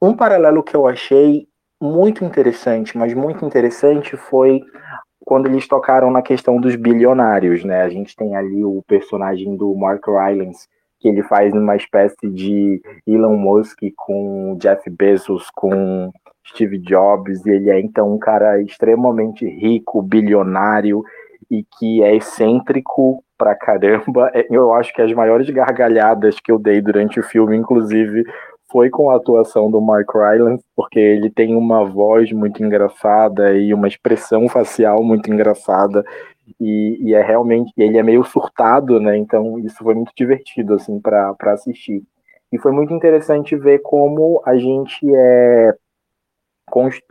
Um 0.00 0.14
paralelo 0.14 0.62
que 0.62 0.76
eu 0.76 0.86
achei 0.86 1.48
muito 1.82 2.24
interessante, 2.24 2.96
mas 2.96 3.12
muito 3.12 3.44
interessante 3.44 4.16
foi 4.16 4.62
quando 5.24 5.46
eles 5.46 5.66
tocaram 5.66 6.12
na 6.12 6.22
questão 6.22 6.60
dos 6.60 6.76
bilionários, 6.76 7.64
né? 7.64 7.82
A 7.82 7.88
gente 7.88 8.14
tem 8.14 8.36
ali 8.36 8.64
o 8.64 8.82
personagem 8.86 9.56
do 9.56 9.74
Mark 9.74 10.06
Rylance, 10.06 10.68
que 11.00 11.08
ele 11.08 11.24
faz 11.24 11.52
uma 11.52 11.74
espécie 11.74 12.28
de 12.28 12.80
Elon 13.04 13.36
Musk 13.36 13.80
com 13.96 14.56
Jeff 14.60 14.88
Bezos, 14.90 15.48
com 15.54 16.12
Steve 16.46 16.78
Jobs, 16.78 17.44
e 17.44 17.50
ele 17.50 17.70
é 17.70 17.80
então 17.80 18.14
um 18.14 18.18
cara 18.18 18.62
extremamente 18.62 19.44
rico, 19.44 20.00
bilionário 20.02 21.02
e 21.50 21.64
que 21.78 22.02
é 22.02 22.14
excêntrico 22.14 23.24
pra 23.36 23.56
caramba. 23.56 24.30
Eu 24.50 24.72
acho 24.72 24.94
que 24.94 25.02
as 25.02 25.12
maiores 25.12 25.50
gargalhadas 25.50 26.38
que 26.38 26.52
eu 26.52 26.58
dei 26.58 26.80
durante 26.80 27.18
o 27.18 27.24
filme, 27.24 27.56
inclusive, 27.56 28.24
foi 28.72 28.90
com 28.90 29.10
a 29.10 29.16
atuação 29.16 29.70
do 29.70 29.80
Mark 29.80 30.08
Rylance, 30.12 30.64
porque 30.74 30.98
ele 30.98 31.30
tem 31.30 31.54
uma 31.54 31.84
voz 31.84 32.32
muito 32.32 32.64
engraçada 32.64 33.54
e 33.56 33.72
uma 33.72 33.86
expressão 33.86 34.48
facial 34.48 35.04
muito 35.04 35.30
engraçada. 35.32 36.04
E, 36.60 36.98
e 37.00 37.14
é 37.14 37.22
realmente, 37.22 37.72
ele 37.76 37.98
é 37.98 38.02
meio 38.02 38.24
surtado, 38.24 38.98
né? 38.98 39.16
Então 39.16 39.58
isso 39.58 39.76
foi 39.76 39.94
muito 39.94 40.12
divertido, 40.16 40.74
assim, 40.74 40.98
para 40.98 41.36
assistir. 41.46 42.02
E 42.50 42.58
foi 42.58 42.72
muito 42.72 42.92
interessante 42.92 43.54
ver 43.56 43.80
como 43.80 44.42
a 44.44 44.56
gente 44.56 45.06
é 45.14 45.22
é, 45.62 45.74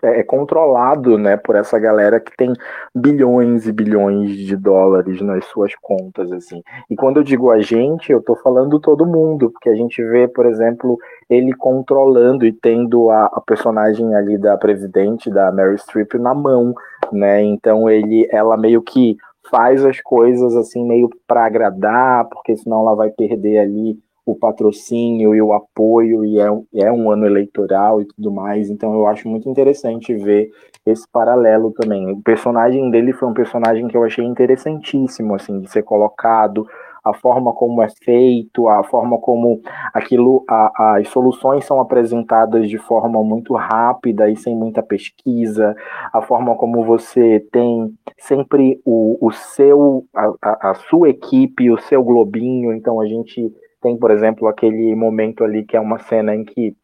é 0.03 0.23
controlado 0.23 1.17
né, 1.17 1.37
por 1.37 1.55
essa 1.55 1.77
galera 1.77 2.19
que 2.19 2.35
tem 2.35 2.53
bilhões 2.95 3.67
e 3.67 3.71
bilhões 3.71 4.31
de 4.31 4.55
dólares 4.55 5.21
nas 5.21 5.45
suas 5.45 5.73
contas. 5.75 6.31
assim. 6.31 6.61
E 6.89 6.95
quando 6.95 7.17
eu 7.17 7.23
digo 7.23 7.51
a 7.51 7.59
gente, 7.61 8.11
eu 8.11 8.19
estou 8.19 8.35
falando 8.35 8.79
todo 8.79 9.05
mundo, 9.05 9.51
porque 9.51 9.69
a 9.69 9.75
gente 9.75 10.03
vê, 10.03 10.27
por 10.27 10.45
exemplo, 10.45 10.97
ele 11.29 11.53
controlando 11.53 12.45
e 12.45 12.51
tendo 12.51 13.09
a, 13.09 13.25
a 13.25 13.41
personagem 13.41 14.15
ali 14.15 14.37
da 14.37 14.57
presidente, 14.57 15.29
da 15.29 15.51
Mary 15.51 15.77
Streep, 15.77 16.13
na 16.15 16.33
mão. 16.33 16.73
Né? 17.11 17.43
Então 17.43 17.89
ele, 17.89 18.27
ela 18.31 18.57
meio 18.57 18.81
que 18.81 19.17
faz 19.49 19.85
as 19.85 19.99
coisas 20.01 20.55
assim 20.55 20.87
meio 20.87 21.09
para 21.27 21.45
agradar, 21.45 22.27
porque 22.29 22.55
senão 22.55 22.81
ela 22.81 22.95
vai 22.95 23.09
perder 23.09 23.59
ali 23.59 23.99
o 24.25 24.35
patrocínio 24.35 25.33
e 25.33 25.41
o 25.41 25.53
apoio, 25.53 26.23
e 26.23 26.39
é, 26.39 26.47
é 26.85 26.91
um 26.91 27.09
ano 27.09 27.25
eleitoral 27.25 28.01
e 28.01 28.05
tudo 28.05 28.31
mais, 28.31 28.69
então 28.69 28.93
eu 28.93 29.07
acho 29.07 29.27
muito 29.27 29.49
interessante 29.49 30.13
ver 30.13 30.49
esse 30.85 31.07
paralelo 31.11 31.71
também. 31.71 32.11
O 32.11 32.21
personagem 32.21 32.89
dele 32.89 33.13
foi 33.13 33.27
um 33.27 33.33
personagem 33.33 33.87
que 33.87 33.95
eu 33.95 34.03
achei 34.03 34.25
interessantíssimo, 34.25 35.35
assim, 35.35 35.59
de 35.59 35.69
ser 35.69 35.83
colocado, 35.83 36.67
a 37.03 37.13
forma 37.13 37.51
como 37.53 37.81
é 37.81 37.87
feito, 38.03 38.67
a 38.67 38.83
forma 38.83 39.17
como 39.17 39.61
aquilo, 39.93 40.43
a, 40.47 40.97
as 40.97 41.07
soluções 41.07 41.65
são 41.65 41.79
apresentadas 41.79 42.69
de 42.69 42.77
forma 42.77 43.23
muito 43.23 43.55
rápida 43.55 44.29
e 44.29 44.35
sem 44.35 44.55
muita 44.55 44.83
pesquisa, 44.83 45.75
a 46.13 46.21
forma 46.21 46.55
como 46.55 46.83
você 46.85 47.39
tem 47.51 47.91
sempre 48.19 48.79
o, 48.85 49.17
o 49.19 49.31
seu, 49.31 50.05
a, 50.13 50.69
a 50.71 50.73
sua 50.75 51.09
equipe, 51.09 51.71
o 51.71 51.79
seu 51.79 52.03
globinho, 52.03 52.71
então 52.71 53.01
a 53.01 53.07
gente 53.07 53.51
tem, 53.81 53.97
por 53.97 54.11
exemplo, 54.11 54.47
aquele 54.47 54.95
momento 54.95 55.43
ali 55.43 55.65
que 55.65 55.75
é 55.75 55.79
uma 55.79 55.99
cena 55.99 56.35
em 56.35 56.43
que 56.43 56.75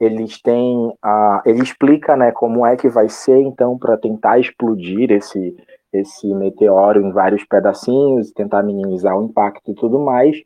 eles 0.00 0.40
têm 0.42 0.92
a, 1.02 1.42
ele 1.46 1.62
explica, 1.62 2.16
né, 2.16 2.32
como 2.32 2.66
é 2.66 2.76
que 2.76 2.88
vai 2.88 3.08
ser 3.08 3.38
então 3.38 3.78
para 3.78 3.96
tentar 3.96 4.38
explodir 4.38 5.10
esse 5.10 5.54
esse 5.92 6.26
meteoro 6.34 7.00
em 7.00 7.12
vários 7.12 7.44
pedacinhos, 7.44 8.32
tentar 8.32 8.64
minimizar 8.64 9.16
o 9.16 9.26
impacto 9.26 9.70
e 9.70 9.74
tudo 9.76 10.00
mais. 10.00 10.36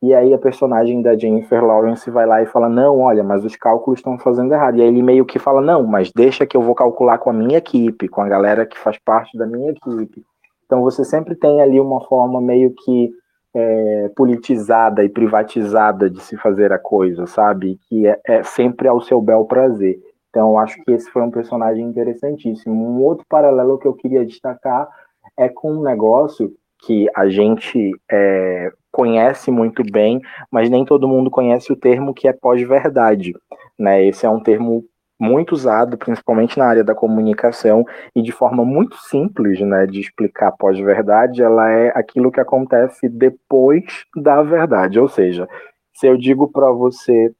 E 0.00 0.14
aí 0.14 0.32
a 0.32 0.38
personagem 0.38 1.02
da 1.02 1.16
Jennifer 1.16 1.64
Lawrence 1.64 2.08
vai 2.08 2.24
lá 2.24 2.40
e 2.40 2.46
fala: 2.46 2.68
"Não, 2.68 3.00
olha, 3.00 3.24
mas 3.24 3.44
os 3.44 3.56
cálculos 3.56 3.98
estão 3.98 4.16
fazendo 4.16 4.52
errado". 4.54 4.78
E 4.78 4.82
aí 4.82 4.86
ele 4.86 5.02
meio 5.02 5.24
que 5.24 5.40
fala: 5.40 5.60
"Não, 5.60 5.82
mas 5.84 6.12
deixa 6.14 6.46
que 6.46 6.56
eu 6.56 6.62
vou 6.62 6.74
calcular 6.74 7.18
com 7.18 7.30
a 7.30 7.32
minha 7.32 7.58
equipe, 7.58 8.08
com 8.08 8.20
a 8.22 8.28
galera 8.28 8.64
que 8.64 8.78
faz 8.78 8.96
parte 9.04 9.36
da 9.36 9.44
minha 9.44 9.72
equipe". 9.72 10.22
Então 10.66 10.82
você 10.82 11.04
sempre 11.04 11.34
tem 11.34 11.60
ali 11.60 11.80
uma 11.80 12.00
forma 12.02 12.40
meio 12.40 12.72
que 12.72 13.10
é, 13.54 14.10
politizada 14.16 15.04
e 15.04 15.08
privatizada 15.08 16.08
de 16.08 16.20
se 16.20 16.36
fazer 16.36 16.72
a 16.72 16.78
coisa, 16.78 17.26
sabe? 17.26 17.78
Que 17.88 18.06
é, 18.06 18.20
é 18.24 18.42
sempre 18.42 18.88
ao 18.88 19.00
seu 19.00 19.20
bel 19.20 19.44
prazer. 19.44 20.00
Então, 20.30 20.58
acho 20.58 20.82
que 20.82 20.92
esse 20.92 21.10
foi 21.10 21.22
um 21.22 21.30
personagem 21.30 21.84
interessantíssimo. 21.84 22.74
Um 22.74 23.02
outro 23.02 23.24
paralelo 23.28 23.78
que 23.78 23.86
eu 23.86 23.92
queria 23.92 24.24
destacar 24.24 24.88
é 25.36 25.48
com 25.48 25.72
um 25.72 25.82
negócio 25.82 26.52
que 26.78 27.06
a 27.14 27.28
gente 27.28 27.92
é, 28.10 28.72
conhece 28.90 29.50
muito 29.50 29.82
bem, 29.84 30.20
mas 30.50 30.68
nem 30.68 30.84
todo 30.84 31.08
mundo 31.08 31.30
conhece 31.30 31.72
o 31.72 31.76
termo 31.76 32.14
que 32.14 32.26
é 32.26 32.32
pós-verdade. 32.32 33.34
Né? 33.78 34.06
Esse 34.06 34.26
é 34.26 34.30
um 34.30 34.40
termo 34.40 34.84
muito 35.22 35.52
usado, 35.52 35.96
principalmente 35.96 36.58
na 36.58 36.66
área 36.66 36.82
da 36.82 36.96
comunicação, 36.96 37.86
e 38.14 38.20
de 38.20 38.32
forma 38.32 38.64
muito 38.64 38.96
simples 38.96 39.60
né, 39.60 39.86
de 39.86 40.00
explicar 40.00 40.50
pós-verdade, 40.52 41.42
ela 41.42 41.70
é 41.70 41.92
aquilo 41.94 42.32
que 42.32 42.40
acontece 42.40 43.08
depois 43.08 43.84
da 44.16 44.42
verdade. 44.42 44.98
Ou 44.98 45.08
seja, 45.08 45.48
se 45.94 46.08
eu 46.08 46.16
digo 46.18 46.50
para 46.50 46.72
você 46.72 47.32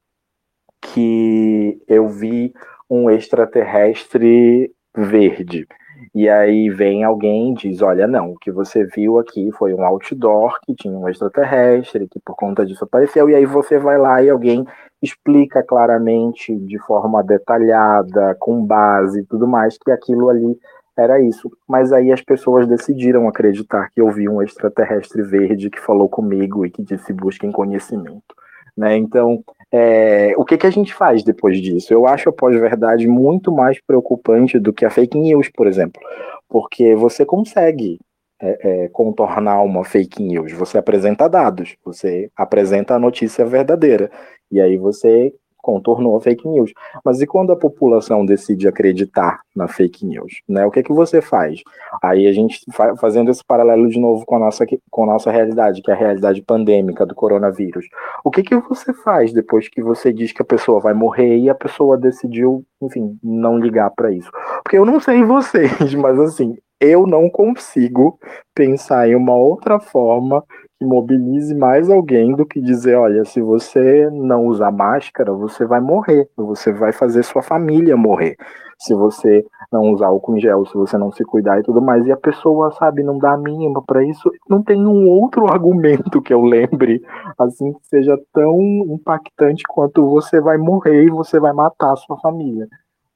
que 0.80 1.82
eu 1.88 2.08
vi 2.08 2.52
um 2.88 3.10
extraterrestre 3.10 4.72
verde, 4.96 5.66
e 6.14 6.28
aí 6.28 6.68
vem 6.70 7.04
alguém 7.04 7.52
e 7.52 7.54
diz: 7.54 7.82
Olha, 7.82 8.06
não, 8.06 8.32
o 8.32 8.38
que 8.38 8.50
você 8.50 8.84
viu 8.84 9.18
aqui 9.18 9.50
foi 9.52 9.74
um 9.74 9.84
outdoor 9.84 10.58
que 10.64 10.74
tinha 10.74 10.96
um 10.96 11.08
extraterrestre, 11.08 12.08
que 12.08 12.20
por 12.20 12.34
conta 12.36 12.64
disso 12.64 12.84
apareceu, 12.84 13.28
e 13.28 13.34
aí 13.34 13.46
você 13.46 13.78
vai 13.78 13.98
lá 13.98 14.22
e 14.22 14.30
alguém 14.30 14.66
explica 15.02 15.62
claramente, 15.62 16.54
de 16.54 16.78
forma 16.78 17.22
detalhada, 17.22 18.36
com 18.38 18.64
base 18.64 19.20
e 19.20 19.24
tudo 19.24 19.48
mais, 19.48 19.76
que 19.76 19.90
aquilo 19.90 20.28
ali 20.28 20.56
era 20.96 21.20
isso. 21.20 21.50
Mas 21.68 21.92
aí 21.92 22.12
as 22.12 22.22
pessoas 22.22 22.66
decidiram 22.68 23.28
acreditar 23.28 23.88
que 23.90 24.00
eu 24.00 24.10
vi 24.10 24.28
um 24.28 24.42
extraterrestre 24.42 25.22
verde 25.22 25.70
que 25.70 25.80
falou 25.80 26.08
comigo 26.08 26.64
e 26.64 26.70
que 26.70 26.82
disse 26.82 27.12
busquem 27.12 27.50
conhecimento. 27.50 28.34
Né? 28.76 28.96
Então, 28.96 29.42
é, 29.72 30.34
o 30.36 30.44
que, 30.44 30.58
que 30.58 30.66
a 30.66 30.70
gente 30.70 30.92
faz 30.92 31.24
depois 31.24 31.60
disso? 31.60 31.94
Eu 31.94 32.06
acho 32.06 32.28
a 32.28 32.32
pós-verdade 32.32 33.08
muito 33.08 33.50
mais 33.50 33.80
preocupante 33.80 34.58
do 34.58 34.72
que 34.72 34.84
a 34.84 34.90
fake 34.90 35.18
news, 35.18 35.48
por 35.48 35.66
exemplo, 35.66 36.00
porque 36.48 36.94
você 36.94 37.24
consegue 37.24 37.98
é, 38.40 38.84
é, 38.84 38.88
contornar 38.88 39.62
uma 39.62 39.84
fake 39.84 40.22
news, 40.22 40.52
você 40.52 40.76
apresenta 40.76 41.28
dados, 41.28 41.74
você 41.82 42.30
apresenta 42.36 42.94
a 42.94 42.98
notícia 42.98 43.46
verdadeira, 43.46 44.10
e 44.50 44.60
aí 44.60 44.76
você 44.76 45.32
contornou 45.62 46.16
a 46.16 46.20
fake 46.20 46.46
news. 46.46 46.72
Mas 47.04 47.22
e 47.22 47.26
quando 47.26 47.52
a 47.52 47.56
população 47.56 48.26
decide 48.26 48.68
acreditar 48.68 49.40
na 49.54 49.68
fake 49.68 50.04
news? 50.04 50.42
Né? 50.48 50.66
O 50.66 50.70
que, 50.70 50.80
é 50.80 50.82
que 50.82 50.92
você 50.92 51.22
faz? 51.22 51.62
Aí 52.02 52.26
a 52.26 52.32
gente 52.32 52.60
fazendo 52.98 53.30
esse 53.30 53.44
paralelo 53.44 53.88
de 53.88 53.98
novo 53.98 54.26
com 54.26 54.36
a 54.36 54.38
nossa, 54.40 54.66
com 54.90 55.04
a 55.04 55.06
nossa 55.06 55.30
realidade, 55.30 55.80
que 55.80 55.90
é 55.90 55.94
a 55.94 55.96
realidade 55.96 56.42
pandêmica 56.42 57.06
do 57.06 57.14
coronavírus. 57.14 57.86
O 58.24 58.30
que, 58.30 58.42
que 58.42 58.56
você 58.56 58.92
faz 58.92 59.32
depois 59.32 59.68
que 59.68 59.80
você 59.80 60.12
diz 60.12 60.32
que 60.32 60.42
a 60.42 60.44
pessoa 60.44 60.80
vai 60.80 60.92
morrer 60.92 61.38
e 61.38 61.48
a 61.48 61.54
pessoa 61.54 61.96
decidiu, 61.96 62.64
enfim, 62.82 63.16
não 63.22 63.56
ligar 63.56 63.90
para 63.90 64.10
isso? 64.10 64.30
Porque 64.64 64.76
eu 64.76 64.84
não 64.84 64.98
sei 64.98 65.22
vocês, 65.24 65.94
mas 65.94 66.18
assim, 66.18 66.56
eu 66.80 67.06
não 67.06 67.30
consigo 67.30 68.18
pensar 68.52 69.08
em 69.08 69.14
uma 69.14 69.36
outra 69.36 69.78
forma 69.78 70.44
mobilize 70.84 71.54
mais 71.54 71.88
alguém 71.88 72.34
do 72.34 72.46
que 72.46 72.60
dizer, 72.60 72.96
olha, 72.96 73.24
se 73.24 73.40
você 73.40 74.08
não 74.10 74.46
usar 74.46 74.70
máscara, 74.70 75.32
você 75.32 75.64
vai 75.64 75.80
morrer, 75.80 76.28
você 76.36 76.72
vai 76.72 76.92
fazer 76.92 77.22
sua 77.22 77.42
família 77.42 77.96
morrer. 77.96 78.36
Se 78.78 78.94
você 78.94 79.44
não 79.72 79.92
usar 79.92 80.06
álcool 80.06 80.36
em 80.36 80.40
gel, 80.40 80.66
se 80.66 80.74
você 80.74 80.98
não 80.98 81.12
se 81.12 81.24
cuidar 81.24 81.60
e 81.60 81.62
tudo 81.62 81.80
mais, 81.80 82.06
e 82.06 82.12
a 82.12 82.16
pessoa, 82.16 82.72
sabe, 82.72 83.02
não 83.02 83.16
dá 83.16 83.32
a 83.32 83.38
mínima 83.38 83.82
para 83.86 84.04
isso, 84.04 84.30
não 84.48 84.62
tem 84.62 84.86
um 84.86 85.08
outro 85.08 85.46
argumento 85.52 86.20
que 86.20 86.34
eu 86.34 86.42
lembre, 86.42 87.00
assim, 87.38 87.72
que 87.72 87.86
seja 87.86 88.18
tão 88.32 88.58
impactante 88.88 89.62
quanto 89.68 90.08
você 90.08 90.40
vai 90.40 90.58
morrer 90.58 91.04
e 91.04 91.10
você 91.10 91.38
vai 91.38 91.52
matar 91.52 91.92
a 91.92 91.96
sua 91.96 92.18
família 92.18 92.68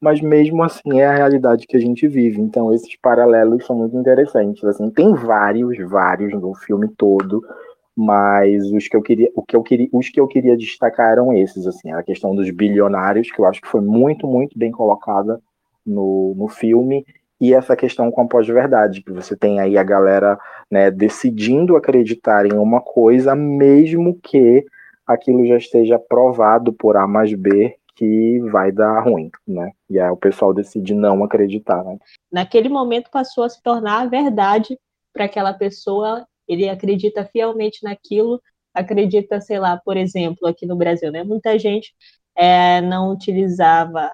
mas 0.06 0.20
mesmo 0.20 0.62
assim 0.62 1.00
é 1.00 1.04
a 1.04 1.16
realidade 1.16 1.66
que 1.66 1.76
a 1.76 1.80
gente 1.80 2.06
vive. 2.06 2.40
Então 2.40 2.72
esses 2.72 2.94
paralelos 2.94 3.66
são 3.66 3.74
muito 3.74 3.96
interessantes. 3.96 4.62
Assim, 4.62 4.88
tem 4.88 5.12
vários, 5.12 5.76
vários 5.78 6.32
no 6.32 6.54
filme 6.54 6.86
todo, 6.96 7.44
mas 7.96 8.70
os 8.70 8.86
que 8.86 8.96
eu 8.96 9.02
queria, 9.02 9.28
o 9.34 9.42
que 9.42 9.56
eu 9.56 9.64
queria, 9.64 9.88
os 9.92 10.08
que 10.08 10.20
eu 10.20 10.28
queria 10.28 10.56
destacar 10.56 11.10
eram 11.10 11.32
esses, 11.32 11.66
assim, 11.66 11.90
a 11.90 12.04
questão 12.04 12.36
dos 12.36 12.48
bilionários, 12.50 13.32
que 13.32 13.40
eu 13.40 13.46
acho 13.46 13.60
que 13.60 13.66
foi 13.66 13.80
muito, 13.80 14.28
muito 14.28 14.56
bem 14.56 14.70
colocada 14.70 15.40
no, 15.84 16.36
no 16.36 16.46
filme, 16.46 17.04
e 17.40 17.52
essa 17.52 17.74
questão 17.74 18.08
com 18.12 18.20
a 18.20 18.28
pós-verdade, 18.28 19.02
que 19.02 19.10
você 19.10 19.34
tem 19.34 19.58
aí 19.58 19.76
a 19.76 19.82
galera 19.82 20.38
né, 20.70 20.88
decidindo 20.88 21.74
acreditar 21.74 22.46
em 22.46 22.56
uma 22.56 22.80
coisa, 22.80 23.34
mesmo 23.34 24.16
que 24.22 24.64
aquilo 25.04 25.44
já 25.46 25.56
esteja 25.56 25.98
provado 25.98 26.72
por 26.72 26.96
A 26.96 27.08
mais 27.08 27.34
B 27.34 27.74
que 27.96 28.40
vai 28.50 28.70
dar 28.70 29.00
ruim, 29.00 29.30
né? 29.48 29.72
E 29.88 29.98
aí 29.98 30.10
o 30.10 30.16
pessoal 30.16 30.52
decide 30.52 30.94
não 30.94 31.24
acreditar, 31.24 31.82
né? 31.82 31.98
Naquele 32.30 32.68
momento 32.68 33.10
passou 33.10 33.42
a 33.42 33.48
se 33.48 33.60
tornar 33.62 34.02
a 34.02 34.06
verdade 34.06 34.78
para 35.12 35.24
aquela 35.24 35.54
pessoa, 35.54 36.26
ele 36.46 36.68
acredita 36.68 37.24
fielmente 37.24 37.82
naquilo, 37.82 38.40
acredita, 38.74 39.40
sei 39.40 39.58
lá, 39.58 39.80
por 39.82 39.96
exemplo, 39.96 40.46
aqui 40.46 40.66
no 40.66 40.76
Brasil, 40.76 41.10
né? 41.10 41.24
Muita 41.24 41.58
gente 41.58 41.94
é, 42.36 42.82
não 42.82 43.10
utilizava 43.10 44.12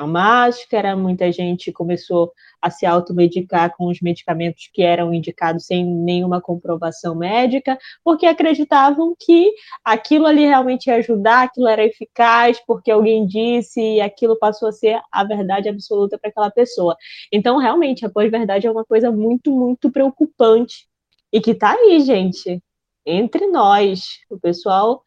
a 0.00 0.06
máscara, 0.06 0.96
muita 0.96 1.30
gente 1.30 1.70
começou 1.70 2.32
a 2.60 2.70
se 2.70 2.86
automedicar 2.86 3.76
com 3.76 3.86
os 3.88 4.00
medicamentos 4.00 4.70
que 4.72 4.80
eram 4.82 5.12
indicados 5.12 5.66
sem 5.66 5.84
nenhuma 5.84 6.40
comprovação 6.40 7.14
médica, 7.14 7.78
porque 8.02 8.24
acreditavam 8.24 9.14
que 9.18 9.52
aquilo 9.84 10.26
ali 10.26 10.46
realmente 10.46 10.86
ia 10.86 10.96
ajudar, 10.96 11.42
aquilo 11.42 11.68
era 11.68 11.84
eficaz, 11.84 12.58
porque 12.66 12.90
alguém 12.90 13.26
disse 13.26 13.78
e 13.78 14.00
aquilo 14.00 14.38
passou 14.38 14.70
a 14.70 14.72
ser 14.72 14.98
a 15.12 15.22
verdade 15.22 15.68
absoluta 15.68 16.18
para 16.18 16.30
aquela 16.30 16.50
pessoa. 16.50 16.96
Então, 17.30 17.58
realmente, 17.58 18.06
a 18.06 18.10
pós-verdade 18.10 18.66
é 18.66 18.70
uma 18.70 18.86
coisa 18.86 19.12
muito, 19.12 19.52
muito 19.52 19.90
preocupante 19.90 20.86
e 21.30 21.42
que 21.42 21.50
está 21.50 21.72
aí, 21.72 22.00
gente, 22.00 22.62
entre 23.04 23.46
nós. 23.48 24.20
O 24.30 24.38
pessoal 24.40 25.02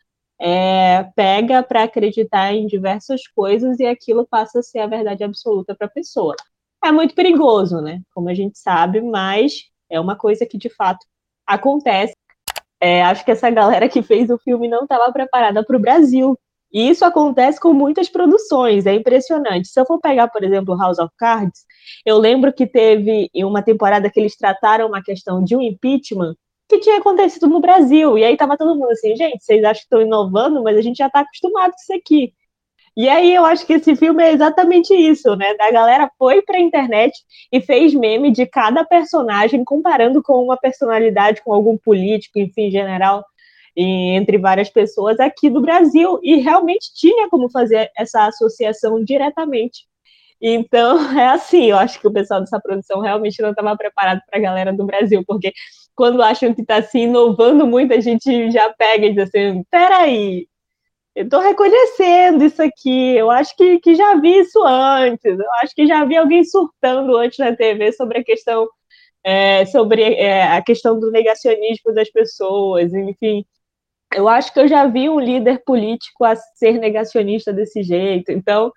é, 0.46 1.04
pega 1.16 1.64
para 1.64 1.84
acreditar 1.84 2.54
em 2.54 2.68
diversas 2.68 3.26
coisas 3.28 3.80
e 3.80 3.86
aquilo 3.86 4.28
passa 4.28 4.60
a 4.60 4.64
ser 4.64 4.80
a 4.80 4.88
verdade 4.88 5.24
absoluta 5.24 5.74
para 5.74 5.88
a 5.88 5.90
pessoa. 5.90 6.36
É 6.84 6.92
muito 6.92 7.16
perigoso, 7.16 7.80
né? 7.80 8.02
Como 8.14 8.28
a 8.28 8.34
gente 8.34 8.60
sabe, 8.60 9.00
mas 9.00 9.64
é 9.90 9.98
uma 10.02 10.18
coisa 10.18 10.46
que 10.46 10.58
de 10.58 10.70
fato 10.70 11.06
acontece. 11.48 12.14
É, 12.82 13.04
acho 13.04 13.24
que 13.24 13.32
essa 13.32 13.50
galera 13.50 13.88
que 13.88 14.04
fez 14.04 14.30
o 14.30 14.38
filme 14.38 14.68
não 14.68 14.84
estava 14.84 15.12
preparada 15.14 15.64
para 15.64 15.78
o 15.78 15.80
Brasil 15.80 16.38
E 16.74 16.90
isso 16.90 17.06
acontece 17.06 17.60
com 17.60 17.72
muitas 17.74 18.10
produções, 18.10 18.86
é 18.86 18.94
impressionante. 18.96 19.70
Se 19.70 19.80
eu 19.80 19.86
for 19.86 20.00
pegar, 20.02 20.28
por 20.30 20.44
exemplo, 20.44 20.76
House 20.76 21.00
of 21.00 21.14
Cards, 21.18 21.62
eu 22.06 22.18
lembro 22.18 22.52
que 22.52 22.68
teve 22.68 23.30
uma 23.36 23.62
temporada 23.62 24.10
que 24.10 24.20
eles 24.20 24.36
trataram 24.36 24.88
uma 24.88 25.02
questão 25.04 25.44
de 25.44 25.56
um 25.56 25.62
impeachment 25.62 26.36
que 26.68 26.80
tinha 26.80 26.98
acontecido 26.98 27.48
no 27.48 27.60
Brasil. 27.60 28.18
E 28.18 28.24
aí 28.24 28.38
tava 28.38 28.58
todo 28.58 28.76
mundo 28.76 28.92
assim, 28.92 29.16
gente, 29.16 29.44
vocês 29.44 29.64
acham 29.64 29.80
que 29.80 29.86
estão 29.86 30.02
inovando, 30.02 30.64
mas 30.64 30.78
a 30.78 30.82
gente 30.82 30.98
já 30.98 31.08
está 31.08 31.22
acostumado 31.22 31.72
com 31.72 31.78
isso 31.78 31.94
aqui. 31.94 32.34
E 32.96 33.10
aí 33.10 33.34
eu 33.34 33.44
acho 33.44 33.66
que 33.66 33.74
esse 33.74 33.96
filme 33.96 34.24
é 34.24 34.32
exatamente 34.32 34.94
isso, 34.94 35.36
né? 35.36 35.56
A 35.60 35.72
galera 35.72 36.12
foi 36.18 36.44
para 36.44 36.58
a 36.58 36.62
internet 36.62 37.14
e 37.52 37.60
fez 37.60 37.94
meme 37.94 38.32
de 38.32 38.46
cada 38.46 38.86
personagem 38.86 39.64
comparando 39.64 40.22
com 40.22 40.44
uma 40.44 40.58
personalidade, 40.58 41.42
com 41.44 41.52
algum 41.54 41.76
político, 41.78 42.40
enfim, 42.40 42.70
general 42.70 43.26
entre 43.76 44.38
várias 44.38 44.70
pessoas 44.70 45.20
aqui 45.20 45.50
do 45.50 45.60
Brasil, 45.60 46.20
e 46.22 46.36
realmente 46.36 46.94
tinha 46.94 47.28
como 47.28 47.50
fazer 47.50 47.90
essa 47.98 48.28
associação 48.28 49.04
diretamente. 49.04 49.88
Então, 50.40 50.98
é 51.20 51.28
assim, 51.28 51.66
eu 51.72 51.78
acho 51.78 52.00
que 52.00 52.08
o 52.08 52.14
pessoal 52.14 52.42
dessa 52.42 52.60
produção 52.60 53.00
realmente 53.00 53.42
não 53.42 53.50
estava 53.50 53.76
preparado 53.76 54.22
para 54.30 54.38
a 54.38 54.42
galera 54.42 54.74
do 54.74 54.86
Brasil, 54.86 55.24
porque 55.26 55.52
quando 55.96 56.22
acham 56.22 56.54
que 56.54 56.62
está 56.62 56.82
se 56.82 56.88
assim, 56.88 57.04
inovando 57.04 57.68
muito, 57.68 57.94
a 57.94 58.00
gente 58.00 58.52
já 58.52 58.74
pega 58.74 59.06
e 59.08 59.14
diz 59.14 59.24
assim, 59.30 59.64
peraí, 59.70 60.48
eu 61.16 61.26
estou 61.26 61.42
reconhecendo 61.42 62.44
isso 62.44 62.62
aqui, 62.62 63.16
eu 63.16 63.30
acho 63.32 63.56
que, 63.56 63.80
que 63.80 63.96
já 63.96 64.16
vi 64.16 64.40
isso 64.40 64.64
antes, 64.64 65.40
eu 65.40 65.54
acho 65.62 65.76
que 65.76 65.88
já 65.88 66.06
vi 66.06 66.18
alguém 66.18 66.44
surtando 66.44 67.16
antes 67.18 67.38
na 67.40 67.56
TV 67.56 67.92
sobre 67.94 68.20
a 68.20 68.24
questão 68.24 68.68
é, 69.24 69.66
sobre 69.68 70.02
é, 70.16 70.44
a 70.44 70.62
questão 70.62 71.00
do 71.00 71.12
negacionismo 71.12 71.94
das 71.94 72.10
pessoas, 72.10 72.94
enfim, 72.94 73.46
eu 74.16 74.28
acho 74.30 74.54
que 74.54 74.60
eu 74.60 74.68
já 74.68 74.88
vi 74.88 75.10
um 75.10 75.20
líder 75.20 75.64
político 75.66 76.24
a 76.24 76.36
ser 76.36 76.74
negacionista 76.80 77.52
desse 77.52 77.84
jeito. 77.84 78.32
Então, 78.32 78.72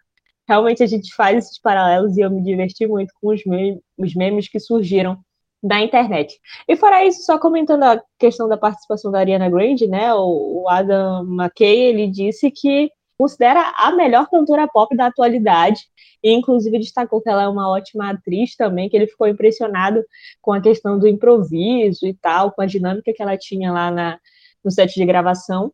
realmente 0.48 0.82
a 0.82 0.86
gente 0.86 1.14
faz 1.14 1.38
esses 1.38 1.60
paralelos 1.60 2.16
e 2.16 2.20
eu 2.22 2.30
me 2.30 2.42
diverti 2.42 2.86
muito 2.86 3.12
com 3.20 3.34
os 3.34 3.44
memes, 3.44 3.80
os 3.98 4.14
memes 4.14 4.48
que 4.48 4.58
surgiram 4.60 5.18
da 5.66 5.80
internet. 5.80 6.38
E 6.68 6.76
fora 6.76 7.04
isso, 7.04 7.24
só 7.24 7.38
comentando 7.38 7.82
a 7.82 8.00
questão 8.18 8.48
da 8.48 8.56
participação 8.56 9.10
da 9.10 9.18
Ariana 9.18 9.50
Grande, 9.50 9.88
né? 9.88 10.14
O, 10.14 10.66
Adam 10.68 11.24
McKay, 11.24 11.80
ele 11.80 12.06
disse 12.08 12.50
que 12.50 12.90
considera 13.18 13.72
a 13.76 13.92
melhor 13.92 14.28
cantora 14.28 14.68
pop 14.68 14.94
da 14.96 15.06
atualidade 15.06 15.80
e 16.22 16.32
inclusive 16.32 16.78
destacou 16.78 17.20
que 17.20 17.28
ela 17.28 17.44
é 17.44 17.48
uma 17.48 17.68
ótima 17.70 18.10
atriz 18.10 18.54
também, 18.54 18.88
que 18.88 18.96
ele 18.96 19.06
ficou 19.06 19.26
impressionado 19.26 20.04
com 20.40 20.52
a 20.52 20.60
questão 20.60 20.98
do 20.98 21.08
improviso 21.08 22.06
e 22.06 22.14
tal, 22.14 22.52
com 22.52 22.62
a 22.62 22.66
dinâmica 22.66 23.12
que 23.14 23.22
ela 23.22 23.36
tinha 23.36 23.72
lá 23.72 23.90
na, 23.90 24.18
no 24.64 24.70
set 24.70 24.94
de 24.94 25.04
gravação. 25.04 25.72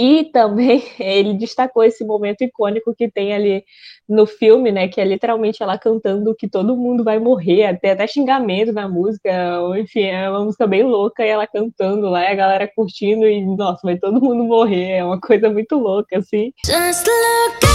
E 0.00 0.24
também 0.24 0.82
ele 0.98 1.34
destacou 1.34 1.84
esse 1.84 2.02
momento 2.06 2.40
icônico 2.40 2.94
que 2.94 3.10
tem 3.10 3.34
ali 3.34 3.62
no 4.08 4.26
filme, 4.26 4.72
né? 4.72 4.88
Que 4.88 4.98
é 4.98 5.04
literalmente 5.04 5.62
ela 5.62 5.76
cantando 5.76 6.34
que 6.34 6.48
todo 6.48 6.74
mundo 6.74 7.04
vai 7.04 7.18
morrer, 7.18 7.66
até, 7.66 7.90
até 7.90 8.06
xingamento 8.06 8.72
na 8.72 8.88
música, 8.88 9.60
ou, 9.60 9.76
enfim, 9.76 10.04
é 10.04 10.30
uma 10.30 10.46
música 10.46 10.66
bem 10.66 10.84
louca 10.84 11.22
e 11.22 11.28
ela 11.28 11.46
cantando 11.46 12.08
lá, 12.08 12.30
a 12.30 12.34
galera 12.34 12.66
curtindo 12.74 13.26
e, 13.26 13.44
nossa, 13.44 13.80
vai 13.84 13.98
todo 13.98 14.22
mundo 14.22 14.42
morrer. 14.42 14.92
É 14.92 15.04
uma 15.04 15.20
coisa 15.20 15.50
muito 15.50 15.76
louca, 15.76 16.18
assim. 16.18 16.50
Just 16.64 17.06
look 17.06 17.70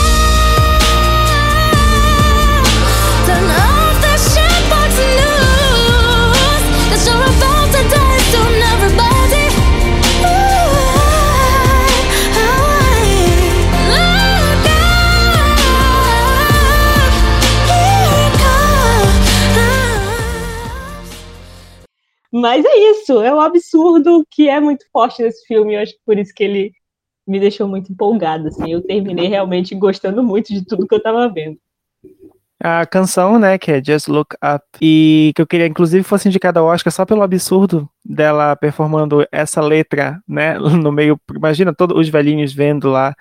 Mas 22.38 22.66
é 22.66 22.78
isso, 22.92 23.22
é 23.22 23.34
um 23.34 23.40
absurdo 23.40 24.28
que 24.30 24.50
é 24.50 24.60
muito 24.60 24.86
forte 24.92 25.24
nesse 25.24 25.48
filme. 25.48 25.74
Eu 25.74 25.80
acho 25.80 25.94
que 25.94 26.02
por 26.06 26.18
isso 26.18 26.34
que 26.36 26.44
ele 26.44 26.74
me 27.26 27.40
deixou 27.40 27.66
muito 27.66 27.94
empolgada. 27.94 28.50
Assim. 28.50 28.70
Eu 28.70 28.82
terminei 28.82 29.30
realmente 29.30 29.74
gostando 29.74 30.22
muito 30.22 30.54
de 30.54 30.66
tudo 30.66 30.86
que 30.86 30.94
eu 30.94 30.98
estava 30.98 31.30
vendo. 31.30 31.58
A 32.62 32.86
canção, 32.86 33.40
né, 33.40 33.58
que 33.58 33.72
é 33.72 33.82
Just 33.82 34.10
Look 34.10 34.36
Up, 34.36 34.66
e 34.82 35.32
que 35.34 35.42
eu 35.42 35.48
queria, 35.48 35.66
inclusive, 35.66 36.04
fosse 36.04 36.28
indicada 36.28 36.60
ao 36.60 36.66
Oscar 36.66 36.92
só 36.92 37.06
pelo 37.06 37.22
absurdo 37.22 37.90
dela 38.04 38.54
performando 38.58 39.26
essa 39.32 39.62
letra, 39.62 40.22
né, 40.28 40.60
no 40.60 40.92
meio. 40.92 41.18
Imagina 41.34 41.74
todos 41.74 41.98
os 41.98 42.10
velhinhos 42.10 42.54
vendo 42.54 42.90
lá 42.90 43.16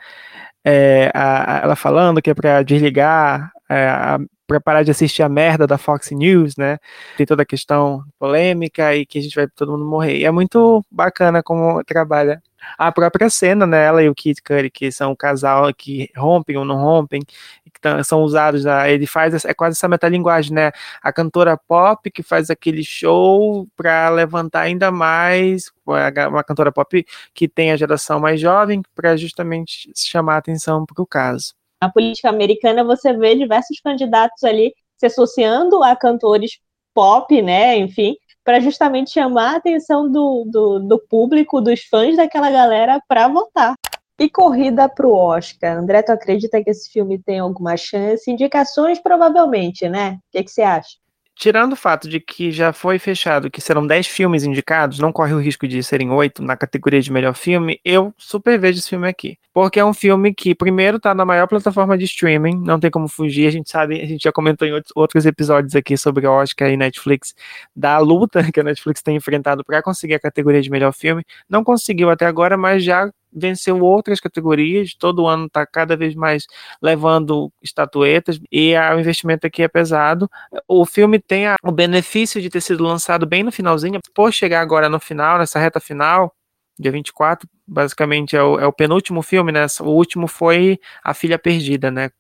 é, 0.64 1.12
a, 1.14 1.58
a, 1.58 1.62
ela 1.62 1.76
falando 1.76 2.20
que 2.20 2.30
é 2.30 2.34
para 2.34 2.64
desligar 2.64 3.52
é, 3.70 3.86
a, 3.86 4.18
para 4.47 4.61
parar 4.61 4.82
de 4.82 4.90
assistir 4.90 5.22
a 5.22 5.28
merda 5.28 5.66
da 5.66 5.78
Fox 5.78 6.11
News, 6.11 6.57
né? 6.57 6.78
Tem 7.16 7.26
toda 7.26 7.42
a 7.42 7.47
questão 7.47 8.05
polêmica 8.18 8.95
e 8.95 9.07
que 9.07 9.18
a 9.18 9.22
gente 9.22 9.34
vai 9.34 9.49
todo 9.49 9.72
mundo 9.72 9.84
morrer. 9.84 10.18
E 10.18 10.24
é 10.24 10.30
muito 10.30 10.84
bacana 10.90 11.42
como 11.42 11.82
trabalha 11.84 12.42
a 12.78 12.90
própria 12.92 13.28
cena, 13.30 13.66
né? 13.66 13.84
Ela 13.84 14.03
e 14.03 14.09
o 14.09 14.14
Kid 14.14 14.42
Curry, 14.42 14.70
que 14.70 14.90
são 14.92 15.12
um 15.12 15.16
casal 15.16 15.72
que 15.74 16.11
rompem 16.16 16.57
ou 16.57 16.64
não 16.64 16.76
rompem, 16.76 17.20
que 17.22 18.05
são 18.05 18.22
usados, 18.22 18.64
ele 18.86 19.07
faz, 19.07 19.45
é 19.45 19.55
quase 19.55 19.76
essa 19.76 19.88
metalinguagem, 19.88 20.55
né? 20.55 20.72
A 21.03 21.12
cantora 21.12 21.57
pop 21.57 22.11
que 22.11 22.22
faz 22.22 22.51
aquele 22.51 22.82
show 22.84 23.66
para 23.76 24.09
levantar 24.11 24.62
ainda 24.62 24.90
mais, 24.90 25.70
uma 25.86 26.45
cantora 26.45 26.72
pop 26.72 27.05
que 27.34 27.49
tem 27.49 27.72
a 27.72 27.76
geração 27.76 28.20
mais 28.20 28.40
jovem, 28.40 28.82
para 28.95 29.16
justamente 29.16 29.90
chamar 29.95 30.36
a 30.36 30.38
atenção 30.38 30.84
para 30.86 31.03
o 31.03 31.07
caso 31.07 31.55
na 31.85 31.93
política 31.93 32.30
americana 32.30 32.82
você 32.82 33.12
vê 33.12 33.35
diversos 33.35 33.78
candidatos 33.80 34.43
ali 34.43 34.74
se 34.97 35.07
associando 35.07 35.82
a 35.82 35.95
cantores 35.95 36.59
pop, 36.95 37.43
né, 37.43 37.76
enfim, 37.76 38.16
para 38.43 38.61
justamente 38.61 39.11
chamar 39.11 39.55
a 39.55 39.57
atenção 39.57 40.11
do, 40.11 40.45
do, 40.47 40.78
do, 40.78 40.99
público, 40.99 41.61
dos 41.61 41.82
fãs 41.85 42.16
daquela 42.16 42.51
galera 42.51 43.01
para 43.07 43.28
votar. 43.28 43.74
E 44.18 44.30
corrida 44.30 44.89
para 44.89 45.09
o 45.09 45.12
Oscar. 45.12 45.76
André, 45.76 46.01
tu 46.03 46.12
acredita 46.12 46.62
que 46.62 46.70
esse 46.70 46.89
filme 46.89 47.18
tem 47.18 47.41
alguma 47.41 47.76
chance? 47.76 48.30
Indicações, 48.30 49.01
provavelmente, 49.01 49.89
né? 49.89 50.18
O 50.28 50.30
que, 50.30 50.45
que 50.45 50.51
você 50.53 50.62
acha? 50.62 51.03
Tirando 51.35 51.72
o 51.72 51.76
fato 51.76 52.09
de 52.09 52.20
que 52.20 52.53
já 52.53 52.72
foi 52.72 52.99
fechado 52.99 53.51
que 53.51 53.61
serão 53.61 53.87
10 53.87 54.07
filmes 54.07 54.45
indicados, 54.45 54.99
não 54.99 55.12
corre 55.12 55.35
o 55.35 55.41
risco 55.41 55.66
de 55.66 55.82
serem 55.82 56.11
8 56.11 56.43
na 56.43 56.57
categoria 56.57 57.01
de 57.01 57.12
melhor 57.12 57.35
filme, 57.35 57.80
eu 57.85 58.14
super 58.16 58.59
vejo 58.59 58.78
esse 58.78 58.89
filme 58.89 59.09
aqui. 59.09 59.39
Porque 59.53 59.78
é 59.78 59.85
um 59.85 59.95
filme 59.95 60.35
que, 60.35 60.55
primeiro, 60.55 60.99
tá 60.99 61.14
na 61.14 61.24
maior 61.24 61.47
plataforma 61.47 61.97
de 61.97 62.05
streaming, 62.05 62.57
não 62.64 62.78
tem 62.80 62.91
como 62.91 63.09
fugir, 63.09 63.47
a 63.47 63.51
gente 63.51 63.70
sabe, 63.70 64.01
a 64.01 64.07
gente 64.07 64.22
já 64.22 64.32
comentou 64.32 64.66
em 64.66 64.80
outros 64.95 65.26
episódios 65.26 65.74
aqui 65.76 65.97
sobre 65.97 66.26
Oscar 66.26 66.70
e 66.70 66.76
Netflix, 66.76 67.35
da 67.74 67.99
luta 67.99 68.43
que 68.53 68.61
a 68.61 68.64
Netflix 68.64 69.03
tem 69.03 69.16
enfrentado 69.16 69.64
para 69.64 69.82
conseguir 69.82 70.14
a 70.14 70.20
categoria 70.20 70.62
de 70.62 70.70
melhor 70.70 70.93
filme. 70.93 71.24
Não 71.49 71.62
conseguiu 71.62 72.11
até 72.11 72.26
agora, 72.26 72.57
mas 72.57 72.82
já 72.85 73.11
venceu 73.35 73.80
outras 73.80 74.20
categorias, 74.20 74.95
todo 74.95 75.26
ano 75.26 75.47
está 75.47 75.66
cada 75.66 75.97
vez 75.97 76.14
mais 76.14 76.47
levando 76.80 77.53
estatuetas 77.62 78.41
e 78.51 78.74
o 78.76 79.01
investimento 79.01 79.47
aqui 79.47 79.62
é 79.62 79.68
pesado. 79.68 80.30
O 80.68 80.87
filme 80.87 81.18
tem 81.18 81.47
a, 81.47 81.57
o 81.62 81.72
benefício 81.72 82.41
de 82.41 82.49
ter 82.49 82.61
sido 82.61 82.85
lançado 82.85 83.26
bem 83.26 83.43
no 83.43 83.53
finalzinho, 83.53 84.01
por 84.14 84.32
chegar 84.32 84.61
agora 84.61 84.89
no 84.89 85.01
final, 85.01 85.39
nessa 85.39 85.59
reta 85.59 85.80
final, 85.80 86.35
dia 86.78 86.91
24, 86.91 87.49
basicamente 87.66 88.37
é 88.37 88.43
o, 88.43 88.59
é 88.59 88.66
o 88.66 88.72
penúltimo 88.72 89.22
filme, 89.22 89.53
né? 89.53 89.66
O 89.80 89.91
último 89.91 90.26
foi 90.26 90.78
A 91.03 91.14
Filha 91.14 91.39
Perdida, 91.39 91.91
né? 91.91 92.11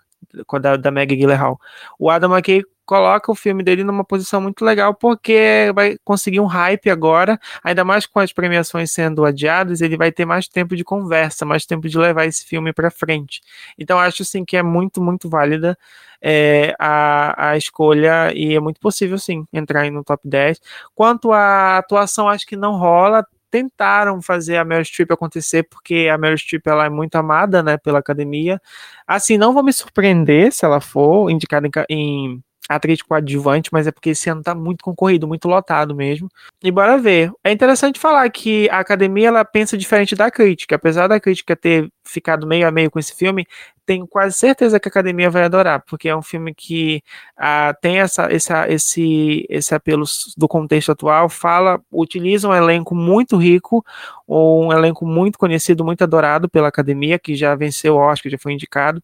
Da, 0.60 0.76
da 0.76 0.90
Maggie 0.90 1.16
Gyllenhaal. 1.16 1.58
O 1.98 2.10
Adam 2.10 2.34
McKay 2.34 2.62
coloca 2.84 3.32
o 3.32 3.34
filme 3.34 3.62
dele 3.62 3.82
numa 3.82 4.04
posição 4.04 4.40
muito 4.40 4.64
legal, 4.64 4.94
porque 4.94 5.72
vai 5.74 5.96
conseguir 6.04 6.40
um 6.40 6.46
hype 6.46 6.90
agora, 6.90 7.38
ainda 7.62 7.84
mais 7.84 8.06
com 8.06 8.20
as 8.20 8.32
premiações 8.32 8.90
sendo 8.90 9.24
adiadas, 9.24 9.80
ele 9.80 9.96
vai 9.96 10.12
ter 10.12 10.24
mais 10.24 10.48
tempo 10.48 10.76
de 10.76 10.84
conversa, 10.84 11.44
mais 11.44 11.64
tempo 11.64 11.88
de 11.88 11.98
levar 11.98 12.26
esse 12.26 12.44
filme 12.44 12.72
para 12.72 12.90
frente. 12.90 13.40
Então 13.78 13.98
acho 13.98 14.22
assim 14.22 14.44
que 14.44 14.56
é 14.56 14.62
muito, 14.62 15.02
muito 15.02 15.28
válida 15.28 15.78
é, 16.20 16.74
a, 16.78 17.50
a 17.50 17.56
escolha 17.56 18.32
e 18.34 18.54
é 18.54 18.60
muito 18.60 18.80
possível 18.80 19.18
sim 19.18 19.46
entrar 19.52 19.90
no 19.90 20.04
top 20.04 20.28
10. 20.28 20.60
Quanto 20.94 21.32
à 21.32 21.78
atuação, 21.78 22.28
acho 22.28 22.46
que 22.46 22.56
não 22.56 22.76
rola, 22.76 23.26
tentaram 23.54 24.20
fazer 24.20 24.56
a 24.56 24.64
Meryl 24.64 24.84
Streep 24.84 25.12
acontecer, 25.12 25.62
porque 25.62 26.08
a 26.12 26.18
Meryl 26.18 26.36
Streep 26.36 26.66
ela 26.66 26.86
é 26.86 26.90
muito 26.90 27.14
amada, 27.14 27.62
né, 27.62 27.78
pela 27.78 28.00
academia. 28.00 28.60
Assim, 29.06 29.38
não 29.38 29.54
vou 29.54 29.62
me 29.62 29.72
surpreender 29.72 30.52
se 30.52 30.64
ela 30.64 30.80
for 30.80 31.30
indicada 31.30 31.68
em, 31.68 31.70
em 31.88 32.42
atriz 32.68 33.02
coadjuvante, 33.02 33.70
mas 33.72 33.86
é 33.86 33.92
porque 33.92 34.10
esse 34.10 34.30
ano 34.30 34.42
tá 34.42 34.54
muito 34.54 34.82
concorrido, 34.82 35.28
muito 35.28 35.46
lotado 35.48 35.94
mesmo. 35.94 36.28
E 36.62 36.70
bora 36.70 36.96
ver. 36.96 37.30
É 37.42 37.52
interessante 37.52 38.00
falar 38.00 38.28
que 38.30 38.68
a 38.70 38.78
academia 38.78 39.28
ela 39.28 39.44
pensa 39.44 39.76
diferente 39.76 40.14
da 40.14 40.30
crítica. 40.30 40.76
Apesar 40.76 41.06
da 41.06 41.20
crítica 41.20 41.54
ter 41.54 41.90
ficado 42.04 42.46
meio 42.46 42.66
a 42.66 42.70
meio 42.70 42.90
com 42.90 42.98
esse 42.98 43.14
filme, 43.14 43.46
tenho 43.84 44.06
quase 44.06 44.36
certeza 44.36 44.80
que 44.80 44.88
a 44.88 44.90
academia 44.90 45.30
vai 45.30 45.44
adorar, 45.44 45.82
porque 45.86 46.08
é 46.08 46.16
um 46.16 46.22
filme 46.22 46.54
que 46.54 47.02
ah, 47.36 47.74
tem 47.82 47.98
essa, 47.98 48.32
essa, 48.32 48.68
esse, 48.68 49.44
esse 49.48 49.74
apelo 49.74 50.04
do 50.36 50.48
contexto 50.48 50.92
atual, 50.92 51.28
fala, 51.28 51.80
utiliza 51.92 52.48
um 52.48 52.54
elenco 52.54 52.94
muito 52.94 53.36
rico, 53.36 53.84
um 54.26 54.72
elenco 54.72 55.06
muito 55.06 55.38
conhecido, 55.38 55.84
muito 55.84 56.02
adorado 56.02 56.48
pela 56.48 56.68
academia, 56.68 57.18
que 57.18 57.34
já 57.34 57.54
venceu 57.54 57.96
o 57.96 57.98
Oscar, 57.98 58.32
já 58.32 58.38
foi 58.38 58.54
indicado 58.54 59.02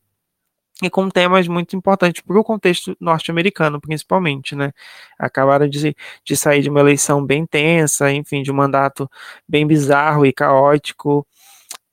e 0.83 0.91
com 0.91 1.09
temas 1.09 1.47
muito 1.49 1.77
importantes 1.77 2.23
para 2.23 2.39
o 2.39 2.45
contexto 2.45 2.97
norte-americano, 3.01 3.81
principalmente, 3.81 4.55
né? 4.57 4.73
Acabaram 5.19 5.69
de, 5.69 5.95
de 6.25 6.37
sair 6.37 6.63
de 6.63 6.71
uma 6.71 6.81
eleição 6.81 7.25
bem 7.25 7.47
tensa, 7.47 8.13
enfim, 8.13 8.43
de 8.43 8.51
um 8.51 8.55
mandato 8.55 9.11
bem 9.49 9.67
bizarro 9.67 10.25
e 10.27 10.33
caótico 10.33 11.27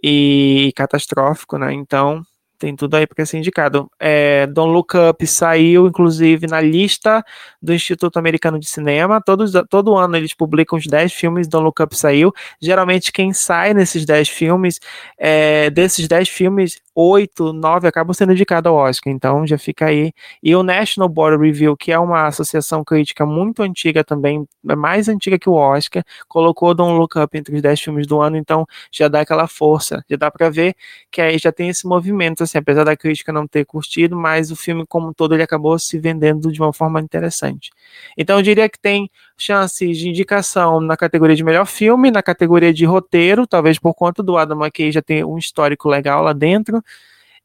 e 0.02 0.72
catastrófico, 0.76 1.58
né? 1.58 1.74
Então, 1.74 2.24
tem 2.58 2.76
tudo 2.76 2.96
aí 2.96 3.06
para 3.06 3.26
ser 3.26 3.38
indicado. 3.38 3.90
É, 4.00 4.48
Don't 4.48 4.72
Look 4.72 4.94
Up 4.98 5.26
saiu, 5.28 5.88
inclusive, 5.88 6.48
na 6.48 6.60
lista 6.60 7.24
do 7.62 7.74
Instituto 7.74 8.18
Americano 8.18 8.60
de 8.60 8.68
Cinema. 8.68 9.22
Todos, 9.22 9.52
todo 9.70 9.96
ano 9.96 10.18
eles 10.18 10.34
publicam 10.34 10.78
os 10.78 10.86
10 10.86 11.14
filmes, 11.14 11.48
Don't 11.48 11.64
Look 11.64 11.82
Up 11.82 11.96
saiu. 11.96 12.34
Geralmente, 12.62 13.12
quem 13.12 13.34
sai 13.34 13.74
nesses 13.74 14.06
10 14.06 14.30
filmes, 14.30 14.80
é, 15.18 15.70
desses 15.70 16.08
10 16.08 16.30
filmes, 16.30 16.82
oito, 17.00 17.54
nove 17.54 17.88
acabam 17.88 18.12
sendo 18.12 18.32
indicados 18.34 18.68
ao 18.68 18.76
Oscar, 18.76 19.14
então 19.14 19.46
já 19.46 19.56
fica 19.56 19.86
aí. 19.86 20.12
E 20.42 20.56
o 20.56 20.64
National 20.64 21.08
Board 21.08 21.38
Review, 21.38 21.78
que 21.78 21.92
é 21.92 22.00
uma 22.00 22.26
associação 22.26 22.84
crítica 22.84 23.24
muito 23.24 23.62
antiga 23.62 24.04
também, 24.04 24.48
é 24.68 24.76
mais 24.76 25.08
antiga 25.08 25.38
que 25.38 25.48
o 25.48 25.54
Oscar, 25.54 26.04
colocou 26.28 26.74
Don't 26.74 26.98
Look 26.98 27.16
Up 27.20 27.38
entre 27.38 27.56
os 27.56 27.62
dez 27.62 27.80
filmes 27.80 28.08
do 28.08 28.20
ano, 28.20 28.36
então 28.36 28.66
já 28.92 29.08
dá 29.08 29.22
aquela 29.22 29.48
força, 29.48 30.04
já 30.10 30.18
dá 30.18 30.32
para 30.32 30.50
ver 30.50 30.76
que 31.12 31.22
aí 31.22 31.38
já 31.38 31.52
tem 31.52 31.70
esse 31.70 31.86
movimento, 31.86 32.42
assim, 32.48 32.58
apesar 32.58 32.84
da 32.84 32.96
crítica 32.98 33.32
não 33.32 33.48
ter 33.48 33.66
curtido, 33.66 34.16
mas 34.16 34.52
o 34.52 34.56
filme 34.56 34.86
como 34.88 35.10
um 35.10 35.14
todo 35.14 35.36
ele 35.36 35.44
acabou 35.44 35.78
se 35.78 36.00
vendendo 36.00 36.52
de 36.52 36.60
uma 36.60 36.74
forma 36.74 37.00
interessante. 37.00 37.72
Então 38.18 38.38
eu 38.38 38.42
diria 38.42 38.68
que 38.68 38.80
tem 38.80 39.10
chances 39.38 39.98
de 39.98 40.10
indicação 40.10 40.82
na 40.82 40.98
categoria 40.98 41.36
de 41.36 41.44
melhor 41.44 41.66
filme, 41.66 42.10
na 42.10 42.24
categoria 42.24 42.74
de 42.74 42.86
roteiro, 42.86 43.46
talvez 43.46 43.78
por 43.78 43.94
conta 43.94 44.24
do 44.24 44.38
Adam 44.38 44.60
McKay 44.60 44.92
já 44.92 45.02
ter 45.02 45.26
um 45.26 45.38
histórico 45.38 45.88
legal 45.88 46.24
lá 46.24 46.34
dentro, 46.34 46.84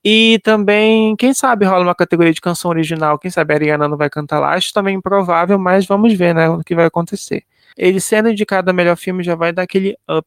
e 0.05 0.41
também, 0.43 1.15
quem 1.17 1.33
sabe 1.33 1.65
rola 1.65 1.85
uma 1.85 1.95
categoria 1.95 2.33
de 2.33 2.41
canção 2.41 2.71
original, 2.71 3.19
quem 3.19 3.31
sabe 3.31 3.55
a 3.55 3.57
Ariana 3.57 3.87
não 3.87 3.97
vai 3.97 4.11
cantar 4.11 4.41
lá, 4.41 4.55
acho 4.55 4.73
também 4.73 4.97
improvável, 4.97 5.59
mas 5.59 5.87
vamos 5.87 6.13
ver, 6.15 6.35
né, 6.35 6.49
o 6.49 6.59
que 6.65 6.75
vai 6.75 6.87
acontecer. 6.87 7.45
Ele 7.77 8.01
sendo 8.01 8.29
indicado 8.29 8.71
a 8.71 8.73
melhor 8.73 8.97
filme 8.97 9.23
já 9.23 9.35
vai 9.35 9.53
dar 9.53 9.63
aquele 9.63 9.97
up 10.11 10.27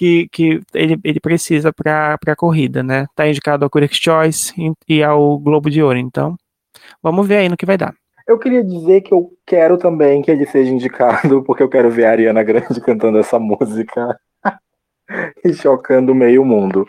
que, 0.00 0.28
que 0.32 0.62
ele, 0.72 0.98
ele 1.04 1.20
precisa 1.20 1.70
para 1.74 2.18
a 2.26 2.36
corrida, 2.36 2.82
né? 2.82 3.06
Tá 3.14 3.28
indicado 3.28 3.66
ao 3.66 3.70
Critics' 3.70 4.00
Choice 4.02 4.54
e 4.88 5.02
ao 5.02 5.38
Globo 5.38 5.68
de 5.68 5.82
Ouro, 5.82 5.98
então 5.98 6.36
vamos 7.02 7.28
ver 7.28 7.36
aí 7.36 7.50
no 7.50 7.56
que 7.56 7.66
vai 7.66 7.76
dar. 7.76 7.94
Eu 8.26 8.38
queria 8.38 8.64
dizer 8.64 9.02
que 9.02 9.12
eu 9.12 9.30
quero 9.44 9.76
também 9.76 10.22
que 10.22 10.30
ele 10.30 10.46
seja 10.46 10.72
indicado, 10.72 11.42
porque 11.44 11.62
eu 11.62 11.68
quero 11.68 11.90
ver 11.90 12.06
a 12.06 12.12
Ariana 12.12 12.42
Grande 12.42 12.80
cantando 12.80 13.18
essa 13.18 13.38
música 13.38 14.18
e 15.44 15.52
chocando 15.52 16.14
meio 16.14 16.46
mundo. 16.46 16.86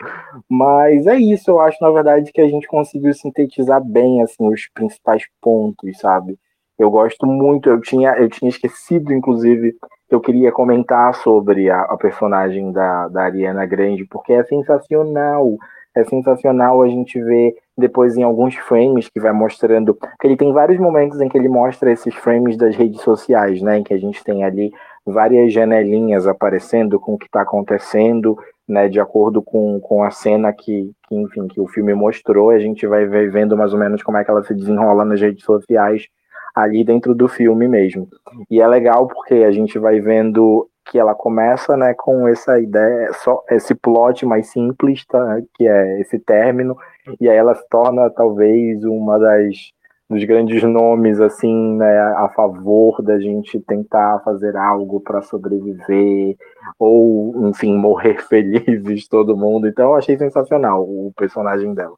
Mas 0.48 1.06
é 1.06 1.16
isso, 1.16 1.50
eu 1.50 1.60
acho, 1.60 1.76
na 1.82 1.90
verdade, 1.90 2.32
que 2.32 2.40
a 2.40 2.48
gente 2.48 2.66
conseguiu 2.66 3.12
sintetizar 3.12 3.84
bem 3.84 4.22
assim 4.22 4.48
os 4.48 4.70
principais 4.72 5.24
pontos, 5.38 5.98
sabe? 5.98 6.38
Eu 6.78 6.90
gosto 6.90 7.26
muito, 7.26 7.68
eu 7.68 7.78
tinha, 7.78 8.12
eu 8.12 8.30
tinha 8.30 8.48
esquecido, 8.48 9.12
inclusive, 9.12 9.76
eu 10.12 10.20
queria 10.20 10.52
comentar 10.52 11.14
sobre 11.14 11.70
a, 11.70 11.80
a 11.82 11.96
personagem 11.96 12.70
da, 12.70 13.08
da 13.08 13.22
Ariana 13.22 13.64
Grande, 13.64 14.04
porque 14.04 14.34
é 14.34 14.44
sensacional. 14.44 15.56
É 15.94 16.04
sensacional 16.04 16.82
a 16.82 16.88
gente 16.88 17.22
ver 17.22 17.54
depois 17.76 18.16
em 18.16 18.22
alguns 18.22 18.54
frames 18.54 19.08
que 19.08 19.18
vai 19.18 19.32
mostrando. 19.32 19.94
que 20.20 20.26
ele 20.26 20.36
tem 20.36 20.52
vários 20.52 20.78
momentos 20.78 21.18
em 21.20 21.28
que 21.28 21.38
ele 21.38 21.48
mostra 21.48 21.90
esses 21.90 22.14
frames 22.14 22.58
das 22.58 22.76
redes 22.76 23.00
sociais, 23.00 23.62
né? 23.62 23.78
Em 23.78 23.82
que 23.82 23.94
a 23.94 23.98
gente 23.98 24.22
tem 24.22 24.44
ali 24.44 24.70
várias 25.04 25.50
janelinhas 25.50 26.26
aparecendo 26.26 27.00
com 27.00 27.14
o 27.14 27.18
que 27.18 27.26
está 27.26 27.40
acontecendo, 27.40 28.36
né, 28.68 28.88
de 28.88 29.00
acordo 29.00 29.42
com, 29.42 29.80
com 29.80 30.04
a 30.04 30.10
cena 30.10 30.52
que, 30.52 30.92
que, 31.08 31.14
enfim, 31.16 31.48
que 31.48 31.60
o 31.60 31.66
filme 31.66 31.92
mostrou, 31.92 32.50
a 32.50 32.58
gente 32.58 32.86
vai 32.86 33.04
vendo 33.06 33.56
mais 33.56 33.72
ou 33.72 33.80
menos 33.80 34.00
como 34.02 34.16
é 34.18 34.24
que 34.24 34.30
ela 34.30 34.44
se 34.44 34.54
desenrola 34.54 35.04
nas 35.04 35.20
redes 35.20 35.44
sociais 35.44 36.06
ali 36.54 36.84
dentro 36.84 37.14
do 37.14 37.28
filme 37.28 37.66
mesmo. 37.68 38.08
E 38.50 38.60
é 38.60 38.66
legal 38.66 39.06
porque 39.06 39.34
a 39.34 39.50
gente 39.50 39.78
vai 39.78 40.00
vendo 40.00 40.68
que 40.84 40.98
ela 40.98 41.14
começa, 41.14 41.76
né, 41.76 41.94
com 41.94 42.26
essa 42.26 42.58
ideia, 42.58 43.12
só 43.14 43.42
esse 43.50 43.74
plot 43.74 44.26
mais 44.26 44.48
simples, 44.48 45.06
tá, 45.06 45.40
que 45.54 45.66
é 45.66 46.00
esse 46.00 46.18
término, 46.18 46.76
e 47.20 47.28
aí 47.28 47.36
ela 47.36 47.54
se 47.54 47.66
torna 47.68 48.10
talvez 48.10 48.84
uma 48.84 49.18
das 49.18 49.72
dos 50.10 50.24
grandes 50.24 50.62
nomes 50.62 51.20
assim 51.20 51.76
né, 51.76 51.98
a 51.98 52.28
favor 52.36 53.00
da 53.02 53.18
gente 53.18 53.58
tentar 53.60 54.20
fazer 54.22 54.54
algo 54.58 55.00
para 55.00 55.22
sobreviver 55.22 56.36
ou 56.78 57.48
enfim 57.48 57.74
morrer 57.78 58.20
felizes 58.28 59.08
todo 59.08 59.36
mundo. 59.36 59.66
Então 59.66 59.86
eu 59.86 59.94
achei 59.94 60.18
sensacional 60.18 60.82
o 60.82 61.12
personagem 61.16 61.72
dela 61.72 61.94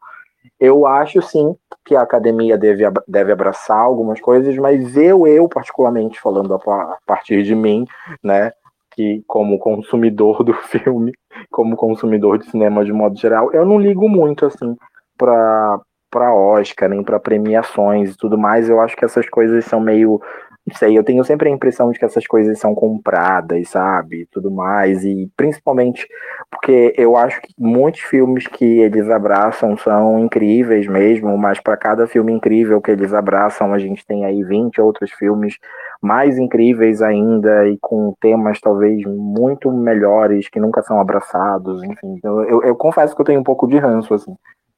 eu 0.59 0.87
acho 0.87 1.21
sim 1.23 1.55
que 1.85 1.95
a 1.95 2.03
academia 2.03 2.57
deve, 2.57 2.85
deve 3.07 3.33
abraçar 3.33 3.79
algumas 3.79 4.21
coisas 4.21 4.57
mas 4.57 4.97
eu 4.97 5.27
eu 5.27 5.49
particularmente 5.49 6.21
falando 6.21 6.55
a 6.55 6.99
partir 7.07 7.43
de 7.43 7.55
mim 7.55 7.85
né 8.23 8.53
que 8.95 9.23
como 9.27 9.59
consumidor 9.59 10.45
do 10.45 10.55
filme 10.65 11.13
como 11.51 11.77
consumidor 11.77 12.39
de 12.39 12.51
cinema 12.51 12.85
de 12.85 12.93
modo 12.93 13.19
geral 13.19 13.53
eu 13.53 13.67
não 13.67 13.79
ligo 13.79 14.09
muito 14.09 14.47
assim 14.47 14.77
para 15.19 15.81
para 16.15 16.33
Oscar, 16.33 16.89
nem 16.89 17.03
para 17.03 17.19
premiações 17.19 18.13
e 18.13 18.17
tudo 18.17 18.39
mais. 18.39 18.69
Eu 18.69 18.81
acho 18.81 18.97
que 18.97 19.05
essas 19.05 19.29
coisas 19.29 19.65
são 19.65 19.81
meio. 19.81 20.23
Não 20.67 20.75
sei, 20.77 20.97
eu 20.97 21.05
tenho 21.05 21.23
sempre 21.25 21.51
a 21.51 21.53
impressão 21.53 21.91
de 21.91 21.99
que 21.99 22.07
essas 22.07 22.27
coisas 22.27 22.59
são 22.59 22.75
compradas, 22.75 23.69
sabe? 23.69 24.27
Tudo 24.33 24.51
mais. 24.51 25.05
E 25.05 25.31
principalmente 25.37 26.09
porque 26.51 26.95
eu 26.97 27.19
acho 27.19 27.43
que 27.43 27.53
muitos 27.59 28.01
filmes 28.01 28.47
que 28.47 28.65
eles 28.65 29.11
abraçam 29.11 29.77
são 29.77 30.19
incríveis 30.19 30.87
mesmo, 30.87 31.37
mas 31.37 31.61
para 31.61 31.77
cada 31.77 32.07
filme 32.07 32.33
incrível 32.33 32.81
que 32.81 32.91
eles 32.91 33.13
abraçam, 33.13 33.75
a 33.75 33.79
gente 33.79 34.07
tem 34.07 34.25
aí 34.25 34.43
20 34.43 34.81
outros 34.81 35.11
filmes 35.13 35.59
mais 36.01 36.39
incríveis 36.39 37.03
ainda 37.03 37.69
e 37.69 37.77
com 37.79 38.15
temas 38.19 38.59
talvez 38.59 39.05
muito 39.05 39.71
melhores 39.71 40.49
que 40.49 40.59
nunca 40.59 40.83
são 40.83 40.99
abraçados. 40.99 41.83
Enfim, 41.83 42.19
eu, 42.23 42.43
eu, 42.45 42.63
eu 42.63 42.77
confesso 42.77 43.15
que 43.15 43.21
eu 43.21 43.27
tenho 43.27 43.41
um 43.41 43.45
pouco 43.45 43.67
de 43.67 43.77
ranço, 43.77 44.15
assim 44.15 44.35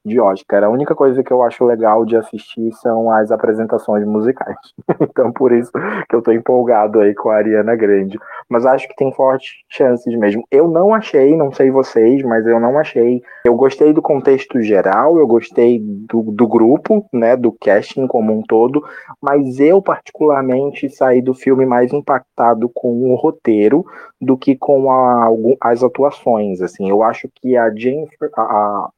de 0.06 0.20
Oscar. 0.20 0.64
A 0.64 0.68
única 0.68 0.94
coisa 0.94 1.22
que 1.22 1.32
eu 1.32 1.42
acho 1.42 1.64
legal 1.64 2.04
de 2.04 2.16
assistir 2.16 2.72
são 2.74 3.10
as 3.10 3.30
apresentações 3.30 4.06
musicais. 4.06 4.56
então, 5.00 5.32
por 5.32 5.52
isso 5.52 5.72
que 6.08 6.14
eu 6.14 6.22
tô 6.22 6.32
empolgado 6.32 7.00
aí 7.00 7.14
com 7.14 7.30
a 7.30 7.36
Ariana 7.36 7.74
Grande. 7.74 8.18
Mas 8.48 8.64
acho 8.64 8.88
que 8.88 8.96
tem 8.96 9.12
fortes 9.12 9.50
chances 9.68 10.16
mesmo. 10.16 10.44
Eu 10.50 10.68
não 10.68 10.94
achei, 10.94 11.36
não 11.36 11.52
sei 11.52 11.70
vocês, 11.70 12.22
mas 12.22 12.46
eu 12.46 12.60
não 12.60 12.78
achei. 12.78 13.20
Eu 13.44 13.54
gostei 13.56 13.92
do 13.92 14.00
contexto 14.00 14.62
geral, 14.62 15.18
eu 15.18 15.26
gostei 15.26 15.80
do, 15.80 16.22
do 16.22 16.46
grupo, 16.46 17.04
né, 17.12 17.36
do 17.36 17.52
casting 17.52 18.06
como 18.06 18.32
um 18.32 18.42
todo, 18.42 18.84
mas 19.20 19.58
eu 19.58 19.82
particularmente 19.82 20.88
saí 20.88 21.20
do 21.20 21.34
filme 21.34 21.66
mais 21.66 21.92
impactado 21.92 22.70
com 22.72 23.10
o 23.10 23.14
roteiro 23.16 23.84
do 24.20 24.36
que 24.36 24.56
com 24.56 24.90
a, 24.90 25.28
as 25.60 25.82
atuações. 25.82 26.62
Assim, 26.62 26.88
eu 26.88 27.02
acho 27.02 27.28
que 27.34 27.56
a 27.56 27.70
Jennifer, 27.74 28.30
a, 28.36 28.42
a 28.42 28.88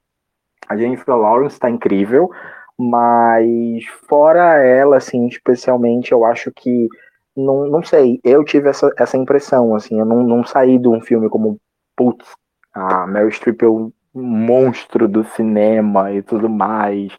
Jennifer 0.77 1.14
Lawrence 1.16 1.55
está 1.55 1.71
incrível, 1.71 2.31
mas 2.79 3.85
fora 4.09 4.62
ela, 4.62 4.97
assim, 4.97 5.27
especialmente, 5.27 6.12
eu 6.12 6.25
acho 6.25 6.53
que 6.53 6.89
não, 7.37 7.66
não 7.66 7.83
sei, 7.83 8.21
eu 8.25 8.45
tive 8.45 8.69
essa, 8.69 8.93
essa 8.99 9.16
impressão, 9.16 9.75
assim, 9.75 9.99
eu 9.99 10.05
não, 10.05 10.23
não 10.25 10.45
saí 10.45 10.79
de 10.79 10.89
um 10.89 11.01
filme 11.01 11.29
como, 11.29 11.59
putz, 11.97 12.27
a 12.75 13.07
Meryl 13.07 13.31
Streep 13.31 13.62
é 13.62 13.69
um 13.69 13.93
monstro 14.14 15.09
do 15.09 15.25
cinema 15.25 16.12
e 16.12 16.23
tudo 16.23 16.49
mais. 16.49 17.16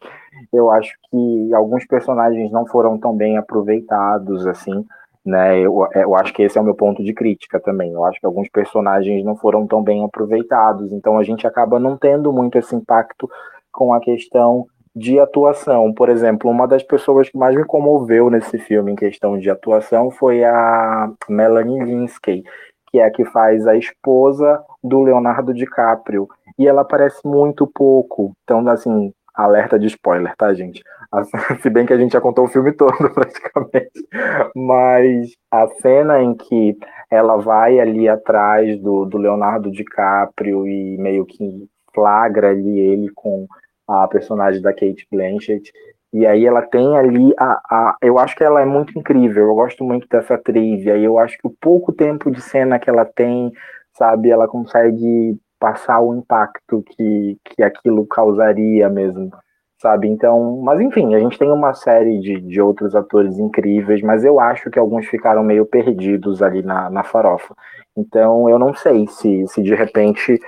Eu 0.52 0.70
acho 0.70 0.92
que 1.10 1.54
alguns 1.54 1.86
personagens 1.86 2.50
não 2.50 2.66
foram 2.66 2.98
tão 2.98 3.16
bem 3.16 3.36
aproveitados, 3.36 4.46
assim, 4.46 4.84
né? 5.24 5.58
Eu, 5.58 5.86
eu 5.94 6.14
acho 6.16 6.32
que 6.32 6.42
esse 6.42 6.56
é 6.56 6.60
o 6.60 6.64
meu 6.64 6.74
ponto 6.74 7.02
de 7.02 7.12
crítica 7.12 7.60
também. 7.60 7.92
Eu 7.92 8.04
acho 8.04 8.18
que 8.18 8.26
alguns 8.26 8.48
personagens 8.48 9.24
não 9.24 9.36
foram 9.36 9.66
tão 9.66 9.82
bem 9.82 10.04
aproveitados, 10.04 10.92
então 10.92 11.18
a 11.18 11.22
gente 11.22 11.46
acaba 11.46 11.78
não 11.78 11.96
tendo 11.96 12.32
muito 12.32 12.58
esse 12.58 12.74
impacto 12.74 13.30
com 13.72 13.92
a 13.92 14.00
questão 14.00 14.66
de 14.94 15.18
atuação. 15.18 15.92
Por 15.92 16.08
exemplo, 16.08 16.50
uma 16.50 16.66
das 16.66 16.82
pessoas 16.82 17.28
que 17.28 17.38
mais 17.38 17.54
me 17.54 17.64
comoveu 17.64 18.30
nesse 18.30 18.58
filme 18.58 18.92
em 18.92 18.96
questão 18.96 19.38
de 19.38 19.50
atuação 19.50 20.10
foi 20.10 20.44
a 20.44 21.12
Melanie 21.28 21.84
Linsky, 21.84 22.42
que 22.90 22.98
é 22.98 23.04
a 23.04 23.10
que 23.10 23.24
faz 23.24 23.66
a 23.66 23.76
esposa 23.76 24.62
do 24.82 25.02
Leonardo 25.02 25.54
DiCaprio. 25.54 26.28
E 26.58 26.66
ela 26.66 26.82
aparece 26.82 27.20
muito 27.24 27.66
pouco. 27.66 28.32
Então, 28.44 28.66
assim, 28.68 29.12
Alerta 29.44 29.78
de 29.78 29.86
spoiler, 29.86 30.34
tá, 30.36 30.52
gente? 30.52 30.82
Se 31.62 31.70
bem 31.70 31.86
que 31.86 31.92
a 31.92 31.96
gente 31.96 32.12
já 32.12 32.20
contou 32.20 32.44
o 32.44 32.48
filme 32.48 32.72
todo, 32.72 32.92
praticamente. 33.12 34.06
Mas 34.54 35.30
a 35.50 35.66
cena 35.80 36.22
em 36.22 36.34
que 36.34 36.76
ela 37.10 37.36
vai 37.36 37.80
ali 37.80 38.08
atrás 38.08 38.78
do, 38.80 39.04
do 39.04 39.18
Leonardo 39.18 39.70
DiCaprio 39.70 40.66
e 40.66 40.96
meio 40.98 41.24
que 41.24 41.68
flagra 41.92 42.50
ali 42.50 42.78
ele 42.78 43.10
com 43.14 43.46
a 43.88 44.06
personagem 44.06 44.62
da 44.62 44.72
Kate 44.72 45.06
Blanchett. 45.10 45.72
E 46.12 46.26
aí 46.26 46.44
ela 46.44 46.62
tem 46.62 46.96
ali 46.96 47.32
a, 47.38 47.60
a. 47.70 47.96
Eu 48.02 48.18
acho 48.18 48.36
que 48.36 48.44
ela 48.44 48.60
é 48.60 48.64
muito 48.64 48.98
incrível. 48.98 49.46
Eu 49.46 49.54
gosto 49.54 49.84
muito 49.84 50.08
dessa 50.08 50.34
atriz. 50.34 50.84
E 50.84 50.90
aí 50.90 51.04
eu 51.04 51.18
acho 51.18 51.38
que 51.38 51.46
o 51.46 51.54
pouco 51.60 51.92
tempo 51.92 52.30
de 52.30 52.40
cena 52.40 52.78
que 52.78 52.90
ela 52.90 53.04
tem, 53.04 53.52
sabe, 53.96 54.30
ela 54.30 54.48
consegue 54.48 55.38
passar 55.60 56.00
o 56.00 56.14
impacto 56.16 56.82
que, 56.82 57.36
que 57.44 57.62
aquilo 57.62 58.06
causaria 58.06 58.88
mesmo, 58.88 59.30
sabe? 59.78 60.08
Então, 60.08 60.62
mas 60.64 60.80
enfim, 60.80 61.14
a 61.14 61.20
gente 61.20 61.38
tem 61.38 61.52
uma 61.52 61.74
série 61.74 62.18
de, 62.18 62.40
de 62.40 62.60
outros 62.60 62.96
atores 62.96 63.38
incríveis, 63.38 64.00
mas 64.02 64.24
eu 64.24 64.40
acho 64.40 64.70
que 64.70 64.78
alguns 64.78 65.06
ficaram 65.06 65.44
meio 65.44 65.66
perdidos 65.66 66.42
ali 66.42 66.62
na, 66.62 66.88
na 66.88 67.04
farofa. 67.04 67.54
Então, 67.94 68.48
eu 68.48 68.58
não 68.58 68.74
sei 68.74 69.06
se, 69.06 69.46
se 69.48 69.62
de 69.62 69.74
repente 69.74 70.40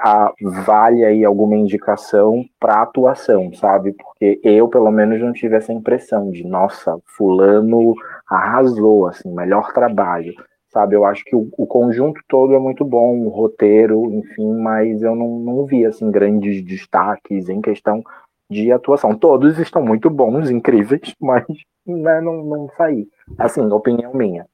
a, 0.00 0.32
vale 0.64 1.04
aí 1.04 1.24
alguma 1.24 1.54
indicação 1.54 2.44
para 2.58 2.82
atuação, 2.82 3.52
sabe? 3.54 3.92
Porque 3.92 4.40
eu, 4.42 4.68
pelo 4.68 4.90
menos, 4.90 5.20
não 5.20 5.32
tive 5.32 5.56
essa 5.56 5.72
impressão 5.72 6.30
de, 6.30 6.44
nossa, 6.44 6.98
fulano 7.16 7.94
arrasou, 8.28 9.06
assim, 9.06 9.32
melhor 9.32 9.72
trabalho 9.72 10.34
sabe? 10.76 10.94
Eu 10.94 11.06
acho 11.06 11.24
que 11.24 11.34
o, 11.34 11.48
o, 11.56 11.66
conjunto 11.66 12.20
todo 12.28 12.54
é 12.54 12.58
muito 12.58 12.84
bom, 12.84 13.18
o 13.20 13.30
roteiro, 13.30 14.12
enfim, 14.12 14.52
mas 14.60 15.02
eu 15.02 15.16
não, 15.16 15.38
não 15.38 15.64
vi, 15.64 15.86
assim, 15.86 16.10
grandes 16.10 16.62
destaques 16.62 17.48
em 17.48 17.62
questão 17.62 18.04
de 18.50 18.70
atuação. 18.70 19.16
Todos 19.16 19.58
estão 19.58 19.82
muito 19.82 20.10
bons, 20.10 20.50
incríveis, 20.50 21.14
mas 21.18 21.46
né, 21.86 22.20
não, 22.20 22.44
não 22.44 22.70
saí. 22.76 23.08
Assim, 23.38 23.62
opinião 23.72 24.12
minha. 24.12 24.46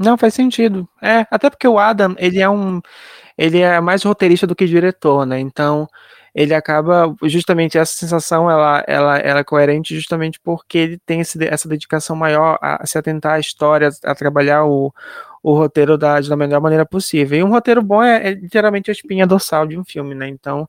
Não, 0.00 0.18
faz 0.18 0.34
sentido. 0.34 0.88
É, 1.00 1.24
até 1.30 1.48
porque 1.48 1.68
o 1.68 1.78
Adam, 1.78 2.16
ele 2.18 2.40
é 2.40 2.50
um. 2.50 2.80
Ele 3.36 3.60
é 3.60 3.80
mais 3.80 4.02
roteirista 4.02 4.44
do 4.44 4.56
que 4.56 4.66
diretor, 4.66 5.24
né? 5.24 5.38
Então, 5.38 5.86
ele 6.38 6.54
acaba 6.54 7.12
justamente 7.24 7.76
essa 7.76 7.92
sensação 7.96 8.48
ela, 8.48 8.84
ela, 8.86 9.18
ela 9.18 9.40
é 9.40 9.44
coerente 9.44 9.92
justamente 9.96 10.38
porque 10.38 10.78
ele 10.78 10.98
tem 11.04 11.20
esse, 11.20 11.36
essa 11.44 11.68
dedicação 11.68 12.14
maior 12.14 12.56
a, 12.62 12.80
a 12.80 12.86
se 12.86 12.96
atentar 12.96 13.32
à 13.34 13.40
história, 13.40 13.90
a 14.04 14.14
trabalhar 14.14 14.64
o, 14.64 14.94
o 15.42 15.54
roteiro 15.54 15.98
da, 15.98 16.20
da 16.20 16.36
melhor 16.36 16.60
maneira 16.60 16.86
possível. 16.86 17.36
E 17.36 17.42
um 17.42 17.50
roteiro 17.50 17.82
bom 17.82 18.00
é, 18.04 18.28
é 18.28 18.30
literalmente 18.34 18.88
a 18.88 18.92
espinha 18.92 19.26
dorsal 19.26 19.66
de 19.66 19.76
um 19.76 19.84
filme, 19.84 20.14
né? 20.14 20.28
Então, 20.28 20.68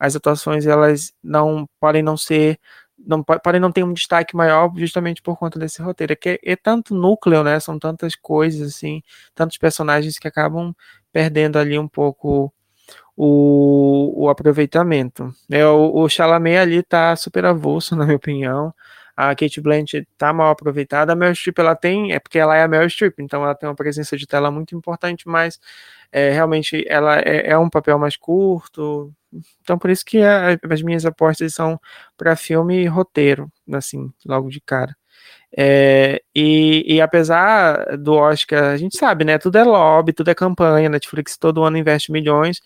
as 0.00 0.16
atuações 0.16 0.66
elas 0.66 1.12
não 1.22 1.68
podem 1.78 2.02
não 2.02 2.16
ser 2.16 2.58
não 2.98 3.22
podem 3.22 3.60
não 3.60 3.72
ter 3.72 3.84
um 3.84 3.92
destaque 3.92 4.36
maior 4.36 4.72
justamente 4.76 5.22
por 5.22 5.36
conta 5.36 5.58
desse 5.58 5.82
roteiro. 5.82 6.12
É 6.14 6.16
que 6.16 6.28
é, 6.30 6.38
é, 6.44 6.56
tanto 6.56 6.94
núcleo, 6.94 7.44
né? 7.44 7.60
São 7.60 7.78
tantas 7.78 8.16
coisas 8.16 8.74
assim, 8.74 9.02
tantos 9.34 9.58
personagens 9.58 10.18
que 10.18 10.28
acabam 10.28 10.74
perdendo 11.12 11.58
ali 11.58 11.78
um 11.78 11.88
pouco 11.88 12.52
o, 13.16 14.24
o 14.24 14.28
aproveitamento. 14.28 15.30
É, 15.50 15.66
o, 15.66 15.94
o 15.94 16.08
Chalamet 16.08 16.56
ali 16.56 16.82
tá 16.82 17.14
super 17.16 17.44
avulso, 17.44 17.94
na 17.96 18.04
minha 18.04 18.16
opinião 18.16 18.72
a 19.16 19.34
Kate 19.34 19.60
Blanchett 19.60 20.06
tá 20.18 20.32
mal 20.32 20.50
aproveitada. 20.50 21.12
A 21.12 21.16
Meryl 21.16 21.34
Streep, 21.34 21.58
ela 21.58 21.76
tem, 21.76 22.12
é 22.12 22.18
porque 22.18 22.38
ela 22.38 22.56
é 22.56 22.62
a 22.62 22.68
Meryl 22.68 22.88
Streep, 22.88 23.20
então 23.20 23.42
ela 23.44 23.54
tem 23.54 23.68
uma 23.68 23.74
presença 23.74 24.16
de 24.16 24.26
tela 24.26 24.50
muito 24.50 24.76
importante, 24.76 25.28
mas 25.28 25.60
é, 26.10 26.30
realmente 26.30 26.84
ela 26.88 27.18
é, 27.20 27.50
é, 27.50 27.58
um 27.58 27.70
papel 27.70 27.98
mais 27.98 28.16
curto. 28.16 29.12
Então 29.62 29.78
por 29.78 29.90
isso 29.90 30.04
que 30.04 30.22
a, 30.22 30.58
as 30.70 30.82
minhas 30.82 31.06
apostas 31.06 31.54
são 31.54 31.80
para 32.16 32.36
filme 32.36 32.82
e 32.82 32.86
roteiro, 32.86 33.50
assim, 33.72 34.12
logo 34.26 34.48
de 34.50 34.60
cara. 34.60 34.96
É, 35.56 36.20
e, 36.34 36.96
e, 36.96 37.00
apesar 37.00 37.96
do 37.96 38.14
Oscar, 38.14 38.72
a 38.72 38.76
gente 38.76 38.98
sabe, 38.98 39.24
né? 39.24 39.38
Tudo 39.38 39.56
é 39.56 39.62
lobby, 39.64 40.12
tudo 40.12 40.30
é 40.30 40.34
campanha. 40.34 40.88
Netflix 40.88 41.36
todo 41.36 41.62
ano 41.62 41.78
investe 41.78 42.10
milhões. 42.10 42.60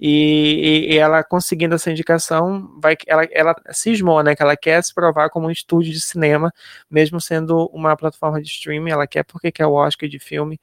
E, 0.00 0.88
e, 0.92 0.98
ela 0.98 1.22
conseguindo 1.22 1.74
essa 1.74 1.90
indicação, 1.90 2.78
vai, 2.80 2.96
ela, 3.06 3.24
ela 3.30 3.54
cismou, 3.70 4.22
né, 4.22 4.34
que 4.34 4.42
ela 4.42 4.56
quer 4.56 4.82
se 4.82 4.92
provar 4.92 5.30
como 5.30 5.46
um 5.46 5.50
estúdio 5.50 5.92
de 5.92 6.00
cinema, 6.00 6.52
mesmo 6.90 7.20
sendo 7.20 7.66
uma 7.72 7.96
plataforma 7.96 8.42
de 8.42 8.48
streaming, 8.48 8.90
ela 8.90 9.06
quer 9.06 9.24
porque 9.24 9.52
quer 9.52 9.66
o 9.66 9.72
Oscar 9.74 10.08
de 10.08 10.18
filme, 10.18 10.60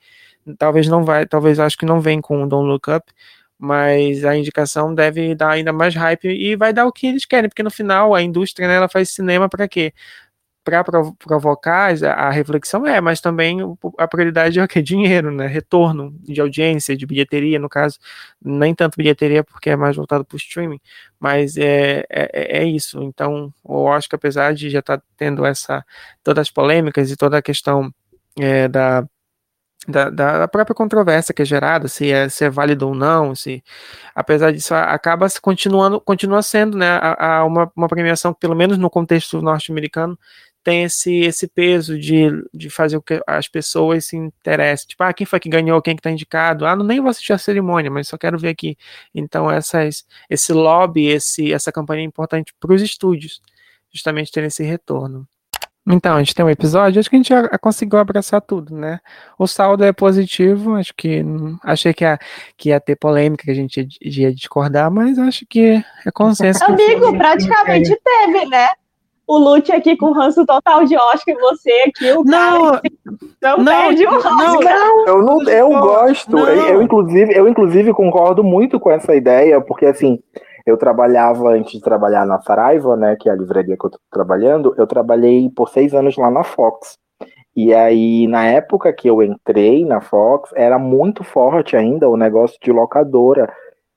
talvez 0.58 0.88
não 0.88 1.04
vai, 1.06 1.26
talvez 1.26 1.60
acho 1.60 1.78
que 1.78 1.86
não 1.86 2.02
vem 2.02 2.20
com 2.22 2.44
o 2.44 2.48
Don't 2.48 2.68
Look 2.68 2.90
Up, 2.92 3.12
mas 3.58 4.26
a 4.26 4.36
indicação 4.36 4.94
deve 4.94 5.36
dar 5.36 5.52
ainda 5.52 5.72
mais 5.72 5.96
hype 5.96 6.28
e 6.28 6.56
vai 6.56 6.74
dar 6.74 6.86
o 6.86 6.92
que 6.92 7.08
eles 7.08 7.26
querem, 7.26 7.50
porque 7.50 7.64
no 7.64 7.72
final 7.72 8.14
a 8.16 8.22
indústria, 8.22 8.68
né, 8.68 8.76
ela 8.76 8.90
faz 8.90 9.12
cinema 9.12 9.48
para 9.48 9.68
quê? 9.68 9.94
Para 10.64 10.84
provocar 11.18 11.92
a 12.06 12.30
reflexão 12.30 12.86
é, 12.86 13.02
mas 13.02 13.20
também 13.20 13.60
a 13.98 14.08
prioridade 14.08 14.60
é 14.60 14.64
o 14.64 14.68
que? 14.68 14.82
Dinheiro, 14.92 15.32
né? 15.32 15.48
Retorno 15.48 16.16
de 16.22 16.40
audiência, 16.40 16.96
de 16.96 17.06
bilheteria, 17.06 17.60
no 17.60 17.70
caso, 17.70 17.98
nem 18.44 18.76
tanto 18.76 18.98
bilheteria 18.98 19.44
porque 19.44 19.70
é 19.72 19.76
mais 19.76 19.96
voltado 19.96 20.26
para 20.26 20.36
o 20.36 20.38
streaming, 20.38 20.80
mas 21.20 21.58
é, 21.58 22.06
é, 22.10 22.60
é, 22.60 22.66
isso. 22.66 23.02
Então, 23.04 23.54
eu 23.68 23.88
acho 23.92 24.10
que 24.10 24.16
apesar 24.16 24.54
de 24.54 24.70
já 24.70 24.80
estar 24.80 24.98
tá 24.98 25.04
tendo 25.18 25.46
essa 25.46 25.86
todas 26.24 26.44
as 26.44 26.52
polêmicas 26.52 27.12
e 27.12 27.16
toda 27.18 27.38
a 27.38 27.42
questão 27.42 27.94
é, 28.40 28.68
da 28.68 29.06
da, 29.88 30.10
da, 30.10 30.48
própria 30.48 30.76
controvérsia 30.76 31.34
que 31.34 31.42
é 31.42 31.46
gerada, 31.46 31.88
se 31.88 32.12
é, 32.12 32.30
se 32.30 32.46
é 32.46 32.50
válido 32.50 32.88
ou 32.88 32.94
não, 32.94 33.34
se 33.34 33.64
apesar 34.14 34.52
disso 34.52 34.76
acaba 34.76 35.28
continuando, 35.42 36.00
continua 36.00 36.44
sendo 36.44 36.78
né, 36.78 36.88
a, 36.88 37.38
a 37.38 37.46
uma, 37.46 37.72
uma 37.76 37.88
premiação 37.88 38.34
que, 38.34 38.40
pelo 38.40 38.56
menos 38.56 38.78
no 38.78 38.90
contexto 38.90 39.42
norte-americano, 39.42 40.18
tem 40.64 40.84
esse, 40.84 41.20
esse 41.20 41.48
peso 41.48 42.00
de, 42.00 42.30
de 42.54 42.70
fazer 42.70 42.98
o 42.98 43.02
que 43.02 43.22
as 43.26 43.48
pessoas 43.48 44.06
se 44.06 44.16
interessem. 44.16 44.88
Tipo, 44.88 45.04
ah, 45.04 45.14
quem 45.14 45.26
foi 45.26 45.40
que 45.40 45.50
ganhou, 45.50 45.82
quem 45.82 45.96
que 45.96 46.02
tá 46.02 46.12
indicado? 46.12 46.66
Ah, 46.66 46.76
não 46.76 46.86
nem 46.86 47.00
vou 47.00 47.10
assistir 47.10 47.34
a 47.34 47.38
cerimônia, 47.38 47.90
mas 47.90 48.08
só 48.08 48.18
quero 48.18 48.38
ver 48.38 48.50
aqui. 48.50 48.78
Então, 49.14 49.50
essas, 49.50 50.06
esse 50.30 50.54
lobby, 50.54 51.08
esse, 51.08 51.52
essa 51.52 51.72
campanha 51.72 52.02
é 52.02 52.06
importante 52.06 52.54
para 52.60 52.74
os 52.74 52.82
estúdios, 52.82 53.42
justamente 53.92 54.32
ter 54.32 54.44
esse 54.44 54.64
retorno. 54.64 55.28
Então, 55.88 56.16
a 56.16 56.20
gente 56.20 56.36
tem 56.36 56.46
um 56.46 56.50
episódio, 56.50 57.00
acho 57.00 57.10
que 57.10 57.16
a 57.16 57.20
gente 57.20 57.30
já 57.30 57.58
conseguiu 57.58 57.98
abraçar 57.98 58.40
tudo, 58.40 58.76
né? 58.76 59.00
O 59.38 59.48
saldo 59.48 59.84
é 59.84 59.92
positivo, 59.92 60.76
acho 60.76 60.94
que 60.96 61.24
achei 61.64 61.92
que 61.92 62.04
ia, 62.04 62.20
que 62.56 62.70
ia 62.70 62.80
ter 62.80 62.96
polêmica, 62.96 63.46
que 63.46 63.52
a 63.52 63.56
gente 63.56 63.78
ia, 64.00 64.28
ia 64.28 64.34
discordar, 64.34 64.92
mas 64.92 65.18
acho 65.18 65.44
que 65.48 65.84
é 66.06 66.12
consenso. 66.14 66.64
Amigo, 66.64 67.18
praticamente 67.18 68.00
teve, 68.04 68.46
né? 68.46 68.70
O 69.28 69.38
Lute 69.38 69.72
aqui 69.72 69.96
com 69.96 70.12
ranço 70.12 70.46
total 70.46 70.84
de 70.86 70.96
Oscar 70.98 71.36
e 71.36 71.40
você 71.40 71.72
aqui, 71.88 72.12
o 72.12 72.24
não, 72.24 72.72
cara 72.72 72.82
não, 73.42 73.58
não 73.58 73.66
perde 73.66 74.06
o 74.06 74.16
Oscar. 74.16 74.38
Não, 74.38 75.08
eu, 75.08 75.22
não, 75.24 75.50
eu 75.50 75.70
gosto, 75.70 76.38
eu, 76.38 76.68
eu, 76.68 76.82
inclusive, 76.82 77.34
eu 77.34 77.48
inclusive 77.48 77.94
concordo 77.94 78.44
muito 78.44 78.80
com 78.80 78.92
essa 78.92 79.16
ideia, 79.16 79.62
porque 79.62 79.86
assim, 79.86 80.20
eu 80.66 80.78
trabalhava, 80.78 81.50
antes 81.50 81.74
de 81.74 81.82
trabalhar 81.82 82.26
na 82.26 82.42
Saraiva, 82.42 82.96
né, 82.96 83.16
que 83.20 83.30
é 83.30 83.32
a 83.32 83.36
livraria 83.36 83.78
que 83.78 83.86
eu 83.86 83.90
tô 83.90 84.00
trabalhando, 84.12 84.74
eu 84.78 84.86
trabalhei 84.86 85.50
por 85.50 85.70
seis 85.70 85.94
anos 85.94 86.18
lá 86.18 86.30
na 86.30 86.44
Fox. 86.44 86.98
E 87.56 87.74
aí, 87.74 88.28
na 88.28 88.46
época 88.46 88.94
que 88.94 89.10
eu 89.10 89.22
entrei 89.22 89.84
na 89.84 90.00
Fox, 90.00 90.52
era 90.56 90.80
muito 90.80 91.24
forte 91.24 91.76
ainda 91.76 92.08
o 92.08 92.16
negócio 92.16 92.58
de 92.62 92.72
locadora. 92.72 93.52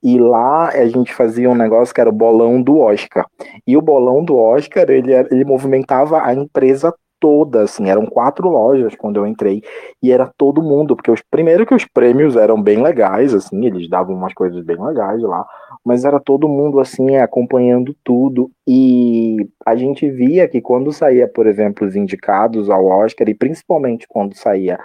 E 0.04 0.18
lá 0.18 0.68
a 0.68 0.86
gente 0.86 1.14
fazia 1.14 1.48
um 1.48 1.54
negócio 1.54 1.94
que 1.94 2.00
era 2.00 2.10
o 2.10 2.12
bolão 2.12 2.60
do 2.62 2.78
Oscar. 2.78 3.26
E 3.66 3.74
o 3.74 3.80
bolão 3.80 4.22
do 4.22 4.36
Oscar, 4.36 4.90
ele, 4.90 5.14
ele 5.14 5.44
movimentava 5.44 6.22
a 6.22 6.34
empresa 6.34 6.94
toda, 7.24 7.62
assim, 7.62 7.88
eram 7.88 8.04
quatro 8.04 8.50
lojas 8.50 8.94
quando 8.94 9.16
eu 9.16 9.26
entrei, 9.26 9.62
e 10.02 10.12
era 10.12 10.30
todo 10.36 10.62
mundo, 10.62 10.94
porque 10.94 11.10
os, 11.10 11.22
primeiro 11.30 11.64
que 11.64 11.74
os 11.74 11.86
prêmios 11.86 12.36
eram 12.36 12.60
bem 12.60 12.82
legais, 12.82 13.32
assim, 13.32 13.64
eles 13.64 13.88
davam 13.88 14.14
umas 14.14 14.34
coisas 14.34 14.62
bem 14.62 14.76
legais 14.78 15.22
lá, 15.22 15.46
mas 15.82 16.04
era 16.04 16.20
todo 16.20 16.46
mundo, 16.46 16.78
assim, 16.78 17.16
acompanhando 17.16 17.96
tudo, 18.04 18.50
e 18.68 19.48
a 19.64 19.74
gente 19.74 20.10
via 20.10 20.46
que 20.46 20.60
quando 20.60 20.92
saía, 20.92 21.26
por 21.26 21.46
exemplo, 21.46 21.88
os 21.88 21.96
indicados 21.96 22.68
ao 22.68 22.84
Oscar, 22.84 23.26
e 23.26 23.34
principalmente 23.34 24.06
quando 24.06 24.36
saía 24.36 24.78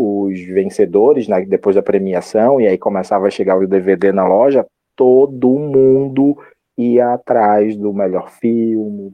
os 0.00 0.40
vencedores, 0.40 1.28
né, 1.28 1.44
depois 1.44 1.76
da 1.76 1.82
premiação, 1.82 2.60
e 2.60 2.66
aí 2.66 2.78
começava 2.78 3.26
a 3.26 3.30
chegar 3.30 3.58
o 3.58 3.66
DVD 3.66 4.12
na 4.12 4.26
loja, 4.26 4.66
todo 4.96 5.48
mundo 5.48 6.36
ia 6.76 7.14
atrás 7.14 7.76
do 7.76 7.92
melhor 7.92 8.30
filme. 8.30 9.10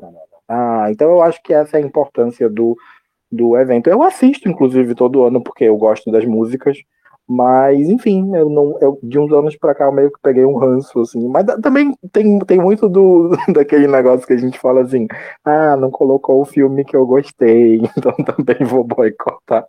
Ah, 0.48 0.86
então 0.90 1.10
eu 1.10 1.22
acho 1.22 1.42
que 1.42 1.52
essa 1.52 1.76
é 1.76 1.82
a 1.82 1.86
importância 1.86 2.48
do, 2.48 2.76
do 3.30 3.56
evento. 3.56 3.88
Eu 3.88 4.02
assisto, 4.02 4.48
inclusive, 4.48 4.94
todo 4.94 5.24
ano, 5.24 5.42
porque 5.42 5.64
eu 5.64 5.76
gosto 5.76 6.10
das 6.10 6.24
músicas, 6.24 6.78
mas, 7.28 7.88
enfim, 7.88 8.36
eu 8.36 8.48
não, 8.48 8.78
eu, 8.80 8.98
de 9.02 9.18
uns 9.18 9.32
anos 9.32 9.56
para 9.56 9.74
cá 9.74 9.86
eu 9.86 9.92
meio 9.92 10.12
que 10.12 10.20
peguei 10.22 10.44
um 10.44 10.56
ranço, 10.56 11.00
assim. 11.00 11.26
Mas 11.28 11.44
também 11.60 11.92
tem, 12.12 12.38
tem 12.40 12.58
muito 12.60 12.88
do, 12.88 13.30
daquele 13.52 13.88
negócio 13.88 14.26
que 14.26 14.32
a 14.32 14.38
gente 14.38 14.58
fala 14.60 14.82
assim: 14.82 15.08
ah, 15.44 15.76
não 15.76 15.90
colocou 15.90 16.40
o 16.40 16.44
filme 16.44 16.84
que 16.84 16.94
eu 16.96 17.04
gostei, 17.04 17.80
então 17.98 18.12
também 18.12 18.64
vou 18.64 18.84
boicotar. 18.84 19.66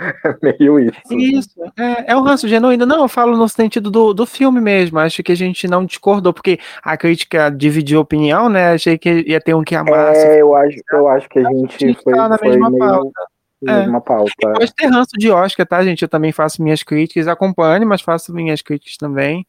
É 0.00 0.36
meio 0.42 0.80
isso. 0.80 1.00
Isso, 1.12 1.60
é, 1.78 2.12
é 2.12 2.16
um 2.16 2.22
ranço 2.22 2.48
genuíno. 2.48 2.84
Não, 2.84 3.02
eu 3.02 3.08
falo 3.08 3.36
no 3.36 3.48
sentido 3.48 3.90
do, 3.90 4.12
do 4.12 4.26
filme 4.26 4.60
mesmo. 4.60 4.98
Acho 4.98 5.22
que 5.22 5.32
a 5.32 5.36
gente 5.36 5.68
não 5.68 5.84
discordou, 5.84 6.32
porque 6.32 6.58
a 6.82 6.96
crítica 6.96 7.48
dividiu 7.50 8.00
opinião, 8.00 8.48
né? 8.48 8.72
Achei 8.72 8.98
que 8.98 9.24
ia 9.26 9.40
ter 9.40 9.54
um 9.54 9.62
que 9.62 9.74
amasse. 9.74 10.26
É, 10.26 10.40
eu 10.42 10.54
acho, 10.54 10.76
eu 10.92 11.08
acho 11.08 11.28
que 11.28 11.38
a 11.38 11.48
gente 11.52 11.94
foi, 12.02 12.12
tá 12.14 12.28
na 12.28 12.38
foi 12.38 12.48
mesma 12.50 12.70
meio 12.70 12.84
pauta. 12.84 13.20
É. 13.66 13.86
pauta. 14.00 14.32
Pode 14.52 14.74
ter 14.74 14.86
ranço 14.88 15.12
de 15.16 15.30
Oscar, 15.30 15.66
tá, 15.66 15.82
gente? 15.82 16.02
Eu 16.02 16.08
também 16.08 16.32
faço 16.32 16.62
minhas 16.62 16.82
críticas, 16.82 17.26
acompanho, 17.28 17.86
mas 17.86 18.02
faço 18.02 18.34
minhas 18.34 18.60
críticas 18.60 18.96
também. 18.98 19.46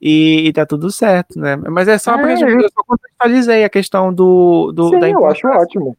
E, 0.00 0.48
e 0.48 0.52
tá 0.52 0.66
tudo 0.66 0.90
certo, 0.90 1.38
né? 1.38 1.54
Mas 1.56 1.86
é 1.86 1.96
só 1.98 2.14
É, 2.14 2.18
porque 2.18 2.44
eu- 2.44 2.60
eu 2.60 2.68
só 2.70 2.82
contextualizei 2.84 3.62
a 3.64 3.68
questão 3.68 4.12
do, 4.12 4.72
do 4.72 4.88
Sim, 4.88 4.98
da 4.98 5.10
eu 5.10 5.26
acho 5.26 5.46
importância. 5.46 5.96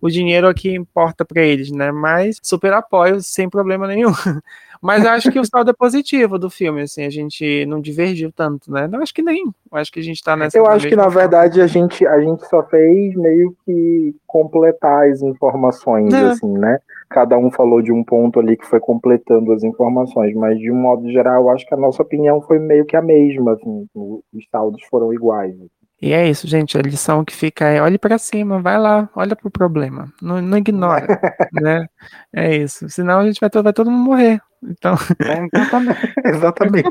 O 0.00 0.08
dinheiro 0.08 0.48
aqui 0.48 0.74
importa 0.74 1.24
pra 1.24 1.42
eles, 1.42 1.70
né? 1.70 1.90
Mas 1.90 2.38
super 2.42 2.72
apoio, 2.72 3.20
sem 3.22 3.48
problema 3.48 3.86
nenhum. 3.86 4.10
Mas 4.82 5.04
acho 5.04 5.30
que 5.30 5.38
o 5.38 5.44
saldo 5.44 5.70
é 5.70 5.74
positivo 5.74 6.38
do 6.38 6.48
filme, 6.48 6.80
assim, 6.80 7.04
a 7.04 7.10
gente 7.10 7.66
não 7.66 7.82
divergiu 7.82 8.32
tanto, 8.32 8.72
né? 8.72 8.88
Não 8.88 9.02
acho 9.02 9.12
que 9.12 9.20
nem. 9.20 9.44
Acho 9.72 9.92
que 9.92 10.00
a 10.00 10.02
gente 10.02 10.22
tá 10.24 10.34
nessa. 10.34 10.56
Eu 10.56 10.66
acho 10.66 10.88
que 10.88 10.96
na 10.96 11.08
verdade 11.08 11.60
a 11.60 11.66
gente, 11.66 12.06
a 12.06 12.18
gente 12.18 12.46
só 12.48 12.62
fez 12.62 13.14
meio 13.14 13.54
que 13.66 14.14
completar 14.26 15.10
as 15.10 15.20
informações, 15.20 16.12
É. 16.14 16.30
assim, 16.30 16.50
né? 16.56 16.78
Cada 17.10 17.36
um 17.36 17.50
falou 17.50 17.82
de 17.82 17.92
um 17.92 18.02
ponto 18.02 18.40
ali 18.40 18.56
que 18.56 18.66
foi 18.66 18.80
completando 18.80 19.52
as 19.52 19.62
informações, 19.62 20.34
mas 20.34 20.58
de 20.58 20.70
um 20.70 20.76
modo 20.76 21.10
geral, 21.10 21.42
eu 21.42 21.50
acho 21.50 21.66
que 21.66 21.74
a 21.74 21.76
nossa 21.76 22.02
opinião 22.02 22.40
foi 22.40 22.58
meio 22.58 22.86
que 22.86 22.96
a 22.96 23.02
mesma, 23.02 23.52
assim, 23.52 23.86
os 23.94 24.48
saldos 24.50 24.82
foram 24.90 25.12
iguais. 25.12 25.54
E 26.02 26.12
é 26.12 26.28
isso, 26.28 26.46
gente. 26.46 26.78
A 26.78 26.82
lição 26.82 27.24
que 27.24 27.34
fica 27.34 27.66
é 27.66 27.80
olhe 27.82 27.98
pra 27.98 28.16
cima, 28.18 28.60
vai 28.60 28.78
lá, 28.78 29.08
olha 29.14 29.36
pro 29.36 29.50
problema. 29.50 30.10
Não, 30.22 30.40
não 30.40 30.56
ignora, 30.58 31.06
né? 31.52 31.86
É 32.32 32.56
isso. 32.56 32.88
Senão 32.88 33.20
a 33.20 33.26
gente 33.26 33.38
vai, 33.40 33.50
to- 33.50 33.62
vai 33.62 33.72
todo 33.72 33.90
mundo 33.90 34.04
morrer. 34.04 34.40
Então, 34.62 34.94
É, 35.20 35.46
exatamente. 35.58 36.14
exatamente. 36.24 36.88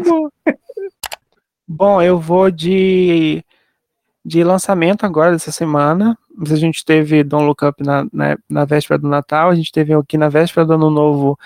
Bom, 1.68 2.02
eu 2.02 2.20
vou 2.20 2.50
de, 2.50 3.44
de 4.26 4.44
lançamento 4.44 5.06
agora 5.06 5.32
dessa 5.32 5.52
semana. 5.52 6.18
A 6.50 6.56
gente 6.56 6.84
teve 6.86 7.24
Don't 7.24 7.46
Look 7.46 7.64
Up 7.66 7.84
na, 7.84 8.06
na, 8.12 8.38
na 8.50 8.66
véspera 8.66 8.98
do 8.98 9.08
Natal, 9.08 9.50
a 9.50 9.56
gente 9.56 9.72
teve 9.72 9.94
aqui 9.94 10.18
na 10.18 10.30
véspera 10.30 10.66
do 10.66 10.74
Ano 10.74 10.90
Novo 10.90 11.38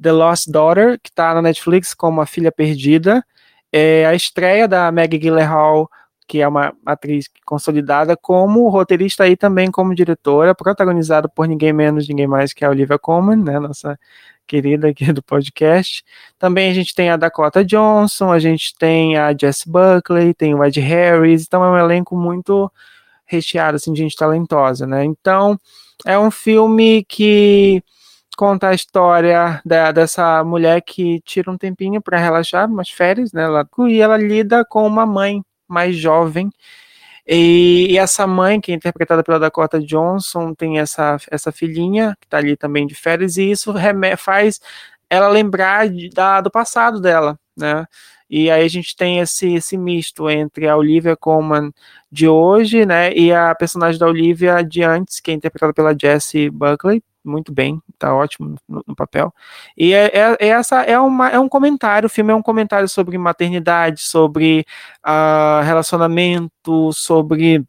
The 0.00 0.12
Lost 0.12 0.48
Daughter, 0.48 0.98
que 1.02 1.10
tá 1.12 1.34
na 1.34 1.42
Netflix 1.42 1.94
como 1.94 2.20
A 2.20 2.26
Filha 2.26 2.52
Perdida. 2.52 3.24
É 3.72 4.06
a 4.06 4.14
estreia 4.14 4.68
da 4.68 4.90
Maggie 4.92 5.18
Gyllenhaal, 5.18 5.90
que 6.26 6.40
é 6.40 6.48
uma 6.48 6.72
atriz 6.84 7.28
consolidada, 7.44 8.16
como 8.16 8.68
roteirista 8.68 9.26
e 9.28 9.36
também 9.36 9.70
como 9.70 9.94
diretora, 9.94 10.54
protagonizada 10.54 11.28
por 11.28 11.46
ninguém 11.46 11.72
menos, 11.72 12.08
ninguém 12.08 12.26
mais 12.26 12.52
que 12.52 12.64
a 12.64 12.70
Olivia 12.70 12.98
Colman, 12.98 13.36
né, 13.36 13.58
nossa 13.60 13.98
querida 14.46 14.88
aqui 14.88 15.12
do 15.12 15.22
podcast. 15.22 16.04
Também 16.38 16.70
a 16.70 16.74
gente 16.74 16.94
tem 16.94 17.10
a 17.10 17.16
Dakota 17.16 17.64
Johnson, 17.64 18.32
a 18.32 18.38
gente 18.38 18.74
tem 18.78 19.16
a 19.16 19.34
Jess 19.38 19.64
Buckley, 19.66 20.34
tem 20.34 20.54
o 20.54 20.64
Ed 20.64 20.80
Harris, 20.80 21.44
então 21.46 21.64
é 21.64 21.70
um 21.70 21.78
elenco 21.78 22.16
muito 22.16 22.70
recheado 23.24 23.76
assim, 23.76 23.92
de 23.92 24.02
gente 24.02 24.16
talentosa, 24.16 24.86
né? 24.86 25.04
Então, 25.04 25.58
é 26.04 26.18
um 26.18 26.30
filme 26.30 27.04
que 27.08 27.82
conta 28.36 28.68
a 28.68 28.74
história 28.74 29.60
da- 29.64 29.90
dessa 29.92 30.44
mulher 30.44 30.82
que 30.82 31.20
tira 31.22 31.50
um 31.50 31.56
tempinho 31.58 32.00
para 32.02 32.18
relaxar, 32.18 32.68
umas 32.70 32.90
férias, 32.90 33.32
né? 33.32 33.44
Ela, 33.44 33.66
e 33.88 34.00
ela 34.00 34.16
lida 34.16 34.64
com 34.64 34.86
uma 34.86 35.06
mãe 35.06 35.42
mais 35.68 35.96
jovem. 35.96 36.50
E, 37.26 37.88
e 37.90 37.98
essa 37.98 38.26
mãe, 38.26 38.60
que 38.60 38.70
é 38.70 38.74
interpretada 38.74 39.22
pela 39.24 39.38
Dakota 39.40 39.80
Johnson, 39.80 40.54
tem 40.54 40.78
essa, 40.78 41.16
essa 41.30 41.50
filhinha 41.50 42.16
que 42.20 42.28
tá 42.28 42.38
ali 42.38 42.56
também 42.56 42.86
de 42.86 42.94
férias, 42.94 43.36
e 43.36 43.50
isso 43.50 43.74
faz 44.16 44.60
ela 45.10 45.28
lembrar 45.28 45.88
de- 45.88 46.08
da, 46.10 46.40
do 46.40 46.50
passado 46.50 47.00
dela, 47.00 47.38
né? 47.56 47.84
E 48.28 48.50
aí 48.50 48.64
a 48.64 48.68
gente 48.68 48.96
tem 48.96 49.20
esse, 49.20 49.54
esse 49.54 49.76
misto 49.76 50.28
entre 50.28 50.68
a 50.68 50.76
Olivia 50.76 51.16
Colman 51.16 51.72
de 52.10 52.28
hoje, 52.28 52.84
né, 52.84 53.12
e 53.12 53.32
a 53.32 53.54
personagem 53.54 54.00
da 54.00 54.06
Olivia 54.06 54.62
de 54.62 54.82
antes, 54.82 55.20
que 55.20 55.30
é 55.30 55.34
interpretada 55.34 55.72
pela 55.72 55.96
Jessie 55.98 56.50
Buckley, 56.50 57.02
muito 57.28 57.52
bem, 57.52 57.80
tá 57.98 58.14
ótimo 58.14 58.56
no, 58.68 58.82
no 58.86 58.96
papel. 58.96 59.32
E 59.76 59.92
é, 59.94 60.06
é- 60.16 60.36
é 60.40 60.48
essa 60.48 60.82
é, 60.82 60.98
uma, 60.98 61.28
é 61.30 61.38
um 61.38 61.48
comentário, 61.48 62.06
o 62.06 62.10
filme 62.10 62.32
é 62.32 62.34
um 62.36 62.42
comentário 62.42 62.88
sobre 62.88 63.18
maternidade, 63.18 64.00
sobre 64.02 64.64
ah, 65.02 65.62
relacionamento, 65.64 66.92
sobre 66.92 67.64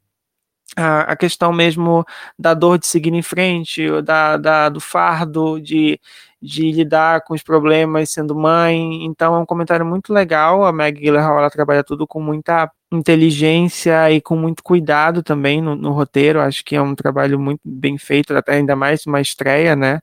a, 0.76 1.01
a 1.14 1.16
questão 1.16 1.51
mesmo 1.53 2.05
da 2.38 2.53
dor 2.53 2.78
de 2.78 2.88
seguir 2.88 3.14
em 3.14 3.22
frente, 3.22 3.86
da, 4.03 4.38
da- 4.38 4.70
do 4.70 4.80
fardo 4.80 5.60
de, 5.60 5.99
de 6.41 6.72
lidar 6.72 7.22
com 7.24 7.34
os 7.34 7.41
problemas 7.43 8.10
sendo 8.12 8.36
mãe. 8.36 9.03
Então 9.05 9.36
é 9.36 9.39
um 9.39 9.45
comentário 9.45 9.86
muito 9.86 10.14
legal. 10.14 10.66
A 10.66 10.72
Meg 10.74 10.99
Gyllenhaal 11.01 11.39
ela 11.39 11.49
trabalha 11.49 11.84
tudo 11.84 12.05
com 12.08 12.22
muita 12.22 12.72
inteligência 12.92 14.12
e 14.12 14.22
com 14.22 14.36
muito 14.36 14.64
cuidado 14.64 15.22
também 15.22 15.62
no, 15.62 15.76
no 15.76 15.92
roteiro. 15.92 16.40
Acho 16.42 16.64
que 16.64 16.76
é 16.76 16.82
um 16.82 16.96
trabalho 16.96 17.40
muito 17.40 17.62
bem 17.64 17.98
feito, 17.98 18.36
até 18.36 18.54
ainda 18.54 18.76
mais 18.76 19.06
uma 19.06 19.20
estreia, 19.22 19.76
né? 19.76 20.00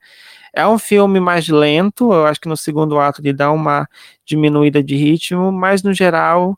É 0.53 0.66
um 0.66 0.78
filme 0.78 1.18
mais 1.18 1.49
lento, 1.49 2.12
eu 2.12 2.26
acho 2.26 2.41
que 2.41 2.49
no 2.49 2.57
segundo 2.57 2.99
ato 2.99 3.20
ele 3.20 3.32
dá 3.32 3.51
uma 3.51 3.89
diminuída 4.24 4.82
de 4.82 4.95
ritmo, 4.95 5.51
mas 5.51 5.82
no 5.82 5.93
geral 5.93 6.57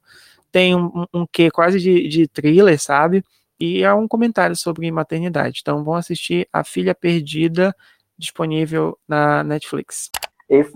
tem 0.53 0.75
um, 0.75 1.07
um, 1.15 1.27
quê 1.31 1.51
quase 1.51 1.81
de, 1.81 2.07
de 2.09 2.29
thriller, 2.29 2.79
sabe? 2.79 3.25
E 3.59 3.83
é 3.83 3.95
um 3.95 4.07
comentário 4.07 4.55
sobre 4.55 4.91
maternidade. 4.91 5.61
Então 5.63 5.83
vão 5.83 5.95
assistir 5.95 6.47
A 6.53 6.63
Filha 6.63 6.95
Perdida, 6.95 7.75
disponível 8.19 8.99
na 9.09 9.43
Netflix. 9.43 10.11
Esse- 10.49 10.75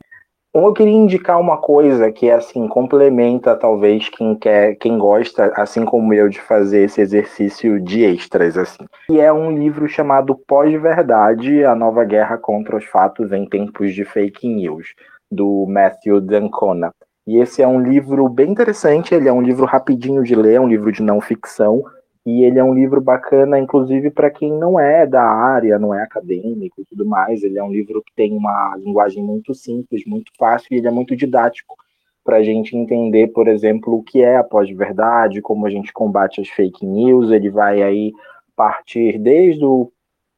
Eu 0.53 0.73
queria 0.73 0.93
indicar 0.93 1.41
uma 1.41 1.59
coisa 1.59 2.11
que 2.11 2.29
assim 2.29 2.67
complementa 2.67 3.55
talvez 3.55 4.09
quem 4.09 4.35
quer, 4.35 4.75
quem 4.75 4.99
gosta, 4.99 5.53
assim 5.55 5.85
como 5.85 6.13
eu, 6.13 6.29
de 6.29 6.41
fazer 6.41 6.83
esse 6.87 7.01
exercício 7.01 7.81
de 7.81 8.03
extras 8.03 8.59
assim. 8.59 8.85
E 9.09 9.21
é 9.21 9.33
um 9.33 9.57
livro 9.57 9.87
chamado 9.87 10.35
Pós-verdade: 10.35 11.65
A 11.65 11.77
Nova 11.77 12.05
Guerra 12.05 12.37
contra 12.37 12.77
os 12.77 12.85
Fatos 12.85 13.31
em 13.31 13.49
Tempos 13.49 13.95
de 13.95 14.05
Fake 14.05 14.49
News, 14.49 14.89
do 15.31 15.67
Matthew 15.69 16.21
Dancona. 16.21 16.93
E 17.29 17.39
esse 17.39 17.63
é 17.63 17.69
um 17.69 17.81
livro 17.81 18.29
bem 18.29 18.51
interessante, 18.51 19.15
ele 19.15 19.29
é 19.29 19.33
um 19.33 19.43
livro 19.43 19.65
rapidinho 19.65 20.25
de 20.25 20.35
ler, 20.35 20.55
é 20.55 20.61
um 20.61 20.69
livro 20.69 20.91
de 20.91 21.01
não 21.01 21.21
ficção. 21.21 21.85
E 22.27 22.45
ele 22.45 22.59
é 22.59 22.65
um 22.65 22.75
livro 22.75 23.01
bacana, 23.01 23.59
inclusive 23.59 24.11
para 24.11 24.31
quem 24.31 24.53
não 24.53 24.79
é 24.79 25.07
da 25.07 25.23
área, 25.23 25.79
não 25.79 25.95
é 25.95 26.03
acadêmico 26.03 26.81
e 26.81 26.85
tudo 26.85 27.07
mais. 27.07 27.43
Ele 27.43 27.59
é 27.59 27.65
um 27.65 27.73
livro 27.73 28.03
que 28.03 28.13
tem 28.15 28.37
uma 28.37 28.77
linguagem 28.77 29.23
muito 29.23 29.55
simples, 29.55 30.05
muito 30.07 30.31
fácil 30.39 30.69
e 30.71 30.77
ele 30.77 30.89
é 30.89 30.91
muito 30.91 31.17
didático 31.17 31.77
para 32.23 32.37
a 32.37 32.43
gente 32.43 32.77
entender, 32.77 33.29
por 33.29 33.49
exemplo, 33.49 33.95
o 33.95 34.03
que 34.03 34.23
é 34.23 34.37
a 34.37 34.45
pós-verdade, 34.45 35.41
como 35.41 35.67
a 35.67 35.71
gente 35.71 35.93
combate 35.93 36.41
as 36.41 36.49
fake 36.49 36.85
news. 36.85 37.31
Ele 37.31 37.49
vai 37.49 37.83
aí 37.83 38.13
partir 38.55 39.19
desde 39.19 39.65
o 39.65 39.91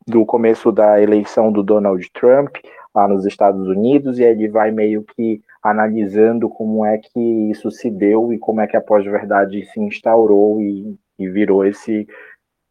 do 0.07 0.25
começo 0.25 0.73
da 0.73 1.01
eleição 1.01 1.53
do 1.53 1.63
Donald 1.63 2.09
Trump 2.13 2.57
lá 2.95 3.07
nos 3.07 3.25
Estados 3.25 3.67
Unidos 3.69 4.19
e 4.19 4.25
ele 4.25 4.49
vai 4.49 4.71
meio 4.71 5.05
que 5.05 5.41
analisando 5.63 6.49
como 6.49 6.85
é 6.85 6.99
que 6.99 7.21
isso 7.51 7.71
se 7.71 7.91
deu 7.91 8.33
e 8.33 8.39
como 8.39 8.61
é 8.61 8.67
que 8.67 8.77
a 8.77 8.81
pós-verdade 8.81 9.65
se 9.67 9.81
instaurou 9.81 10.61
e, 10.61 10.97
e 11.19 11.29
virou 11.29 11.65
esse 11.65 12.07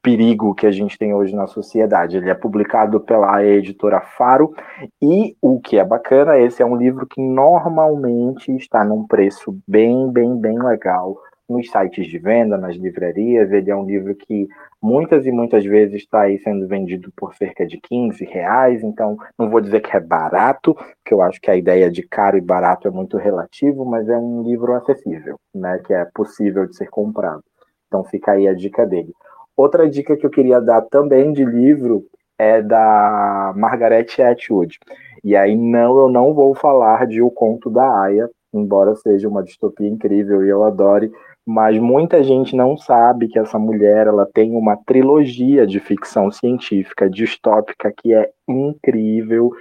perigo 0.02 0.56
que 0.56 0.66
a 0.66 0.72
gente 0.72 0.98
tem 0.98 1.14
hoje 1.14 1.36
na 1.36 1.48
sociedade. 1.48 2.18
Ele 2.18 2.30
é 2.30 2.34
publicado 2.34 3.00
pela 3.00 3.44
editora 3.46 4.02
Faro 4.02 4.54
e 5.02 5.36
o 5.42 5.60
que 5.60 5.78
é 5.78 5.86
bacana, 5.86 6.39
esse 6.39 6.62
é 6.62 6.66
um 6.66 6.76
livro 6.76 7.06
que 7.06 7.22
normalmente 7.22 8.52
está 8.56 8.84
num 8.84 9.06
preço 9.06 9.58
bem, 9.68 10.12
bem, 10.12 10.36
bem 10.39 10.58
legal 10.58 11.18
nos 11.52 11.70
sites 11.70 12.08
de 12.08 12.18
venda, 12.18 12.58
nas 12.58 12.76
livrarias. 12.76 13.52
Ele 13.52 13.70
é 13.70 13.76
um 13.76 13.86
livro 13.86 14.16
que 14.16 14.48
muitas 14.82 15.26
e 15.26 15.32
muitas 15.32 15.66
vezes 15.66 16.02
está 16.02 16.22
aí 16.22 16.39
sendo 16.39 16.68
vendido 16.68 17.12
por 17.16 17.36
cerca 17.36 17.68
de 17.68 17.78
15 17.78 18.24
reais, 18.26 18.82
então 18.84 19.18
não 19.38 19.50
vou 19.50 19.62
dizer 19.62 19.82
que 19.82 19.96
é 19.96 20.00
barato, 20.00 20.74
porque 20.74 21.14
eu 21.14 21.22
acho 21.22 21.39
que 21.42 21.52
a 21.52 21.56
ideia 21.56 21.92
de 21.92 22.02
caro 22.04 22.38
e 22.38 22.42
barato 22.42 22.88
é 22.88 22.92
muito 22.92 23.18
relativo, 23.18 23.86
mas 23.86 24.08
é 24.08 24.18
um 24.18 24.42
livro 24.44 24.74
acessível, 24.74 25.38
né, 25.54 25.80
que 25.86 25.94
é 25.94 26.06
possível 26.14 26.66
de 26.66 26.76
ser 26.76 26.89
comprado. 26.89 27.44
Então 27.92 28.06
fica 28.06 28.32
aí 28.32 28.48
a 28.48 28.54
dica 28.54 28.86
dele. 28.86 29.14
Outra 29.58 29.89
dica 29.89 30.16
que 30.16 30.26
eu 30.26 30.30
queria 30.30 30.62
dar 30.62 30.82
também 30.84 31.34
de 31.34 31.44
livro 31.44 32.06
é 32.39 32.62
da 32.62 33.54
Margaret 33.54 34.08
Atwood. 34.18 34.80
E 35.22 35.36
aí 35.36 35.58
não, 35.58 36.00
eu 36.00 36.10
não 36.10 36.34
vou 36.34 36.56
falar 36.56 37.06
de 37.06 37.22
O 37.22 37.30
Conto 37.30 37.70
da 37.70 37.86
Aya, 38.02 38.30
embora 38.54 38.96
seja 38.96 39.28
uma 39.28 39.44
distopia 39.44 39.89
incrível 39.89 40.46
e 40.46 40.50
eu 40.50 40.64
adore, 40.64 41.12
mas 41.46 41.78
muita 41.78 42.24
gente 42.24 42.56
não 42.56 42.78
sabe 42.78 43.28
que 43.28 43.38
essa 43.38 43.60
mulher 43.60 44.08
ela 44.08 44.26
tem 44.26 44.56
uma 44.56 44.78
trilogia 44.78 45.68
de 45.68 45.82
ficção 45.82 46.32
científica 46.32 47.10
distópica 47.10 47.92
que 47.96 48.14
é 48.14 48.32
incrível. 48.48 49.52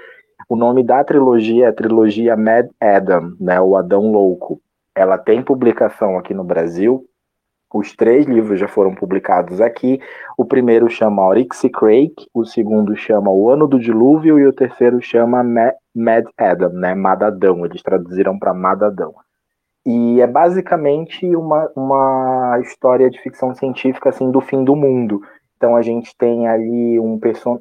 O 0.49 0.55
nome 0.55 0.85
da 0.85 1.03
trilogia 1.03 1.67
é 1.67 1.69
a 1.69 1.73
trilogia 1.73 2.37
Mad 2.37 2.69
Adam, 2.81 3.35
né, 3.41 3.61
o 3.61 3.77
Adão 3.77 4.13
Louco. 4.13 4.61
Ela 4.95 5.19
tem 5.19 5.43
publicação 5.43 6.17
aqui 6.17 6.33
no 6.33 6.45
Brasil 6.45 7.05
Os 7.73 7.95
três 7.95 8.27
livros 8.27 8.59
já 8.59 8.67
foram 8.67 8.95
publicados 8.95 9.61
aqui. 9.61 10.01
O 10.37 10.45
primeiro 10.45 10.91
chama 10.91 11.27
Oryx 11.27 11.63
Crake, 11.73 12.27
o 12.35 12.45
segundo 12.45 12.97
chama 12.97 13.31
O 13.31 13.49
Ano 13.49 13.69
do 13.69 13.79
Dilúvio 13.79 14.39
e 14.39 14.47
o 14.47 14.53
terceiro 14.53 15.01
chama 15.01 15.43
Mad 15.95 16.25
Adam, 16.37 16.73
né? 16.73 16.95
Madadão. 16.95 17.65
Eles 17.65 17.83
traduziram 17.83 18.39
para 18.39 18.53
Madadão. 18.53 19.15
E 19.87 20.21
é 20.21 20.27
basicamente 20.27 21.25
uma, 21.35 21.71
uma 21.75 22.59
história 22.61 23.09
de 23.09 23.21
ficção 23.21 23.55
científica 23.55 24.11
assim 24.11 24.31
do 24.31 24.41
fim 24.41 24.65
do 24.65 24.75
mundo. 24.75 25.21
Então 25.57 25.77
a 25.77 25.83
gente 25.83 26.17
tem 26.17 26.49
ali 26.49 26.99
um 26.99 27.19
person... 27.19 27.61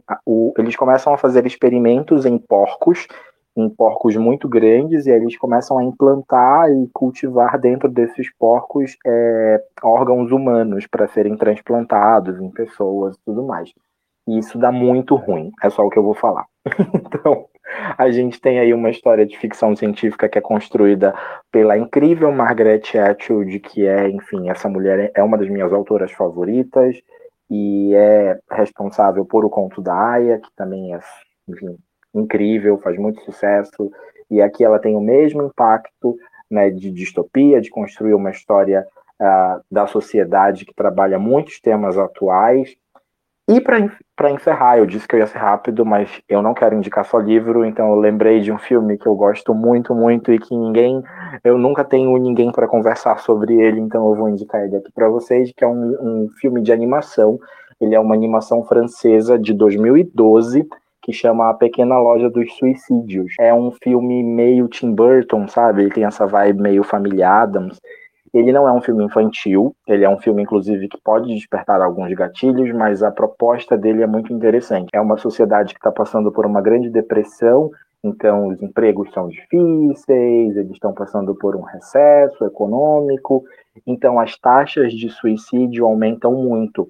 eles 0.58 0.76
começam 0.76 1.14
a 1.14 1.18
fazer 1.18 1.46
experimentos 1.46 2.26
em 2.26 2.38
porcos, 2.38 3.08
em 3.56 3.70
porcos 3.70 4.16
muito 4.16 4.48
grandes, 4.48 5.06
e 5.06 5.12
eles 5.12 5.38
começam 5.38 5.78
a 5.78 5.84
implantar 5.84 6.70
e 6.72 6.90
cultivar 6.94 7.60
dentro 7.60 7.90
desses 7.90 8.32
porcos 8.38 8.96
é, 9.06 9.64
órgãos 9.84 10.32
humanos 10.32 10.88
para 10.88 11.08
serem 11.08 11.36
transplantados 11.36 12.40
em 12.40 12.50
pessoas 12.52 13.16
e 13.16 13.20
tudo 13.26 13.44
mais. 13.44 13.72
E 14.28 14.38
isso 14.38 14.58
dá 14.58 14.72
muito 14.72 15.16
ruim, 15.16 15.52
é 15.62 15.70
só 15.70 15.84
o 15.84 15.90
que 15.90 15.98
eu 15.98 16.04
vou 16.04 16.14
falar. 16.14 16.46
então, 16.94 17.48
a 17.98 18.10
gente 18.12 18.40
tem 18.40 18.60
aí 18.60 18.74
uma 18.74 18.90
história 18.90 19.26
de 19.26 19.38
ficção 19.38 19.76
científica 19.76 20.30
que 20.30 20.38
é 20.38 20.42
construída 20.42 21.14
pela 21.52 21.78
incrível 21.78 22.32
Margaret 22.32 22.84
Atwood, 22.96 23.60
que 23.60 23.86
é, 23.88 24.10
enfim, 24.10 24.50
essa 24.50 24.70
mulher 24.70 25.12
é 25.16 25.24
uma 25.24 25.38
das 25.38 25.50
minhas 25.50 25.74
autoras 25.74 26.12
favoritas 26.12 27.00
e 27.50 27.94
é 27.96 28.40
responsável 28.52 29.26
por 29.26 29.44
O 29.44 29.50
Conto 29.50 29.82
da 29.82 29.96
Aya, 29.96 30.40
que 30.40 30.50
também 30.56 30.94
é, 30.94 31.00
enfim, 31.48 31.78
incrível, 32.14 32.78
faz 32.80 32.98
muito 32.98 33.22
sucesso. 33.24 33.92
E 34.30 34.42
aqui 34.42 34.64
ela 34.64 34.80
tem 34.80 34.96
o 34.96 35.02
mesmo 35.02 35.44
impacto 35.44 36.18
né, 36.50 36.70
de 36.70 36.92
distopia, 36.92 37.62
de 37.62 37.70
construir 37.70 38.14
uma 38.14 38.32
história 38.32 38.86
uh, 39.20 39.62
da 39.72 39.88
sociedade 39.88 40.66
que 40.66 40.74
trabalha 40.74 41.18
muitos 41.20 41.60
temas 41.60 41.98
atuais 41.98 42.76
e 43.52 43.60
para 43.60 44.30
encerrar, 44.30 44.78
eu 44.78 44.86
disse 44.86 45.08
que 45.08 45.16
eu 45.16 45.20
ia 45.20 45.26
ser 45.26 45.40
rápido, 45.40 45.84
mas 45.84 46.22
eu 46.30 46.40
não 46.40 46.54
quero 46.54 46.76
indicar 46.76 47.04
só 47.04 47.18
livro, 47.18 47.66
então 47.66 47.90
eu 47.90 47.96
lembrei 47.96 48.42
de 48.42 48.52
um 48.52 48.60
filme 48.60 48.96
que 48.96 49.08
eu 49.08 49.16
gosto 49.16 49.56
muito, 49.56 49.96
muito 49.96 50.32
e 50.32 50.38
que 50.38 50.56
ninguém, 50.56 51.02
eu 51.44 51.58
nunca 51.58 51.84
tenho 51.84 52.16
ninguém 52.18 52.52
para 52.52 52.68
conversar 52.68 53.18
sobre 53.18 53.60
ele, 53.60 53.80
então 53.80 54.08
eu 54.08 54.14
vou 54.14 54.30
indicar 54.30 54.64
ele 54.64 54.76
aqui 54.76 54.92
para 54.92 55.10
vocês, 55.10 55.52
que 55.52 55.64
é 55.64 55.68
um, 55.68 55.98
um 56.00 56.30
filme 56.40 56.62
de 56.62 56.72
animação. 56.72 57.40
Ele 57.82 57.96
é 57.96 58.00
uma 58.00 58.14
animação 58.14 58.64
francesa 58.66 59.40
de 59.40 59.52
2012 59.52 60.70
que 61.02 61.14
chama 61.14 61.50
A 61.50 61.54
Pequena 61.54 61.98
Loja 62.00 62.30
dos 62.30 62.54
Suicídios. 62.58 63.34
É 63.40 63.54
um 63.54 63.72
filme 63.72 64.24
meio 64.24 64.68
Tim 64.68 64.94
Burton, 64.94 65.48
sabe? 65.48 65.84
Ele 65.84 65.92
tem 65.92 66.06
essa 66.06 66.26
vibe 66.26 66.62
meio 66.62 66.84
Família 66.84 67.30
Adams. 67.30 67.80
Ele 68.34 68.52
não 68.52 68.68
é 68.68 68.72
um 68.72 68.82
filme 68.82 69.04
infantil, 69.04 69.76
ele 69.88 70.04
é 70.04 70.10
um 70.10 70.20
filme, 70.20 70.44
inclusive, 70.44 70.88
que 70.88 71.00
pode 71.04 71.34
despertar 71.34 71.82
alguns 71.82 72.14
gatilhos, 72.14 72.72
mas 72.76 73.02
a 73.02 73.12
proposta 73.12 73.76
dele 73.76 74.04
é 74.04 74.08
muito 74.08 74.32
interessante. 74.32 74.90
É 74.94 75.02
uma 75.02 75.18
sociedade 75.18 75.74
que 75.74 75.80
está 75.80 75.92
passando 75.92 76.32
por 76.32 76.46
uma 76.46 76.62
grande 76.62 76.92
depressão, 76.92 77.72
então 78.04 78.48
os 78.48 78.62
empregos 78.62 79.12
são 79.12 79.28
difíceis, 79.28 80.56
eles 80.56 80.72
estão 80.72 80.94
passando 80.94 81.34
por 81.36 81.56
um 81.56 81.64
recesso 81.64 82.46
econômico, 82.46 83.44
então 83.86 84.20
as 84.20 84.38
taxas 84.38 84.94
de 84.94 85.10
suicídio 85.10 85.86
aumentam 85.86 86.34
muito. 86.34 86.88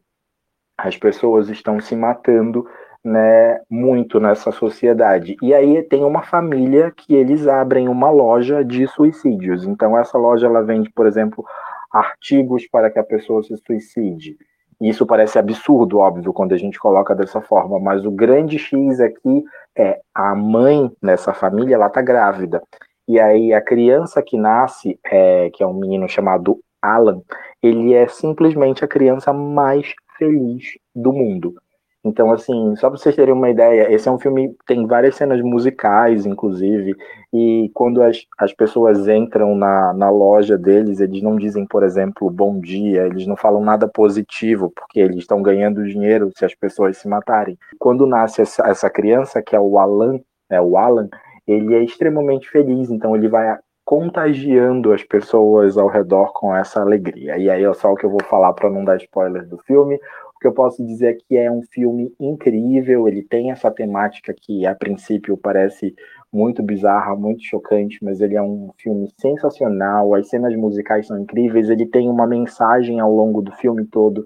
As 0.77 0.97
pessoas 0.97 1.49
estão 1.49 1.79
se 1.79 1.95
matando 1.95 2.65
né, 3.03 3.59
muito 3.69 4.19
nessa 4.19 4.51
sociedade. 4.51 5.37
E 5.41 5.53
aí 5.53 5.81
tem 5.83 6.03
uma 6.03 6.21
família 6.21 6.91
que 6.91 7.13
eles 7.13 7.47
abrem 7.47 7.87
uma 7.87 8.09
loja 8.09 8.63
de 8.63 8.87
suicídios. 8.87 9.65
Então 9.65 9.97
essa 9.97 10.17
loja 10.17 10.47
ela 10.47 10.61
vende, 10.61 10.89
por 10.91 11.07
exemplo, 11.07 11.45
artigos 11.91 12.67
para 12.67 12.89
que 12.89 12.99
a 12.99 13.03
pessoa 13.03 13.41
se 13.43 13.55
suicide. 13.57 14.37
Isso 14.81 15.05
parece 15.05 15.37
absurdo, 15.37 15.99
óbvio, 15.99 16.31
quando 16.31 16.53
a 16.53 16.57
gente 16.57 16.79
coloca 16.79 17.13
dessa 17.13 17.41
forma, 17.41 17.79
mas 17.79 18.05
o 18.05 18.11
grande 18.11 18.57
X 18.57 19.01
aqui 19.01 19.43
é 19.77 19.99
a 20.13 20.33
mãe 20.33 20.89
nessa 21.01 21.33
família, 21.33 21.75
ela 21.75 21.89
tá 21.89 22.01
grávida. 22.01 22.61
E 23.07 23.19
aí 23.19 23.53
a 23.53 23.61
criança 23.61 24.21
que 24.21 24.37
nasce, 24.37 24.97
é, 25.03 25.49
que 25.49 25.63
é 25.63 25.67
um 25.67 25.73
menino 25.73 26.07
chamado 26.07 26.59
Alan, 26.81 27.21
ele 27.61 27.93
é 27.93 28.07
simplesmente 28.07 28.85
a 28.85 28.87
criança 28.87 29.33
mais 29.33 29.93
feliz 30.17 30.77
do 30.95 31.11
mundo. 31.11 31.55
Então, 32.03 32.31
assim, 32.31 32.75
só 32.77 32.89
para 32.89 32.97
vocês 32.97 33.15
terem 33.15 33.33
uma 33.33 33.49
ideia, 33.49 33.91
esse 33.91 34.07
é 34.07 34.11
um 34.11 34.17
filme 34.17 34.55
tem 34.65 34.87
várias 34.87 35.15
cenas 35.15 35.41
musicais, 35.41 36.25
inclusive, 36.25 36.95
e 37.33 37.69
quando 37.73 38.01
as, 38.01 38.25
as 38.37 38.53
pessoas 38.53 39.05
entram 39.07 39.53
na, 39.53 39.93
na 39.93 40.09
loja 40.09 40.57
deles, 40.57 41.01
eles 41.01 41.21
não 41.21 41.35
dizem, 41.35 41.65
por 41.65 41.83
exemplo, 41.83 42.29
bom 42.29 42.57
dia, 42.59 43.05
eles 43.05 43.27
não 43.27 43.35
falam 43.35 43.61
nada 43.61 43.85
positivo, 43.85 44.71
porque 44.73 44.99
eles 44.99 45.17
estão 45.17 45.41
ganhando 45.41 45.85
dinheiro 45.85 46.31
se 46.37 46.45
as 46.45 46.55
pessoas 46.55 46.97
se 46.97 47.07
matarem. 47.07 47.57
Quando 47.77 48.07
nasce 48.07 48.41
essa, 48.41 48.65
essa 48.65 48.89
criança, 48.89 49.41
que 49.41 49.55
é 49.55 49.59
o 49.59 49.77
Alan, 49.77 50.19
é 50.49 50.61
o 50.61 50.77
Alan, 50.77 51.09
ele 51.45 51.75
é 51.75 51.83
extremamente 51.83 52.49
feliz, 52.49 52.89
então 52.89 53.13
ele 53.13 53.27
vai 53.27 53.57
contagiando 53.89 54.93
as 54.93 55.03
pessoas 55.03 55.75
ao 55.75 55.87
redor 55.87 56.31
com 56.31 56.55
essa 56.55 56.79
alegria. 56.79 57.39
E 57.39 57.49
aí 57.49 57.63
é 57.63 57.73
só 57.73 57.91
o 57.91 57.95
que 57.95 58.05
eu 58.05 58.11
vou 58.11 58.23
falar 58.23 58.53
para 58.53 58.69
não 58.69 58.85
dar 58.85 58.97
spoiler 58.97 59.47
do 59.47 59.57
filme. 59.57 59.99
O 60.39 60.41
que 60.41 60.47
eu 60.47 60.53
posso 60.53 60.85
dizer 60.85 61.07
é 61.07 61.13
que 61.13 61.35
é 61.35 61.51
um 61.51 61.61
filme 61.61 62.15
incrível, 62.17 63.09
ele 63.09 63.21
tem 63.21 63.51
essa 63.51 63.69
temática 63.69 64.33
que 64.33 64.65
a 64.65 64.73
princípio 64.73 65.35
parece 65.35 65.93
muito 66.31 66.63
bizarra, 66.63 67.13
muito 67.13 67.43
chocante, 67.43 67.99
mas 68.01 68.21
ele 68.21 68.37
é 68.37 68.41
um 68.41 68.71
filme 68.77 69.09
sensacional, 69.17 70.15
as 70.15 70.29
cenas 70.29 70.55
musicais 70.55 71.07
são 71.07 71.19
incríveis, 71.19 71.69
ele 71.69 71.85
tem 71.85 72.07
uma 72.07 72.25
mensagem 72.25 73.01
ao 73.01 73.13
longo 73.13 73.41
do 73.41 73.51
filme 73.51 73.85
todo 73.85 74.25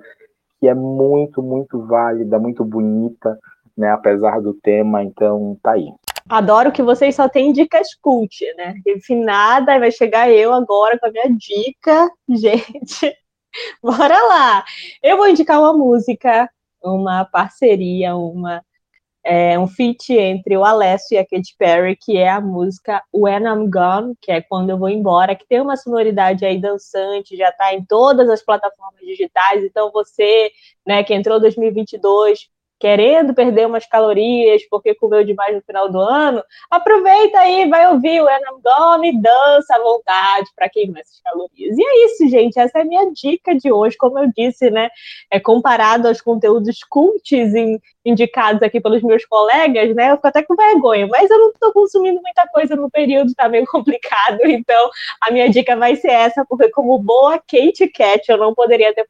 que 0.59 0.67
é 0.67 0.75
muito, 0.75 1.41
muito 1.41 1.83
válida, 1.83 2.37
muito 2.37 2.63
bonita, 2.63 3.39
né, 3.75 3.89
apesar 3.89 4.39
do 4.39 4.53
tema, 4.53 5.03
então 5.03 5.57
tá 5.63 5.71
aí. 5.71 5.91
Adoro 6.29 6.71
que 6.71 6.83
vocês 6.83 7.15
só 7.15 7.27
têm 7.27 7.51
dicas 7.51 7.95
cult, 7.95 8.45
né? 8.55 8.75
Refinada, 8.85 9.79
vai 9.79 9.91
chegar 9.91 10.31
eu 10.31 10.53
agora 10.53 10.99
com 10.99 11.07
a 11.07 11.11
minha 11.11 11.29
dica, 11.35 12.07
gente. 12.29 13.22
Bora 13.81 14.21
lá! 14.23 14.65
Eu 15.01 15.17
vou 15.17 15.27
indicar 15.27 15.59
uma 15.59 15.73
música, 15.73 16.49
uma 16.81 17.25
parceria, 17.25 18.15
uma 18.15 18.63
é, 19.25 19.57
um 19.57 19.67
feat 19.67 20.11
entre 20.11 20.57
o 20.57 20.65
Alessio 20.65 21.15
e 21.15 21.17
a 21.17 21.25
Katy 21.25 21.55
Perry, 21.57 21.95
que 21.95 22.17
é 22.17 22.29
a 22.29 22.41
música 22.41 23.01
When 23.13 23.43
I'm 23.43 23.69
Gone, 23.69 24.15
que 24.21 24.31
é 24.31 24.41
quando 24.41 24.71
eu 24.71 24.77
vou 24.77 24.89
embora, 24.89 25.35
que 25.35 25.47
tem 25.47 25.61
uma 25.61 25.77
sonoridade 25.77 26.45
aí 26.45 26.59
dançante, 26.59 27.37
já 27.37 27.49
está 27.49 27.73
em 27.73 27.85
todas 27.85 28.29
as 28.29 28.43
plataformas 28.43 28.99
digitais. 29.01 29.63
Então 29.63 29.91
você, 29.93 30.51
né, 30.85 31.03
que 31.03 31.13
entrou 31.13 31.39
2022 31.39 32.49
querendo 32.83 33.33
perder 33.33 33.65
umas 33.65 33.85
calorias 33.85 34.61
porque 34.69 34.93
comeu 34.93 35.23
demais 35.23 35.55
no 35.55 35.61
final 35.61 35.89
do 35.89 35.97
ano, 36.01 36.43
aproveita 36.69 37.39
aí, 37.39 37.65
vai 37.69 37.87
ouvir 37.87 38.19
o 38.19 38.25
When 38.25 38.41
I'm 38.41 38.61
Gone 38.61 39.07
e 39.07 39.21
dança 39.21 39.77
à 39.77 39.79
vontade 39.79 40.49
para 40.53 40.67
queimar 40.67 40.99
essas 40.99 41.21
calorias. 41.21 41.77
E 41.77 41.81
é 41.81 42.05
isso, 42.07 42.27
gente. 42.27 42.59
Essa 42.59 42.79
é 42.79 42.81
a 42.81 42.85
minha 42.85 43.09
dica 43.13 43.55
de 43.55 43.71
hoje. 43.71 43.95
Como 43.95 44.19
eu 44.19 44.29
disse, 44.35 44.69
né? 44.69 44.89
É 45.31 45.39
comparado 45.39 46.09
aos 46.09 46.19
conteúdos 46.19 46.83
cults 46.83 47.53
indicados 48.03 48.61
aqui 48.61 48.81
pelos 48.81 49.01
meus 49.01 49.25
colegas, 49.25 49.95
né? 49.95 50.11
Eu 50.11 50.17
fico 50.17 50.27
até 50.27 50.43
com 50.43 50.53
vergonha, 50.53 51.07
mas 51.07 51.31
eu 51.31 51.39
não 51.39 51.49
estou 51.51 51.71
consumindo 51.71 52.21
muita 52.21 52.45
coisa 52.49 52.75
no 52.75 52.91
período, 52.91 53.33
tá 53.33 53.47
meio 53.47 53.63
complicado. 53.71 54.39
Então, 54.43 54.89
a 55.21 55.31
minha 55.31 55.49
dica 55.49 55.73
vai 55.77 55.95
ser 55.95 56.11
essa, 56.11 56.43
porque 56.49 56.69
como 56.69 56.99
boa 56.99 57.37
Kate 57.37 57.87
Cat, 57.87 58.29
eu 58.29 58.37
não 58.37 58.53
poderia 58.53 58.93
ter 58.93 59.07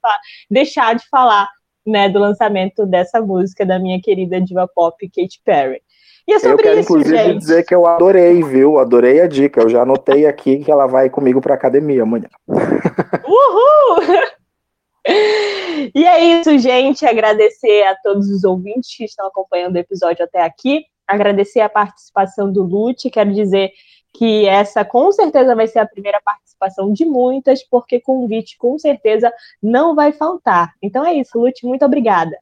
deixar 0.47 0.93
de 0.93 1.09
falar 1.09 1.49
né, 1.85 2.09
do 2.09 2.19
lançamento 2.19 2.85
dessa 2.85 3.21
música 3.21 3.65
da 3.65 3.79
minha 3.79 4.01
querida 4.01 4.39
diva 4.39 4.67
pop 4.67 4.97
Katy 5.09 5.41
Perry. 5.43 5.81
E 6.27 6.33
é 6.33 6.39
sobre 6.39 6.53
eu 6.53 6.57
quero, 6.57 6.79
isso, 6.79 6.93
inclusive, 6.93 7.17
gente. 7.17 7.39
dizer 7.39 7.65
que 7.65 7.75
eu 7.75 7.85
adorei, 7.85 8.41
viu? 8.43 8.79
Adorei 8.79 9.19
a 9.19 9.27
dica. 9.27 9.61
Eu 9.61 9.69
já 9.69 9.81
anotei 9.81 10.25
aqui 10.25 10.59
que 10.59 10.71
ela 10.71 10.87
vai 10.87 11.09
comigo 11.09 11.41
para 11.41 11.53
academia 11.53 12.03
amanhã. 12.03 12.29
Uhul! 12.47 14.23
E 15.93 16.05
é 16.05 16.39
isso, 16.39 16.57
gente. 16.57 17.05
Agradecer 17.05 17.83
a 17.83 17.95
todos 18.01 18.29
os 18.29 18.45
ouvintes 18.45 18.95
que 18.95 19.03
estão 19.03 19.27
acompanhando 19.27 19.75
o 19.75 19.79
episódio 19.79 20.23
até 20.23 20.41
aqui. 20.41 20.85
Agradecer 21.05 21.59
a 21.59 21.67
participação 21.67 22.51
do 22.51 22.63
Lute. 22.63 23.09
Quero 23.09 23.33
dizer 23.33 23.71
que 24.13 24.45
essa 24.45 24.85
com 24.85 25.11
certeza 25.11 25.55
vai 25.55 25.67
ser 25.67 25.79
a 25.79 25.87
primeira 25.87 26.21
participação 26.21 26.93
de 26.93 27.05
muitas, 27.05 27.63
porque 27.63 27.99
convite 27.99 28.57
com 28.57 28.77
certeza 28.77 29.33
não 29.61 29.95
vai 29.95 30.11
faltar. 30.11 30.73
Então 30.81 31.03
é 31.03 31.13
isso, 31.13 31.39
Lute, 31.39 31.65
muito 31.65 31.83
obrigada. 31.83 32.37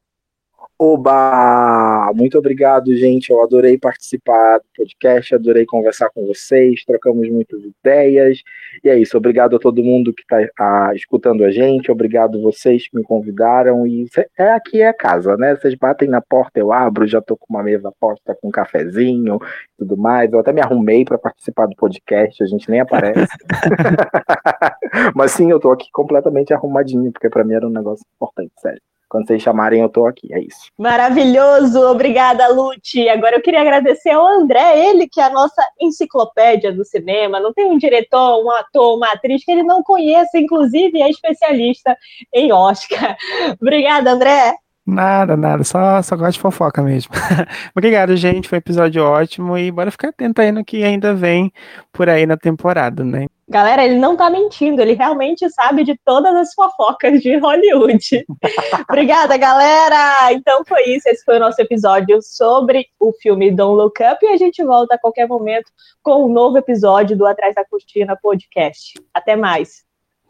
Oba! 0.84 2.10
Muito 2.12 2.36
obrigado, 2.36 2.92
gente. 2.96 3.30
Eu 3.30 3.40
adorei 3.40 3.78
participar 3.78 4.58
do 4.58 4.64
podcast, 4.76 5.32
adorei 5.32 5.64
conversar 5.64 6.10
com 6.10 6.26
vocês, 6.26 6.84
trocamos 6.84 7.30
muitas 7.30 7.62
ideias. 7.62 8.42
E 8.82 8.88
é 8.88 8.98
isso. 8.98 9.16
Obrigado 9.16 9.54
a 9.54 9.60
todo 9.60 9.80
mundo 9.84 10.12
que 10.12 10.22
está 10.22 10.92
escutando 10.92 11.44
a 11.44 11.52
gente, 11.52 11.92
obrigado 11.92 12.42
vocês 12.42 12.88
que 12.88 12.96
me 12.96 13.04
convidaram. 13.04 13.86
E 13.86 14.08
é 14.36 14.50
aqui 14.54 14.82
é 14.82 14.88
a 14.88 14.92
casa, 14.92 15.36
né? 15.36 15.54
Vocês 15.54 15.76
batem 15.76 16.08
na 16.08 16.20
porta, 16.20 16.58
eu 16.58 16.72
abro, 16.72 17.06
já 17.06 17.20
estou 17.20 17.36
com 17.36 17.46
uma 17.54 17.62
mesa 17.62 17.92
posta 18.00 18.36
com 18.42 18.48
um 18.48 18.50
cafezinho 18.50 19.36
e 19.36 19.78
tudo 19.78 19.96
mais. 19.96 20.32
Eu 20.32 20.40
até 20.40 20.52
me 20.52 20.60
arrumei 20.60 21.04
para 21.04 21.16
participar 21.16 21.66
do 21.66 21.76
podcast, 21.76 22.42
a 22.42 22.46
gente 22.46 22.68
nem 22.68 22.80
aparece. 22.80 23.32
Mas 25.14 25.30
sim, 25.30 25.48
eu 25.48 25.58
estou 25.58 25.70
aqui 25.70 25.86
completamente 25.92 26.52
arrumadinho, 26.52 27.12
porque 27.12 27.30
para 27.30 27.44
mim 27.44 27.54
era 27.54 27.68
um 27.68 27.70
negócio 27.70 28.04
importante, 28.16 28.50
sério. 28.58 28.82
Quando 29.12 29.26
vocês 29.26 29.42
chamarem, 29.42 29.82
eu 29.82 29.90
tô 29.90 30.06
aqui. 30.06 30.32
É 30.32 30.40
isso. 30.40 30.70
Maravilhoso! 30.78 31.78
Obrigada, 31.82 32.48
Lute. 32.48 33.10
Agora 33.10 33.36
eu 33.36 33.42
queria 33.42 33.60
agradecer 33.60 34.08
ao 34.08 34.26
André, 34.26 34.88
ele 34.88 35.06
que 35.06 35.20
é 35.20 35.24
a 35.24 35.30
nossa 35.30 35.62
enciclopédia 35.78 36.72
do 36.72 36.82
cinema. 36.82 37.38
Não 37.38 37.52
tem 37.52 37.66
um 37.66 37.76
diretor, 37.76 38.42
um 38.42 38.50
ator, 38.50 38.96
uma 38.96 39.12
atriz 39.12 39.44
que 39.44 39.52
ele 39.52 39.64
não 39.64 39.82
conheça, 39.82 40.38
inclusive 40.38 41.02
é 41.02 41.10
especialista 41.10 41.94
em 42.32 42.54
Oscar. 42.54 43.14
Obrigada, 43.60 44.12
André. 44.12 44.54
Nada, 44.86 45.36
nada, 45.36 45.62
só, 45.62 46.00
só 46.00 46.16
gosto 46.16 46.32
de 46.32 46.40
fofoca 46.40 46.80
mesmo. 46.82 47.12
Obrigado, 47.76 48.16
gente, 48.16 48.48
foi 48.48 48.56
um 48.56 48.60
episódio 48.60 49.04
ótimo 49.04 49.58
e 49.58 49.70
bora 49.70 49.90
ficar 49.90 50.08
atento 50.08 50.40
aí 50.40 50.50
no 50.50 50.64
que 50.64 50.82
ainda 50.82 51.14
vem 51.14 51.52
por 51.92 52.08
aí 52.08 52.24
na 52.24 52.38
temporada, 52.38 53.04
né? 53.04 53.26
Galera, 53.52 53.84
ele 53.84 53.96
não 53.96 54.16
tá 54.16 54.30
mentindo, 54.30 54.80
ele 54.80 54.94
realmente 54.94 55.46
sabe 55.50 55.84
de 55.84 55.94
todas 56.06 56.34
as 56.34 56.54
fofocas 56.54 57.20
de 57.20 57.36
Hollywood. 57.36 58.24
Obrigada, 58.88 59.36
galera! 59.36 60.32
Então 60.32 60.64
foi 60.66 60.82
isso, 60.84 61.06
esse 61.06 61.22
foi 61.22 61.36
o 61.36 61.40
nosso 61.40 61.60
episódio 61.60 62.18
sobre 62.22 62.86
o 62.98 63.12
filme 63.12 63.50
Don't 63.50 63.76
Look 63.76 64.02
Up 64.02 64.24
e 64.24 64.28
a 64.30 64.38
gente 64.38 64.64
volta 64.64 64.94
a 64.94 64.98
qualquer 64.98 65.28
momento 65.28 65.70
com 66.02 66.24
um 66.24 66.32
novo 66.32 66.56
episódio 66.56 67.14
do 67.14 67.26
Atrás 67.26 67.54
da 67.54 67.62
Cortina 67.62 68.16
Podcast. 68.22 68.94
Até 69.12 69.36
mais. 69.36 69.84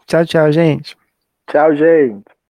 Tchau, 0.04 0.26
tchau, 0.26 0.50
gente. 0.50 0.96
Tchau, 1.48 1.76
gente. 1.76 2.41